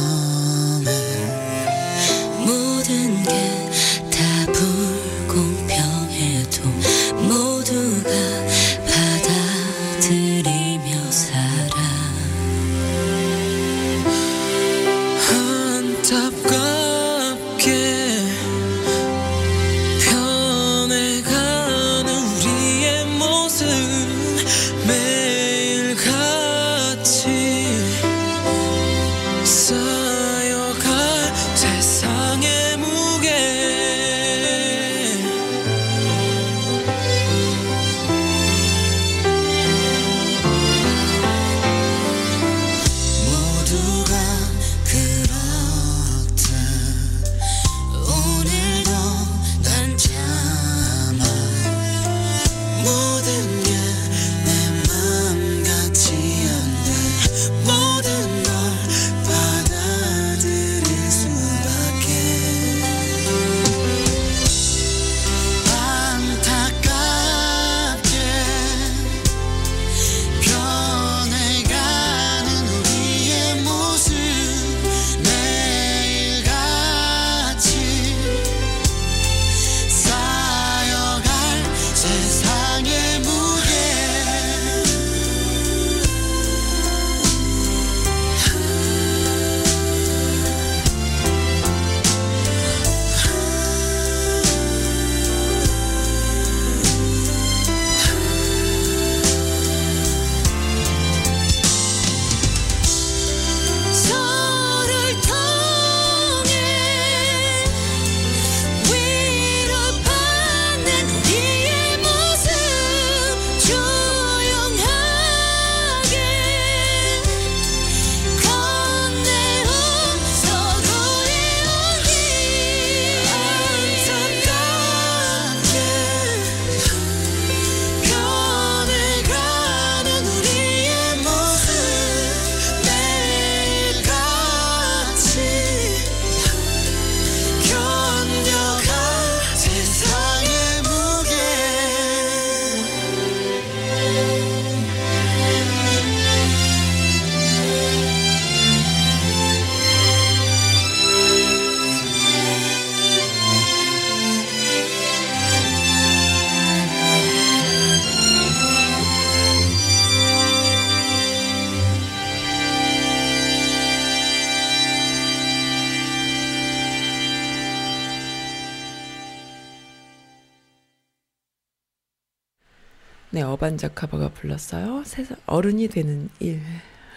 반자카바가 173.67 174.29
불렀어요. 174.29 175.03
어른이 175.45 175.89
되는 175.89 176.29
일. 176.39 176.61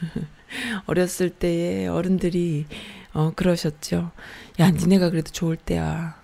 어렸을 0.87 1.31
때에 1.31 1.87
어른들이 1.87 2.67
어 3.13 3.33
그러셨죠. 3.37 4.11
야, 4.59 4.71
니네가 4.71 5.11
그래도 5.11 5.31
좋을 5.31 5.57
때야. 5.57 6.21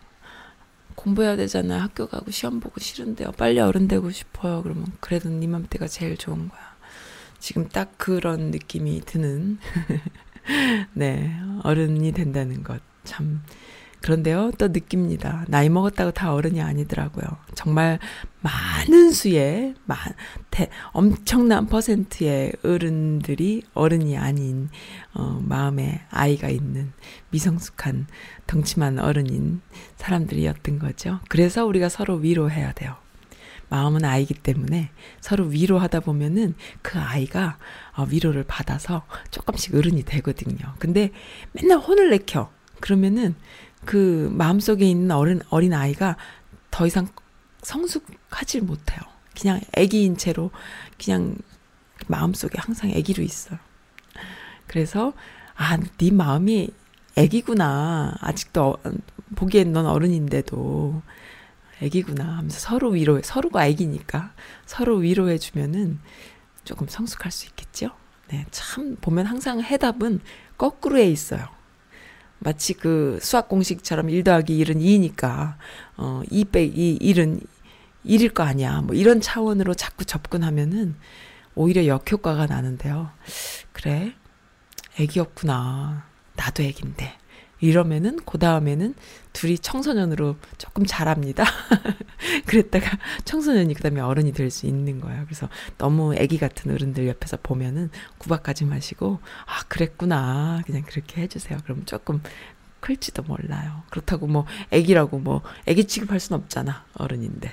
공부해야 0.96 1.36
되잖아. 1.36 1.80
학교 1.80 2.08
가고 2.08 2.32
시험 2.32 2.58
보고 2.58 2.80
싫은데요. 2.80 3.32
빨리 3.32 3.60
어른 3.60 3.86
되고 3.86 4.10
싶어요. 4.10 4.62
그러면 4.64 4.86
그래도 4.98 5.28
니 5.28 5.46
맘때가 5.46 5.86
제일 5.86 6.16
좋은 6.16 6.48
거야. 6.48 6.76
지금 7.38 7.68
딱 7.68 7.96
그런 7.96 8.50
느낌이 8.50 9.02
드는 9.02 9.58
네, 10.94 11.38
어른이 11.62 12.10
된다는 12.12 12.64
것. 12.64 12.80
참 13.04 13.42
그런데요, 14.06 14.52
또 14.56 14.68
느낍니다. 14.68 15.44
나이 15.48 15.68
먹었다고 15.68 16.12
다 16.12 16.32
어른이 16.32 16.60
아니더라고요. 16.60 17.26
정말 17.56 17.98
많은 18.40 19.10
수의, 19.10 19.74
마, 19.84 19.96
대, 20.48 20.68
엄청난 20.92 21.66
퍼센트의 21.66 22.52
어른들이 22.62 23.64
어른이 23.74 24.16
아닌, 24.16 24.68
어, 25.12 25.42
마음에 25.42 26.02
아이가 26.10 26.48
있는 26.48 26.92
미성숙한 27.30 28.06
덩치만 28.46 29.00
어른인 29.00 29.60
사람들이었던 29.96 30.78
거죠. 30.78 31.18
그래서 31.28 31.66
우리가 31.66 31.88
서로 31.88 32.14
위로해야 32.14 32.70
돼요. 32.74 32.94
마음은 33.70 34.04
아이기 34.04 34.34
때문에 34.34 34.90
서로 35.20 35.46
위로하다 35.46 35.98
보면은 35.98 36.54
그 36.80 37.00
아이가 37.00 37.58
어, 37.96 38.04
위로를 38.04 38.44
받아서 38.44 39.04
조금씩 39.32 39.74
어른이 39.74 40.04
되거든요. 40.04 40.74
근데 40.78 41.10
맨날 41.50 41.78
혼을 41.78 42.10
내켜. 42.10 42.54
그러면은 42.78 43.34
그 43.86 44.30
마음속에 44.34 44.84
있는 44.84 45.12
어린, 45.12 45.40
어린 45.48 45.72
아이가 45.72 46.16
더 46.70 46.86
이상 46.86 47.08
성숙하지 47.62 48.60
못해요. 48.60 49.00
그냥 49.38 49.60
아기인 49.76 50.16
채로 50.16 50.50
그냥 51.02 51.36
마음속에 52.08 52.58
항상 52.58 52.90
아기로 52.90 53.22
있어요. 53.22 53.58
그래서 54.66 55.14
아, 55.54 55.78
네 55.98 56.10
마음이 56.10 56.68
아기구나. 57.16 58.16
아직도 58.20 58.76
어, 58.84 58.92
보기엔 59.36 59.72
넌 59.72 59.86
어른인데도 59.86 61.02
아기구나 61.82 62.38
하면서 62.38 62.58
서로 62.58 62.90
위로해. 62.90 63.22
서로가 63.24 63.62
아기니까 63.62 64.32
서로 64.66 64.96
위로해 64.96 65.38
주면은 65.38 65.98
조금 66.64 66.88
성숙할 66.88 67.30
수 67.30 67.46
있겠죠? 67.46 67.90
네, 68.28 68.44
참 68.50 68.96
보면 69.00 69.26
항상 69.26 69.60
해답은 69.60 70.20
거꾸로에 70.58 71.08
있어요. 71.08 71.55
마치 72.38 72.74
그 72.74 73.18
수학 73.22 73.48
공식처럼 73.48 74.10
1 74.10 74.24
더하기 74.24 74.64
1은 74.64 74.80
2니까, 74.80 75.56
어, 75.96 76.22
2 76.30 76.44
빼기 76.46 76.98
1은 77.00 77.40
1일 78.04 78.34
거 78.34 78.42
아니야. 78.42 78.82
뭐 78.82 78.94
이런 78.94 79.20
차원으로 79.20 79.74
자꾸 79.74 80.04
접근하면은 80.04 80.96
오히려 81.54 81.86
역효과가 81.86 82.46
나는데요. 82.46 83.10
그래. 83.72 84.14
애기였구나. 84.98 86.06
나도 86.36 86.62
애긴데. 86.62 87.18
이러면은 87.60 88.18
그 88.26 88.38
다음에는 88.38 88.94
둘이 89.32 89.58
청소년으로 89.58 90.36
조금 90.58 90.84
자랍니다. 90.86 91.44
그랬다가 92.46 92.98
청소년이 93.24 93.74
그 93.74 93.82
다음에 93.82 94.00
어른이 94.00 94.32
될 94.32 94.50
수 94.50 94.66
있는 94.66 95.00
거예요. 95.00 95.24
그래서 95.24 95.48
너무 95.78 96.14
애기 96.14 96.38
같은 96.38 96.72
어른들 96.72 97.06
옆에서 97.08 97.38
보면은 97.42 97.90
구박하지 98.18 98.64
마시고 98.64 99.20
아 99.46 99.62
그랬구나 99.68 100.62
그냥 100.66 100.82
그렇게 100.86 101.22
해주세요. 101.22 101.58
그럼 101.64 101.84
조금 101.84 102.22
클지도 102.80 103.24
몰라요. 103.24 103.82
그렇다고 103.90 104.26
뭐 104.28 104.46
애기라고 104.70 105.18
뭐 105.18 105.42
애기 105.66 105.84
취급할 105.86 106.20
순 106.20 106.36
없잖아 106.36 106.84
어른인데. 106.94 107.52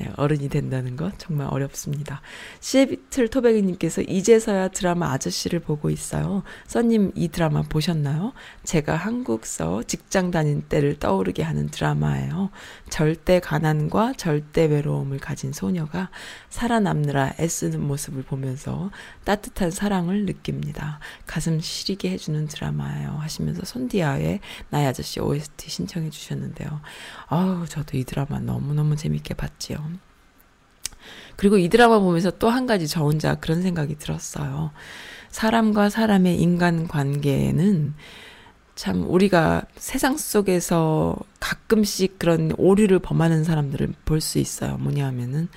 네, 0.00 0.10
어른이 0.16 0.48
된다는 0.48 0.96
것 0.96 1.12
정말 1.18 1.48
어렵습니다. 1.50 2.22
시애비틀 2.60 3.28
토백이님께서 3.28 4.00
이제서야 4.00 4.68
드라마 4.68 5.12
아저씨를 5.12 5.60
보고 5.60 5.90
있어요. 5.90 6.42
써님 6.66 7.12
이 7.14 7.28
드라마 7.28 7.60
보셨나요? 7.60 8.32
제가 8.64 8.96
한국서 8.96 9.82
직장 9.82 10.30
다닌 10.30 10.62
때를 10.62 10.98
떠오르게 10.98 11.42
하는 11.42 11.68
드라마예요. 11.68 12.48
절대 12.88 13.40
가난과 13.40 14.14
절대 14.16 14.64
외로움을 14.64 15.18
가진 15.18 15.52
소녀가 15.52 16.08
살아남느라 16.48 17.34
애쓰는 17.38 17.82
모습을 17.82 18.22
보면서 18.22 18.90
따뜻한 19.24 19.70
사랑을 19.70 20.24
느낍니다. 20.24 20.98
가슴 21.26 21.60
시리게 21.60 22.08
해주는 22.12 22.46
드라마예요. 22.46 23.18
하시면서 23.18 23.66
손디아의 23.66 24.40
나의 24.70 24.86
아저씨 24.86 25.20
OST 25.20 25.68
신청해 25.68 26.08
주셨는데요. 26.08 26.80
아우 27.26 27.66
저도 27.66 27.98
이 27.98 28.04
드라마 28.04 28.38
너무너무 28.38 28.96
재밌게 28.96 29.34
봤지요. 29.34 29.89
그리고 31.40 31.56
이 31.56 31.70
드라마 31.70 31.98
보면서 32.00 32.30
또 32.32 32.50
한 32.50 32.66
가지 32.66 32.86
저 32.86 33.02
혼자 33.02 33.34
그런 33.34 33.62
생각이 33.62 33.96
들었어요. 33.96 34.72
사람과 35.30 35.88
사람의 35.88 36.38
인간 36.38 36.86
관계는 36.86 37.94
참 38.74 39.08
우리가 39.08 39.62
세상 39.76 40.18
속에서 40.18 41.16
가끔씩 41.40 42.18
그런 42.18 42.52
오류를 42.58 42.98
범하는 42.98 43.44
사람들을 43.44 43.94
볼 44.04 44.20
수 44.20 44.38
있어요. 44.38 44.76
뭐냐 44.76 45.06
하면은 45.06 45.48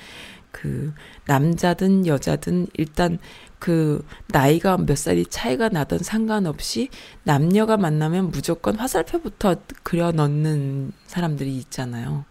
그 0.51 0.93
남자든 1.25 2.07
여자든 2.07 2.67
일단 2.75 3.19
그 3.59 4.05
나이가 4.27 4.77
몇 4.77 4.97
살이 4.97 5.25
차이가 5.25 5.67
나던 5.67 5.99
상관없이 5.99 6.87
남녀가 7.23 7.75
만나면 7.75 8.31
무조건 8.31 8.75
화살표부터 8.77 9.55
그려 9.83 10.13
넣는 10.13 10.93
사람들이 11.07 11.57
있잖아요. 11.57 12.23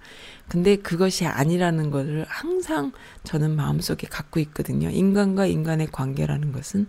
근데 0.52 0.76
그것이 0.76 1.24
아니라는 1.24 1.90
것을 1.90 2.26
항상 2.28 2.92
저는 3.24 3.56
마음속에 3.56 4.06
갖고 4.06 4.38
있거든요. 4.40 4.90
인간과 4.90 5.46
인간의 5.46 5.86
관계라는 5.90 6.52
것은 6.52 6.88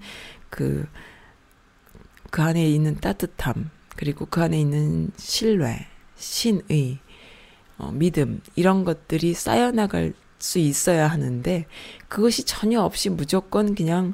그, 0.49 0.86
그 2.30 2.41
안에 2.41 2.70
있는 2.70 2.97
따뜻함, 2.97 3.70
그리고 3.95 4.26
그 4.30 4.41
안에 4.41 4.59
있는 4.59 5.11
신뢰, 5.16 5.88
신의, 6.18 6.99
어, 7.78 7.91
믿음, 7.93 8.41
이런 8.57 8.84
것들이 8.84 9.34
쌓여나갈 9.34 10.11
수 10.39 10.59
있어야 10.59 11.07
하는데, 11.07 11.66
그것이 12.09 12.43
전혀 12.43 12.82
없이 12.82 13.09
무조건 13.09 13.76
그냥 13.76 14.14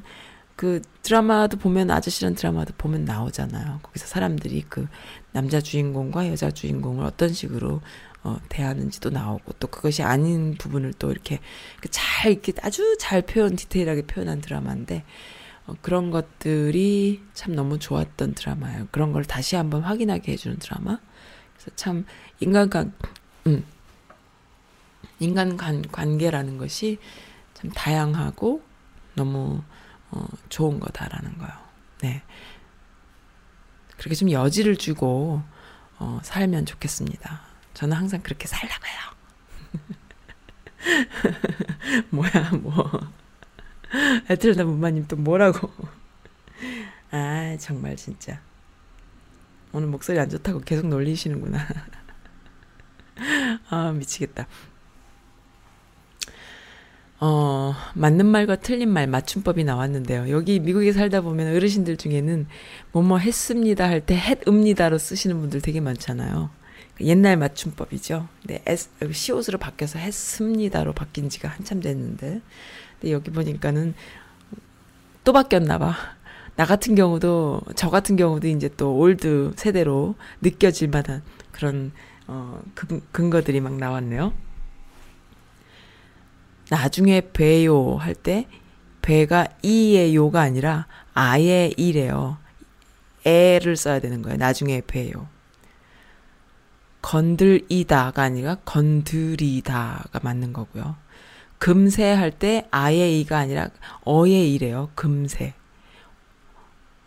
그 0.54 0.80
드라마도 1.02 1.56
보면 1.56 1.90
아저씨란 1.90 2.36
드라마도 2.36 2.72
보면 2.78 3.04
나오잖아요. 3.04 3.80
거기서 3.82 4.06
사람들이 4.06 4.64
그 4.68 4.86
남자 5.32 5.60
주인공과 5.60 6.28
여자 6.28 6.50
주인공을 6.50 7.04
어떤 7.04 7.32
식으로 7.32 7.80
어, 8.22 8.38
대하는지도 8.48 9.10
나오고 9.10 9.54
또 9.58 9.68
그것이 9.68 10.02
아닌 10.02 10.54
부분을 10.56 10.92
또 10.94 11.10
이렇게 11.10 11.40
그잘 11.80 12.32
이렇게 12.32 12.52
아주 12.62 12.96
잘 12.98 13.22
표현 13.22 13.56
디테일하게 13.56 14.02
표현한 14.02 14.40
드라마인데 14.40 15.04
어, 15.66 15.74
그런 15.80 16.10
것들이 16.10 17.22
참 17.32 17.54
너무 17.54 17.78
좋았던 17.78 18.34
드라마예요. 18.34 18.88
그런 18.90 19.12
걸 19.12 19.24
다시 19.24 19.56
한번 19.56 19.82
확인하게 19.82 20.32
해주는 20.32 20.58
드라마. 20.58 20.98
그래서 21.54 21.70
참 21.76 22.04
인간관 22.40 22.92
음, 23.46 23.64
인간 25.18 25.56
관, 25.56 25.82
관계라는 25.82 26.58
것이 26.58 26.98
참 27.54 27.70
다양하고 27.70 28.62
너무 29.14 29.62
어, 30.10 30.26
좋은 30.48 30.80
거다라는 30.80 31.38
거요. 31.38 31.50
네. 32.02 32.22
그렇게 34.00 34.14
좀 34.14 34.30
여지를 34.30 34.76
주고 34.76 35.42
어, 35.98 36.20
살면 36.22 36.64
좋겠습니다. 36.64 37.42
저는 37.74 37.94
항상 37.94 38.22
그렇게 38.22 38.48
살라고요. 38.48 38.92
뭐야, 42.08 42.50
뭐. 42.62 42.90
에트르나 44.30 44.64
문마님 44.64 45.06
또 45.06 45.16
뭐라고. 45.16 45.70
아, 47.12 47.58
정말 47.60 47.96
진짜. 47.96 48.40
오늘 49.72 49.88
목소리 49.88 50.18
안 50.18 50.30
좋다고 50.30 50.60
계속 50.60 50.86
놀리시는구나. 50.86 51.58
아, 53.68 53.92
미치겠다. 53.92 54.46
어, 57.22 57.74
맞는 57.94 58.24
말과 58.26 58.56
틀린 58.56 58.88
말 58.90 59.06
맞춤법이 59.06 59.64
나왔는데요. 59.64 60.30
여기 60.30 60.58
미국에 60.58 60.92
살다 60.92 61.20
보면 61.20 61.54
어르신들 61.54 61.96
중에는 61.98 62.46
뭐뭐 62.92 63.18
했습니다 63.18 63.86
할 63.86 64.00
때 64.06 64.16
했읍니다로 64.16 64.96
쓰시는 64.98 65.38
분들 65.40 65.60
되게 65.60 65.80
많잖아요. 65.80 66.50
옛날 67.02 67.36
맞춤법이죠. 67.36 68.26
네, 68.44 68.62
시옷으로 69.12 69.58
바뀌어서 69.58 69.98
했습니다로 69.98 70.92
바뀐 70.94 71.28
지가 71.28 71.48
한참 71.48 71.80
됐는데. 71.80 72.40
근데 73.00 73.12
여기 73.12 73.30
보니까는 73.30 73.94
또 75.24 75.32
바뀌었나 75.32 75.78
봐. 75.78 75.94
나 76.56 76.64
같은 76.66 76.94
경우도, 76.94 77.62
저 77.76 77.88
같은 77.90 78.16
경우도 78.16 78.48
이제 78.48 78.68
또 78.76 78.96
old 78.98 79.52
세대로 79.56 80.14
느껴질 80.42 80.88
만한 80.88 81.22
그런, 81.52 81.92
어, 82.26 82.60
근, 82.74 83.00
근거들이 83.12 83.60
막 83.60 83.74
나왔네요. 83.76 84.32
나중에 86.70 87.20
뵈요 87.20 87.96
할 87.96 88.14
때, 88.14 88.46
배가 89.02 89.48
이의 89.62 90.14
요가 90.14 90.40
아니라 90.40 90.86
아의 91.14 91.74
이래요. 91.76 92.38
애를 93.24 93.76
써야 93.76 94.00
되는 94.00 94.22
거예요. 94.22 94.38
나중에 94.38 94.80
뵈요. 94.80 95.28
건들이다가 97.02 98.22
아니라 98.22 98.56
건드리다가 98.64 100.20
맞는 100.22 100.52
거고요. 100.52 100.96
금세 101.58 102.12
할 102.12 102.30
때 102.30 102.66
아의 102.70 103.20
이가 103.20 103.38
아니라 103.38 103.68
어의 104.04 104.54
이래요. 104.54 104.90
금세. 104.94 105.54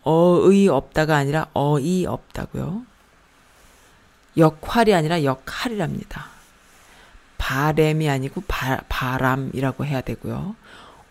어의 0.02 0.68
없다가 0.68 1.16
아니라 1.16 1.46
어이 1.54 2.06
없다고요. 2.06 2.84
역할이 4.36 4.94
아니라 4.94 5.24
역할이랍니다. 5.24 6.33
바램이 7.38 8.08
아니고 8.08 8.42
바, 8.48 8.80
바람이라고 8.88 9.84
해야 9.84 10.00
되고요. 10.00 10.56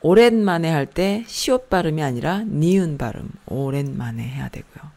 오랜만에 0.02 0.70
할 0.70 0.86
때 0.86 1.24
시옷 1.28 1.70
발음이 1.70 2.04
아니라 2.04 2.44
니은 2.46 2.98
발음 2.98 3.30
오랜만에 3.46 4.24
해야 4.24 4.50
되고요. 4.50 4.92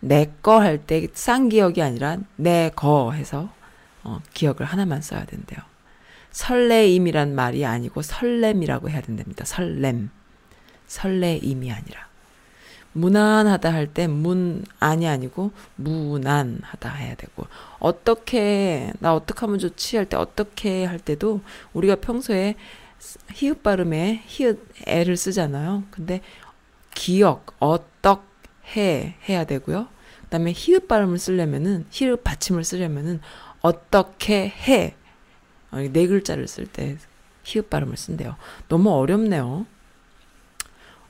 내 0.00 0.32
거 0.42 0.60
할때 0.60 1.06
쌍기역이 1.12 1.80
아니라 1.82 2.18
내 2.36 2.70
거 2.74 3.12
해서 3.12 3.50
어, 4.04 4.20
기억을 4.34 4.64
하나만 4.64 5.00
써야 5.00 5.24
된대요. 5.24 5.60
설레임이란 6.32 7.34
말이 7.34 7.64
아니고 7.64 8.02
설렘이라고 8.02 8.90
해야 8.90 9.00
된답니다. 9.00 9.44
설렘. 9.44 10.10
설레임이 10.88 11.70
아니라. 11.70 12.08
무난하다 12.92 13.72
할 13.72 13.86
때 13.86 14.06
문안이 14.06 15.08
아니고 15.08 15.52
무난하다 15.76 16.90
해야 16.90 17.14
되고 17.14 17.46
어떻게 17.78 18.92
나 19.00 19.14
어떻게 19.14 19.40
하면 19.40 19.58
좋지 19.58 19.96
할 19.96 20.06
때 20.06 20.16
어떻게 20.16 20.84
할 20.84 20.98
때도 20.98 21.40
우리가 21.72 21.96
평소에 21.96 22.54
히읗 23.32 23.62
발음에 23.62 24.22
히읗 24.26 24.60
애를 24.86 25.16
쓰잖아요. 25.16 25.84
근데 25.90 26.20
기억 26.94 27.54
어떻게 27.58 29.14
해야 29.28 29.44
되고요. 29.44 29.88
그다음에 30.22 30.52
히읗 30.54 30.86
발음을 30.86 31.18
쓰려면은 31.18 31.86
히읗 31.90 32.22
받침을 32.22 32.64
쓰려면은 32.64 33.20
어떻게 33.60 34.48
해. 34.48 34.94
네 35.72 36.06
글자를 36.06 36.46
쓸 36.46 36.66
때 36.66 36.96
히읗 37.44 37.70
발음을 37.70 37.96
쓴대요. 37.96 38.36
너무 38.68 38.90
어렵네요. 38.90 39.66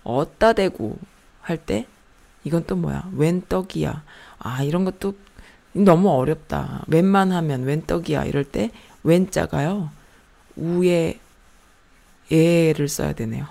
어따 0.05 0.55
대고 0.55 0.99
할 1.43 1.59
때 1.59 1.87
이건 2.45 2.65
또 2.67 2.77
뭐야? 2.77 3.09
웬 3.15 3.43
떡이야. 3.49 4.03
아, 4.39 4.63
이런 4.63 4.85
것도 4.85 5.15
너무 5.73 6.11
어렵다. 6.11 6.85
웬만 6.89 7.33
하면 7.33 7.63
웬 7.63 7.87
떡이야. 7.87 8.25
이럴 8.25 8.45
때 8.45 8.71
웬자가요. 9.05 9.91
우에 10.57 11.19
에를 12.31 12.89
써야 12.89 13.13
되네요. 13.13 13.47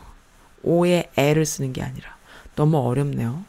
오에 0.63 1.09
에를 1.15 1.45
쓰는 1.45 1.73
게 1.73 1.81
아니라 1.81 2.15
너무 2.55 2.77
어렵네요. 2.77 3.43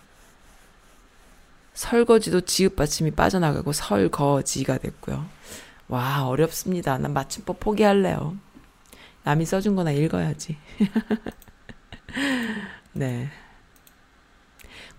설거지도 1.74 2.42
지읒 2.42 2.76
받침이 2.76 3.10
빠져나가고 3.10 3.72
설거지가 3.72 4.78
됐고요. 4.78 5.24
와, 5.88 6.26
어렵습니다. 6.26 6.98
난 6.98 7.12
맞춤법 7.12 7.60
포기할래요. 7.60 8.36
남이 9.24 9.44
써준 9.44 9.76
거나 9.76 9.90
읽어야지. 9.90 10.56
네. 12.92 13.28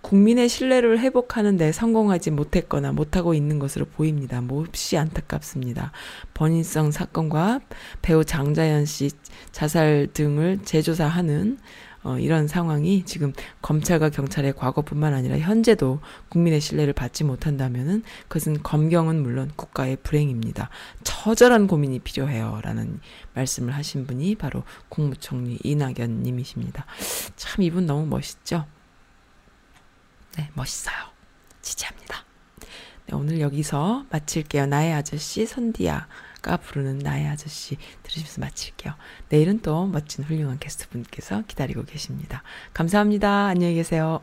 국민의 0.03 0.49
신뢰를 0.49 0.99
회복하는데 0.99 1.71
성공하지 1.71 2.31
못했거나 2.31 2.91
못하고 2.91 3.33
있는 3.33 3.57
것으로 3.57 3.85
보입니다. 3.85 4.41
몹시 4.41 4.97
안타깝습니다. 4.97 5.91
번인성 6.33 6.91
사건과 6.91 7.61
배우 8.01 8.23
장자연 8.23 8.85
씨 8.85 9.09
자살 9.51 10.07
등을 10.13 10.59
재조사하는 10.63 11.57
어, 12.03 12.19
이런 12.19 12.49
상황이 12.49 13.03
지금 13.05 13.31
검찰과 13.61 14.09
경찰의 14.09 14.53
과거뿐만 14.57 15.13
아니라 15.13 15.39
현재도 15.39 16.01
국민의 16.27 16.59
신뢰를 16.59 16.91
받지 16.91 17.23
못한다면은 17.23 18.03
그것은 18.27 18.61
검경은 18.61 19.23
물론 19.23 19.51
국가의 19.55 19.95
불행입니다. 20.03 20.69
처절한 21.05 21.67
고민이 21.67 21.99
필요해요. 21.99 22.59
라는 22.61 22.99
말씀을 23.35 23.73
하신 23.73 24.05
분이 24.05 24.35
바로 24.35 24.63
국무총리 24.89 25.59
이낙연 25.63 26.23
님이십니다. 26.23 26.85
참 27.37 27.63
이분 27.63 27.85
너무 27.85 28.05
멋있죠? 28.05 28.65
네, 30.37 30.49
멋있어요. 30.53 30.95
지지합니다. 31.61 32.25
네, 33.07 33.15
오늘 33.15 33.39
여기서 33.39 34.05
마칠게요. 34.09 34.65
나의 34.65 34.93
아저씨 34.93 35.45
선디아가 35.45 36.57
부르는 36.57 36.99
나의 36.99 37.27
아저씨 37.27 37.77
들으시면서 38.03 38.41
마칠게요. 38.41 38.95
내일은 39.29 39.61
또 39.61 39.85
멋진 39.87 40.23
훌륭한 40.23 40.59
게스트 40.59 40.89
분께서 40.89 41.43
기다리고 41.47 41.83
계십니다. 41.83 42.43
감사합니다. 42.73 43.47
안녕히 43.47 43.75
계세요. 43.75 44.21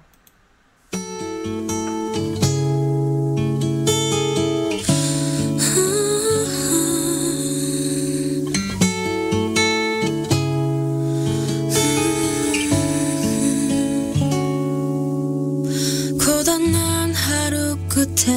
끝에 18.01 18.33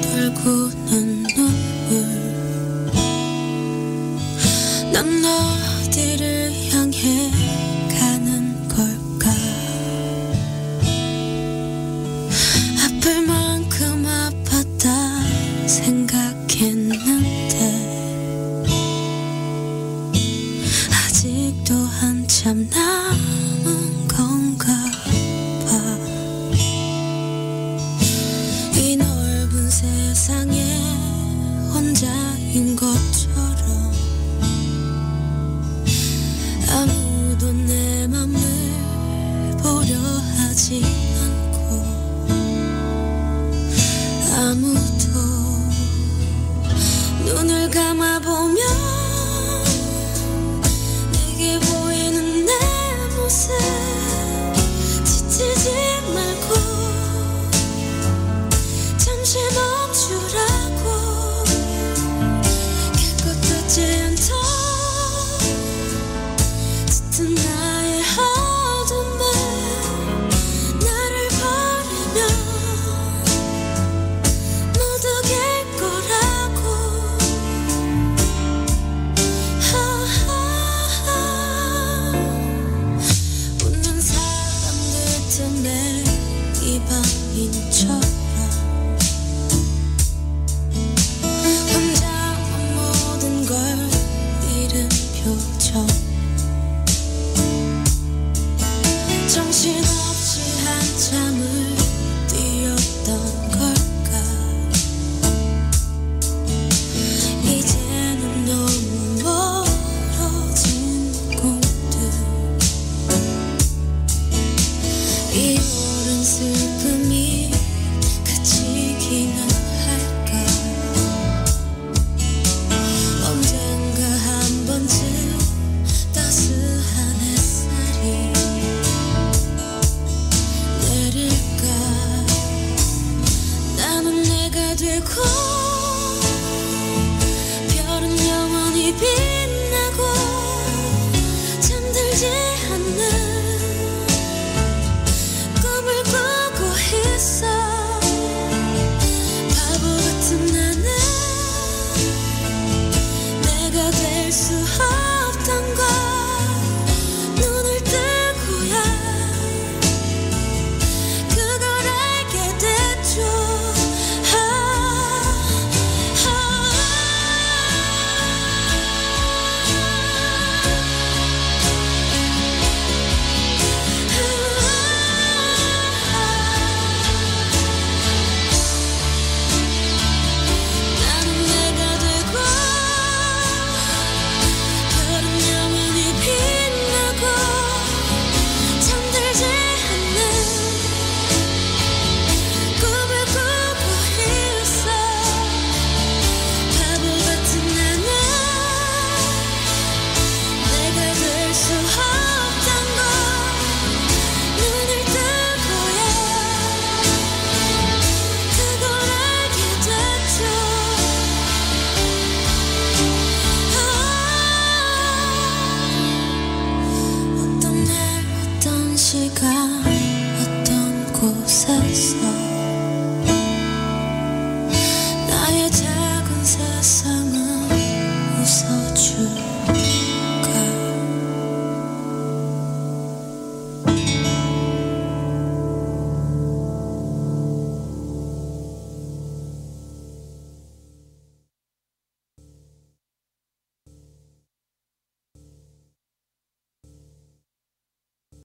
돌고는 0.00 1.15